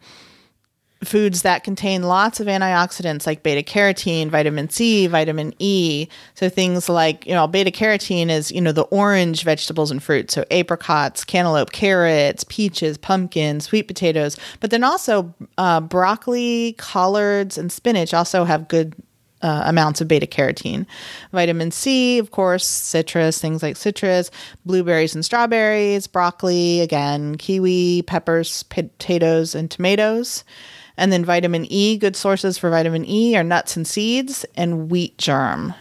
foods 1.04 1.42
that 1.44 1.64
contain 1.64 2.04
lots 2.04 2.40
of 2.40 2.48
antioxidants 2.48 3.28
like 3.28 3.44
beta 3.44 3.62
carotene, 3.62 4.30
vitamin 4.30 4.70
C, 4.70 5.08
vitamin 5.08 5.54
E. 5.60 6.08
So 6.34 6.50
things 6.50 6.90
like 6.90 7.26
you 7.26 7.34
know 7.34 7.48
beta 7.48 7.72
carotene 7.72 8.30
is 8.30 8.52
you 8.52 8.62
know 8.62 8.72
the 8.72 8.84
orange 8.84 9.44
vegetables 9.44 9.92
and 9.92 10.02
fruits. 10.02 10.34
So 10.34 10.46
apricots, 10.52 11.24
cantaloupe, 11.24 11.72
carrots, 11.72 12.44
peaches, 12.46 12.98
pumpkins, 12.98 13.66
sweet 13.66 13.88
potatoes. 13.88 14.38
But 14.60 14.72
then 14.72 14.84
also 14.84 15.34
uh, 15.58 15.82
broccoli, 15.82 16.74
collards, 16.78 17.58
and 17.58 17.72
spinach 17.72 18.14
also 18.14 18.44
have 18.46 18.68
good 18.68 18.96
uh, 19.42 19.64
amounts 19.66 20.02
of 20.02 20.08
beta 20.08 20.26
carotene. 20.26 20.86
Vitamin 21.32 21.70
C, 21.70 22.18
of 22.18 22.32
course, 22.32 22.66
citrus, 22.66 23.40
things 23.40 23.62
like 23.62 23.78
citrus, 23.78 24.32
blueberries 24.66 25.14
and 25.14 25.24
strawberries, 25.24 26.08
broccoli, 26.08 26.82
again, 26.82 27.36
kiwi, 27.36 28.02
peppers, 28.04 28.64
potatoes, 28.64 29.54
and 29.54 29.70
tomatoes. 29.70 30.44
And 30.98 31.12
then 31.12 31.26
vitamin 31.26 31.66
E, 31.72 31.98
good 31.98 32.16
sources 32.16 32.58
for 32.58 32.70
vitamin 32.70 33.06
E 33.06 33.36
are 33.36 33.44
nuts 33.44 33.76
and 33.76 33.86
seeds 33.88 34.46
and 34.56 34.90
wheat 34.90 35.18
germ. 35.18 35.74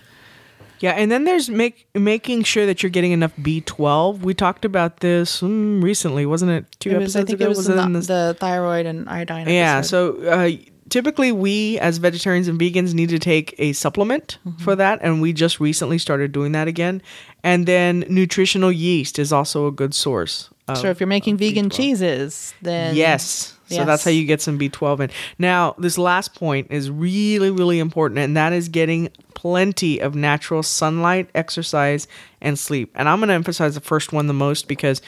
Yeah, 0.81 0.91
and 0.93 1.11
then 1.11 1.25
there's 1.25 1.49
make 1.49 1.87
making 1.95 2.43
sure 2.43 2.67
that 2.67 2.83
you're 2.83 2.91
getting 2.91 3.13
enough 3.13 3.33
B12. 3.37 4.21
We 4.21 4.35
talked 4.35 4.65
about 4.65 4.99
this 5.01 5.41
mm, 5.41 5.83
recently, 5.83 6.27
wasn't 6.27 6.51
it? 6.51 6.67
Two 6.81 6.91
It 6.91 6.99
was, 6.99 7.17
I 7.17 7.21
think 7.25 7.39
ago. 7.41 7.47
it 7.47 7.49
was, 7.49 7.69
it 7.69 7.75
the, 7.77 7.89
this- 7.89 8.07
the 8.09 8.37
thyroid 8.39 8.85
and 8.87 9.09
iodine. 9.09 9.49
Yeah, 9.49 9.79
episode. 9.79 10.23
so 10.25 10.29
uh, 10.29 10.51
typically 10.91 11.33
we 11.33 11.79
as 11.79 11.99
vegetarians 11.99 12.49
and 12.49 12.61
vegans 12.61 12.93
need 12.93 13.09
to 13.11 13.19
take 13.19 13.55
a 13.59 13.73
supplement 13.73 14.39
Mm-hmm. 14.47 14.63
for 14.63 14.77
that, 14.77 14.99
and 15.01 15.23
we 15.23 15.33
just 15.33 15.59
recently 15.61 15.97
started 15.97 16.33
doing 16.33 16.53
that 16.53 16.69
again. 16.69 17.01
And 17.43 17.67
then 17.67 18.05
nutritional 18.09 18.73
yeast 18.73 19.19
is 19.19 19.33
also 19.33 19.67
a 19.69 19.73
good 19.73 19.95
source. 19.95 20.51
Of, 20.69 20.79
so 20.79 20.89
if 20.91 20.99
you're 21.01 21.07
making 21.07 21.37
vegan 21.39 21.69
B12. 21.71 21.77
cheeses, 21.77 22.55
then 22.63 22.95
Yes. 22.97 23.54
So 23.67 23.85
that's 23.85 24.05
how 24.05 24.11
you 24.11 24.27
get 24.27 24.41
some 24.41 24.59
B12 24.59 25.01
in. 25.01 25.11
Now, 25.39 25.75
this 25.79 25.97
last 25.99 26.35
point 26.35 26.69
is 26.71 26.91
really, 26.91 27.51
really 27.51 27.79
important, 27.79 28.19
and 28.19 28.37
that 28.37 28.53
is 28.53 28.69
getting 28.69 29.09
plenty 29.35 30.01
of 30.01 30.15
natural 30.15 30.63
sunlight, 30.63 31.29
exercise, 31.35 32.07
and 32.41 32.59
sleep. 32.59 32.93
And 32.95 33.09
I'm 33.09 33.19
going 33.19 33.29
to 33.29 33.35
emphasize 33.35 33.75
the 33.75 33.81
first 33.81 34.13
one 34.13 34.27
the 34.27 34.35
most 34.35 34.69
because, 34.69 35.01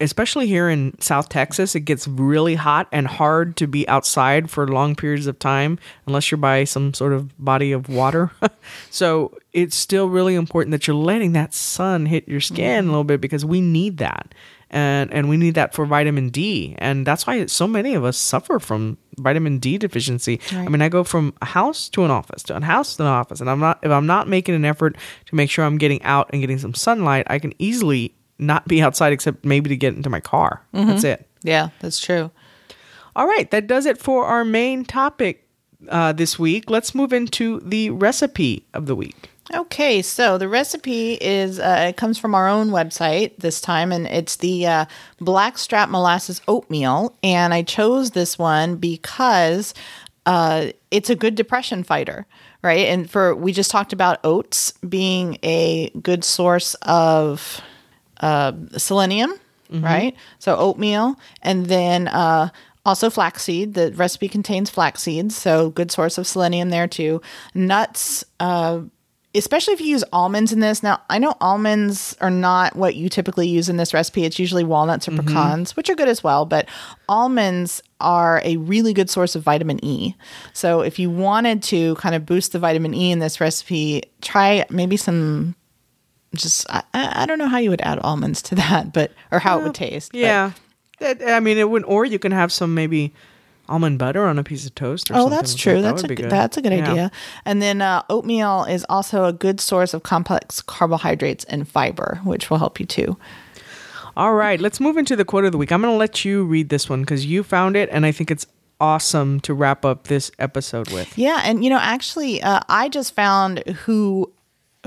especially 0.00 0.46
here 0.46 0.68
in 0.68 0.98
South 1.00 1.28
Texas, 1.28 1.74
it 1.74 1.80
gets 1.80 2.08
really 2.08 2.54
hot 2.54 2.88
and 2.92 3.06
hard 3.06 3.56
to 3.56 3.66
be 3.66 3.86
outside 3.88 4.50
for 4.50 4.66
long 4.66 4.94
periods 4.94 5.26
of 5.26 5.38
time 5.38 5.78
unless 6.06 6.30
you're 6.30 6.38
by 6.38 6.64
some 6.64 6.94
sort 6.94 7.12
of 7.12 7.36
body 7.42 7.72
of 7.72 7.88
water. 7.88 8.30
so 8.90 9.36
it's 9.52 9.76
still 9.76 10.08
really 10.08 10.34
important 10.34 10.70
that 10.72 10.86
you're 10.86 10.96
letting 10.96 11.32
that 11.32 11.52
sun 11.54 12.06
hit 12.06 12.26
your 12.28 12.40
skin 12.40 12.78
a 12.78 12.80
mm-hmm. 12.80 12.88
little 12.90 13.04
bit 13.04 13.20
because 13.20 13.44
we 13.44 13.60
need 13.60 13.98
that. 13.98 14.34
And, 14.70 15.12
and 15.12 15.28
we 15.28 15.36
need 15.38 15.54
that 15.54 15.72
for 15.74 15.86
vitamin 15.86 16.28
D. 16.28 16.74
And 16.78 17.06
that's 17.06 17.26
why 17.26 17.46
so 17.46 17.66
many 17.66 17.94
of 17.94 18.04
us 18.04 18.18
suffer 18.18 18.58
from 18.58 18.98
vitamin 19.16 19.58
D 19.58 19.78
deficiency. 19.78 20.40
I 20.52 20.68
mean, 20.68 20.82
I 20.82 20.88
go 20.88 21.04
from 21.04 21.32
a 21.40 21.46
house 21.46 21.88
to 21.90 22.04
an 22.04 22.10
office, 22.10 22.42
to 22.44 22.56
a 22.56 22.60
house 22.60 22.96
to 22.96 23.02
an 23.04 23.08
office. 23.08 23.40
And 23.40 23.48
I'm 23.48 23.60
not, 23.60 23.78
if 23.82 23.90
I'm 23.90 24.06
not 24.06 24.28
making 24.28 24.54
an 24.54 24.64
effort 24.66 24.96
to 25.26 25.34
make 25.34 25.50
sure 25.50 25.64
I'm 25.64 25.78
getting 25.78 26.02
out 26.02 26.28
and 26.32 26.42
getting 26.42 26.58
some 26.58 26.74
sunlight, 26.74 27.26
I 27.28 27.38
can 27.38 27.54
easily 27.58 28.14
not 28.38 28.68
be 28.68 28.82
outside 28.82 29.12
except 29.12 29.44
maybe 29.44 29.68
to 29.70 29.76
get 29.76 29.94
into 29.94 30.10
my 30.10 30.20
car. 30.20 30.62
That's 30.72 31.04
it. 31.04 31.26
yeah, 31.42 31.70
that's 31.80 31.98
true. 31.98 32.30
All 33.16 33.26
right, 33.26 33.50
that 33.50 33.66
does 33.66 33.86
it 33.86 33.98
for 33.98 34.26
our 34.26 34.44
main 34.44 34.84
topic 34.84 35.48
uh, 35.88 36.12
this 36.12 36.38
week. 36.38 36.70
Let's 36.70 36.94
move 36.94 37.12
into 37.12 37.60
the 37.60 37.90
recipe 37.90 38.66
of 38.74 38.86
the 38.86 38.94
week. 38.94 39.30
Okay, 39.54 40.02
so 40.02 40.36
the 40.36 40.48
recipe 40.48 41.14
is 41.14 41.58
uh, 41.58 41.86
it 41.88 41.96
comes 41.96 42.18
from 42.18 42.34
our 42.34 42.46
own 42.48 42.68
website 42.68 43.36
this 43.38 43.62
time, 43.62 43.92
and 43.92 44.06
it's 44.06 44.36
the 44.36 44.66
uh, 44.66 44.84
blackstrap 45.20 45.88
molasses 45.88 46.42
oatmeal. 46.46 47.16
And 47.22 47.54
I 47.54 47.62
chose 47.62 48.10
this 48.10 48.38
one 48.38 48.76
because 48.76 49.72
uh, 50.26 50.66
it's 50.90 51.08
a 51.08 51.16
good 51.16 51.34
depression 51.34 51.82
fighter, 51.82 52.26
right? 52.60 52.88
And 52.88 53.10
for 53.10 53.34
we 53.34 53.52
just 53.52 53.70
talked 53.70 53.94
about 53.94 54.20
oats 54.22 54.72
being 54.86 55.38
a 55.42 55.88
good 56.02 56.24
source 56.24 56.74
of 56.82 57.62
uh, 58.20 58.52
selenium, 58.76 59.32
right? 59.82 60.14
So 60.40 60.56
oatmeal, 60.56 61.18
and 61.40 61.66
then 61.66 62.08
uh, 62.08 62.50
also 62.84 63.08
flaxseed. 63.08 63.72
The 63.72 63.92
recipe 63.92 64.28
contains 64.28 64.68
flax 64.68 65.02
seeds, 65.02 65.34
so 65.36 65.70
good 65.70 65.90
source 65.90 66.18
of 66.18 66.26
selenium 66.26 66.68
there 66.68 66.86
too. 66.86 67.22
Nuts. 67.54 68.26
Especially 69.38 69.74
if 69.74 69.80
you 69.80 69.86
use 69.86 70.04
almonds 70.12 70.52
in 70.52 70.60
this. 70.60 70.82
Now, 70.82 71.00
I 71.08 71.18
know 71.18 71.34
almonds 71.40 72.16
are 72.20 72.30
not 72.30 72.76
what 72.76 72.94
you 72.94 73.08
typically 73.08 73.48
use 73.48 73.68
in 73.68 73.76
this 73.76 73.94
recipe. 73.94 74.24
It's 74.24 74.38
usually 74.38 74.64
walnuts 74.64 75.08
or 75.08 75.12
mm-hmm. 75.12 75.28
pecans, 75.28 75.76
which 75.76 75.88
are 75.88 75.94
good 75.94 76.08
as 76.08 76.22
well, 76.22 76.44
but 76.44 76.68
almonds 77.08 77.82
are 78.00 78.40
a 78.44 78.56
really 78.58 78.92
good 78.92 79.08
source 79.08 79.34
of 79.34 79.42
vitamin 79.42 79.82
E. 79.84 80.14
So, 80.52 80.82
if 80.82 80.98
you 80.98 81.08
wanted 81.08 81.62
to 81.64 81.94
kind 81.96 82.14
of 82.14 82.26
boost 82.26 82.52
the 82.52 82.58
vitamin 82.58 82.94
E 82.94 83.10
in 83.10 83.20
this 83.20 83.40
recipe, 83.40 84.02
try 84.20 84.66
maybe 84.70 84.96
some 84.96 85.54
just 86.34 86.66
I, 86.70 86.82
I 86.92 87.26
don't 87.26 87.38
know 87.38 87.48
how 87.48 87.58
you 87.58 87.70
would 87.70 87.80
add 87.80 87.98
almonds 88.00 88.42
to 88.42 88.54
that, 88.56 88.92
but 88.92 89.12
or 89.30 89.38
how 89.38 89.58
it 89.58 89.62
would 89.62 89.74
taste. 89.74 90.14
Yeah, 90.14 90.52
That- 91.00 91.22
I 91.26 91.40
mean, 91.40 91.58
it 91.58 91.70
would, 91.70 91.84
or 91.84 92.04
you 92.04 92.18
can 92.18 92.32
have 92.32 92.52
some 92.52 92.74
maybe 92.74 93.12
almond 93.68 93.98
butter 93.98 94.26
on 94.26 94.38
a 94.38 94.44
piece 94.44 94.66
of 94.66 94.74
toast. 94.74 95.10
Or 95.10 95.14
oh, 95.16 95.28
that's 95.28 95.54
true. 95.54 95.82
That. 95.82 95.82
That 95.82 95.90
That's 95.90 96.04
a 96.04 96.08
good. 96.08 96.16
good. 96.16 96.30
that's 96.30 96.56
a 96.56 96.62
good 96.62 96.72
Yeah. 96.72 96.90
idea. 96.90 97.10
And 97.44 97.60
then 97.62 97.82
uh, 97.82 98.02
oatmeal 98.08 98.64
is 98.64 98.84
also 98.88 99.24
a 99.24 99.32
good 99.32 99.60
source 99.60 99.94
of 99.94 100.02
complex 100.02 100.60
carbohydrates 100.62 101.44
and 101.44 101.66
fiber, 101.68 102.20
which 102.24 102.50
will 102.50 102.58
help 102.58 102.80
you 102.80 102.86
too. 102.86 103.16
All 104.16 104.34
right, 104.34 104.60
let's 104.60 104.80
move 104.80 104.96
into 104.96 105.14
the 105.14 105.24
quote 105.24 105.44
of 105.44 105.52
the 105.52 105.58
week. 105.58 105.70
I'm 105.70 105.80
going 105.80 105.92
to 105.94 105.96
let 105.98 106.24
you 106.24 106.44
read 106.44 106.70
this 106.70 106.88
one 106.88 107.02
because 107.02 107.24
you 107.24 107.42
found 107.44 107.76
it, 107.76 107.88
and 107.92 108.04
I 108.04 108.10
think 108.10 108.30
it's 108.32 108.46
awesome 108.80 109.38
to 109.40 109.54
wrap 109.54 109.84
up 109.84 110.08
this 110.08 110.30
episode 110.40 110.90
with. 110.90 111.16
Yeah, 111.16 111.40
and 111.44 111.62
you 111.62 111.70
know, 111.70 111.78
actually, 111.80 112.42
uh, 112.42 112.60
I 112.68 112.88
just 112.88 113.14
found 113.14 113.58
who 113.84 114.32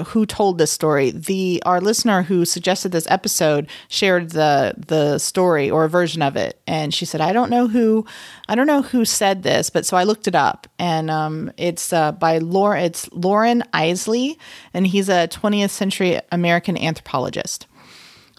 who 0.04 0.26
told 0.26 0.58
this 0.58 0.72
story. 0.72 1.12
The 1.12 1.62
our 1.66 1.82
listener 1.82 2.24
who 2.24 2.46
suggested 2.46 2.92
this 2.92 3.08
episode 3.10 3.68
shared 3.88 4.32
the 4.32 4.74
the 4.78 5.18
story 5.20 5.70
or 5.70 5.86
a 5.86 5.90
version 5.90 6.22
of 6.22 6.36
it, 6.36 6.62
and 6.68 6.94
she 6.94 7.06
said, 7.06 7.22
"I 7.22 7.34
don't 7.34 7.50
know 7.50 7.68
who, 7.68 8.06
I 8.48 8.56
don't 8.56 8.68
know 8.68 8.82
who 8.82 9.06
said 9.06 9.44
this, 9.44 9.70
but 9.70 9.86
so 9.86 9.98
I 9.98 10.04
looked 10.04 10.28
it 10.28 10.36
up, 10.36 10.68
and 10.80 11.10
um, 11.10 11.52
it's 11.58 11.94
uh, 11.94 12.12
by 12.12 12.38
Loren. 12.40 12.84
It's 12.84 13.12
Loren 13.12 13.64
Eiseley, 13.74 14.38
and 14.74 14.88
he's 14.88 15.10
a 15.10 15.28
20th 15.28 15.72
century 15.72 16.20
American 16.32 16.78
anthropologist. 16.78 17.68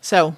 So." 0.01 0.35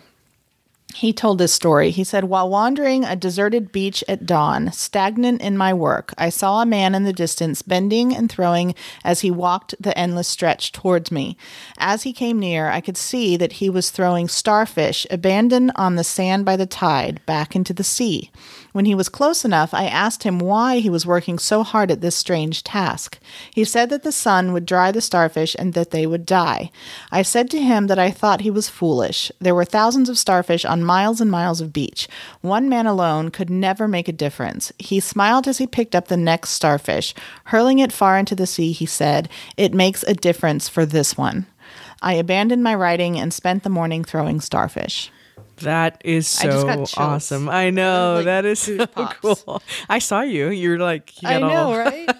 He 0.94 1.12
told 1.12 1.38
this 1.38 1.52
story. 1.52 1.90
He 1.90 2.04
said, 2.04 2.24
While 2.24 2.48
wandering 2.48 3.04
a 3.04 3.16
deserted 3.16 3.72
beach 3.72 4.04
at 4.06 4.26
dawn, 4.26 4.70
stagnant 4.70 5.40
in 5.40 5.58
my 5.58 5.74
work, 5.74 6.14
I 6.16 6.28
saw 6.28 6.62
a 6.62 6.66
man 6.66 6.94
in 6.94 7.02
the 7.02 7.12
distance 7.12 7.62
bending 7.62 8.14
and 8.14 8.30
throwing 8.30 8.76
as 9.02 9.20
he 9.20 9.30
walked 9.30 9.74
the 9.80 9.96
endless 9.98 10.28
stretch 10.28 10.70
towards 10.70 11.10
me. 11.10 11.36
As 11.78 12.04
he 12.04 12.12
came 12.12 12.38
near, 12.38 12.68
I 12.70 12.80
could 12.80 12.96
see 12.96 13.36
that 13.36 13.54
he 13.54 13.68
was 13.68 13.90
throwing 13.90 14.28
starfish 14.28 15.04
abandoned 15.10 15.72
on 15.74 15.96
the 15.96 16.04
sand 16.04 16.44
by 16.44 16.54
the 16.56 16.64
tide 16.64 17.20
back 17.26 17.56
into 17.56 17.74
the 17.74 17.82
sea. 17.82 18.30
When 18.74 18.86
he 18.86 18.94
was 18.96 19.08
close 19.08 19.44
enough, 19.44 19.72
I 19.72 19.84
asked 19.84 20.24
him 20.24 20.40
why 20.40 20.80
he 20.80 20.90
was 20.90 21.06
working 21.06 21.38
so 21.38 21.62
hard 21.62 21.92
at 21.92 22.00
this 22.00 22.16
strange 22.16 22.64
task. 22.64 23.20
He 23.52 23.62
said 23.62 23.88
that 23.90 24.02
the 24.02 24.10
sun 24.10 24.52
would 24.52 24.66
dry 24.66 24.90
the 24.90 25.00
starfish 25.00 25.54
and 25.56 25.74
that 25.74 25.92
they 25.92 26.08
would 26.08 26.26
die. 26.26 26.72
I 27.12 27.22
said 27.22 27.50
to 27.50 27.62
him 27.62 27.86
that 27.86 28.00
I 28.00 28.10
thought 28.10 28.40
he 28.40 28.50
was 28.50 28.68
foolish. 28.68 29.30
There 29.38 29.54
were 29.54 29.64
thousands 29.64 30.08
of 30.08 30.18
starfish 30.18 30.64
on 30.64 30.82
miles 30.82 31.20
and 31.20 31.30
miles 31.30 31.60
of 31.60 31.72
beach. 31.72 32.08
One 32.40 32.68
man 32.68 32.88
alone 32.88 33.30
could 33.30 33.48
never 33.48 33.86
make 33.86 34.08
a 34.08 34.12
difference. 34.12 34.72
He 34.80 34.98
smiled 34.98 35.46
as 35.46 35.58
he 35.58 35.68
picked 35.68 35.94
up 35.94 36.08
the 36.08 36.16
next 36.16 36.50
starfish. 36.50 37.14
Hurling 37.44 37.78
it 37.78 37.92
far 37.92 38.18
into 38.18 38.34
the 38.34 38.44
sea, 38.44 38.72
he 38.72 38.86
said, 38.86 39.28
It 39.56 39.72
makes 39.72 40.02
a 40.02 40.14
difference 40.14 40.68
for 40.68 40.84
this 40.84 41.16
one. 41.16 41.46
I 42.02 42.14
abandoned 42.14 42.64
my 42.64 42.74
writing 42.74 43.20
and 43.20 43.32
spent 43.32 43.62
the 43.62 43.70
morning 43.70 44.02
throwing 44.02 44.40
starfish. 44.40 45.12
That 45.58 46.00
is 46.04 46.26
I 46.40 46.48
so 46.50 46.74
chills. 46.74 46.94
awesome. 46.96 47.48
I 47.48 47.70
know 47.70 48.14
Like 48.16 48.24
that 48.26 48.44
is 48.44 48.58
so 48.60 48.76
goosebumps. 48.86 49.44
cool. 49.44 49.62
I 49.88 49.98
saw 49.98 50.22
you. 50.22 50.48
You're 50.50 50.78
like 50.78 51.22
you 51.22 51.28
I 51.28 51.38
know, 51.38 51.76
right? 51.78 52.10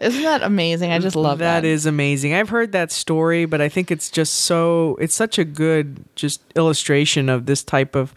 Isn't 0.00 0.22
that 0.22 0.42
amazing? 0.42 0.92
I 0.92 0.98
just 0.98 1.16
love 1.16 1.38
that. 1.38 1.60
That 1.62 1.64
is 1.66 1.86
amazing. 1.86 2.34
I've 2.34 2.48
heard 2.48 2.72
that 2.72 2.90
story, 2.92 3.46
but 3.46 3.60
I 3.60 3.68
think 3.68 3.90
it's 3.90 4.10
just 4.10 4.34
so 4.34 4.96
it's 5.00 5.14
such 5.14 5.38
a 5.38 5.44
good 5.44 6.04
just 6.14 6.40
illustration 6.56 7.28
of 7.28 7.46
this 7.46 7.62
type 7.64 7.94
of 7.96 8.14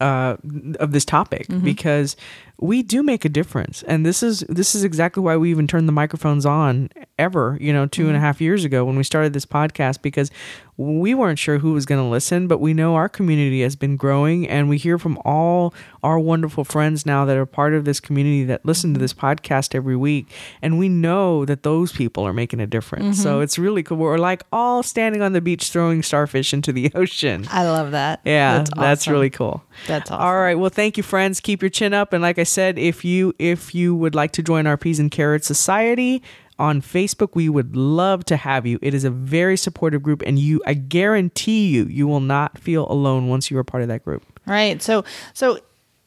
uh 0.00 0.36
of 0.80 0.92
this 0.92 1.04
topic 1.04 1.46
Mm-hmm. 1.48 1.64
because 1.64 2.16
we 2.58 2.82
do 2.82 3.02
make 3.02 3.24
a 3.26 3.28
difference 3.28 3.82
and 3.82 4.04
this 4.06 4.22
is 4.22 4.40
this 4.48 4.74
is 4.74 4.82
exactly 4.84 5.22
why 5.22 5.36
we 5.36 5.50
even 5.50 5.66
turned 5.66 5.86
the 5.88 5.92
microphones 5.92 6.46
on 6.46 6.88
ever 7.18 7.56
you 7.60 7.72
know 7.72 7.86
two 7.86 8.02
Mm-hmm. 8.02 8.08
and 8.08 8.16
a 8.16 8.20
half 8.20 8.40
years 8.40 8.64
ago 8.64 8.84
when 8.84 8.96
we 8.96 9.04
started 9.04 9.32
this 9.32 9.44
podcast 9.46 10.00
because 10.02 10.30
we 10.78 11.14
weren't 11.14 11.38
sure 11.38 11.58
who 11.58 11.72
was 11.72 11.86
going 11.86 12.02
to 12.02 12.06
listen 12.08 12.46
but 12.48 12.60
we 12.60 12.74
know 12.74 12.94
our 12.94 13.08
community 13.08 13.62
has 13.62 13.76
been 13.76 13.96
growing 13.96 14.46
and 14.48 14.68
we 14.68 14.76
hear 14.78 14.98
from 14.98 15.18
all 15.24 15.72
our 16.02 16.18
wonderful 16.18 16.64
friends 16.64 17.04
now 17.06 17.24
that 17.24 17.36
are 17.36 17.46
part 17.46 17.72
of 17.74 17.84
this 17.86 18.00
community 18.00 18.44
that 18.44 18.64
listen 18.64 18.92
to 18.94 19.00
this 19.00 19.14
podcast 19.14 19.74
every 19.74 19.96
week 19.96 20.26
and 20.62 20.78
we 20.78 20.88
know 20.88 21.44
that 21.46 21.62
those 21.62 21.92
people 21.92 22.26
are 22.26 22.32
making 22.34 22.60
a 22.60 22.66
difference 22.66 23.04
Mm-hmm. 23.16 23.22
so 23.22 23.40
it's 23.40 23.58
really 23.58 23.82
cool 23.82 23.96
we're 23.98 24.18
like 24.18 24.42
all 24.52 24.82
standing 24.82 25.20
on 25.22 25.32
the 25.32 25.40
beach 25.42 25.70
throwing 25.70 26.02
starfish 26.02 26.52
into 26.54 26.72
the 26.72 26.90
ocean 26.94 27.46
I 27.50 27.64
love 27.64 27.90
that. 27.92 28.20
yeah, 28.24 28.58
that's, 28.58 28.70
awesome. 29.02 29.12
really 29.12 29.30
cool. 29.30 29.62
That's 29.86 30.10
awesome. 30.10 30.24
All 30.24 30.36
right, 30.36 30.56
well, 30.56 30.70
thank 30.70 30.96
you, 30.96 31.02
friends. 31.02 31.40
Keep 31.40 31.62
your 31.62 31.70
chin 31.70 31.94
up, 31.94 32.12
and 32.12 32.22
like 32.22 32.38
I 32.38 32.44
said, 32.44 32.78
if 32.78 33.04
you 33.04 33.34
if 33.38 33.74
you 33.74 33.94
would 33.94 34.14
like 34.14 34.32
to 34.32 34.42
join 34.42 34.66
our 34.66 34.76
Peas 34.76 34.98
and 34.98 35.10
Carrots 35.10 35.46
Society 35.46 36.22
on 36.58 36.80
Facebook, 36.80 37.30
we 37.34 37.48
would 37.48 37.76
love 37.76 38.24
to 38.26 38.36
have 38.36 38.66
you. 38.66 38.78
It 38.82 38.94
is 38.94 39.04
a 39.04 39.10
very 39.10 39.56
supportive 39.56 40.02
group, 40.02 40.22
and 40.26 40.38
you, 40.38 40.62
I 40.66 40.74
guarantee 40.74 41.68
you, 41.68 41.84
you 41.84 42.06
will 42.06 42.20
not 42.20 42.58
feel 42.58 42.90
alone 42.90 43.28
once 43.28 43.50
you 43.50 43.58
are 43.58 43.64
part 43.64 43.82
of 43.82 43.88
that 43.88 44.04
group. 44.04 44.22
Right. 44.46 44.80
So, 44.80 45.04
so 45.34 45.58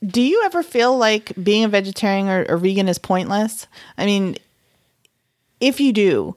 do 0.05 0.21
you 0.21 0.41
ever 0.45 0.63
feel 0.63 0.97
like 0.97 1.33
being 1.41 1.63
a 1.63 1.67
vegetarian 1.67 2.27
or, 2.27 2.45
or 2.49 2.57
vegan 2.57 2.87
is 2.87 2.97
pointless? 2.97 3.67
I 3.97 4.05
mean, 4.05 4.37
if 5.59 5.79
you 5.79 5.93
do, 5.93 6.35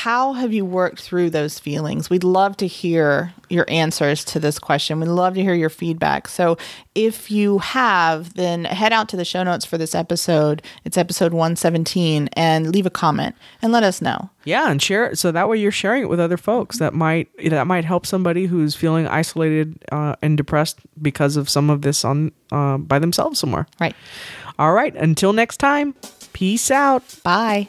how 0.00 0.32
have 0.32 0.50
you 0.50 0.64
worked 0.64 1.02
through 1.02 1.28
those 1.28 1.58
feelings? 1.58 2.08
We'd 2.08 2.24
love 2.24 2.56
to 2.56 2.66
hear 2.66 3.34
your 3.50 3.66
answers 3.68 4.24
to 4.24 4.40
this 4.40 4.58
question. 4.58 4.98
We'd 4.98 5.08
love 5.08 5.34
to 5.34 5.42
hear 5.42 5.52
your 5.52 5.68
feedback. 5.68 6.26
So, 6.26 6.56
if 6.94 7.30
you 7.30 7.58
have, 7.58 8.32
then 8.32 8.64
head 8.64 8.94
out 8.94 9.10
to 9.10 9.18
the 9.18 9.26
show 9.26 9.42
notes 9.42 9.66
for 9.66 9.76
this 9.76 9.94
episode. 9.94 10.62
It's 10.86 10.96
episode 10.96 11.34
117 11.34 12.30
and 12.32 12.72
leave 12.72 12.86
a 12.86 12.90
comment 12.90 13.36
and 13.60 13.72
let 13.72 13.82
us 13.82 14.00
know. 14.00 14.30
Yeah, 14.44 14.70
and 14.70 14.80
share 14.80 15.04
it 15.04 15.18
so 15.18 15.32
that 15.32 15.50
way 15.50 15.58
you're 15.58 15.70
sharing 15.70 16.04
it 16.04 16.08
with 16.08 16.18
other 16.18 16.38
folks 16.38 16.78
that 16.78 16.94
might 16.94 17.28
that 17.50 17.66
might 17.66 17.84
help 17.84 18.06
somebody 18.06 18.46
who's 18.46 18.74
feeling 18.74 19.06
isolated 19.06 19.84
uh, 19.92 20.16
and 20.22 20.38
depressed 20.38 20.78
because 21.02 21.36
of 21.36 21.50
some 21.50 21.68
of 21.68 21.82
this 21.82 22.06
on 22.06 22.32
uh, 22.52 22.78
by 22.78 22.98
themselves 22.98 23.38
somewhere. 23.38 23.66
Right. 23.78 23.94
All 24.58 24.72
right, 24.72 24.96
until 24.96 25.34
next 25.34 25.58
time, 25.58 25.94
peace 26.32 26.70
out. 26.70 27.02
Bye. 27.22 27.68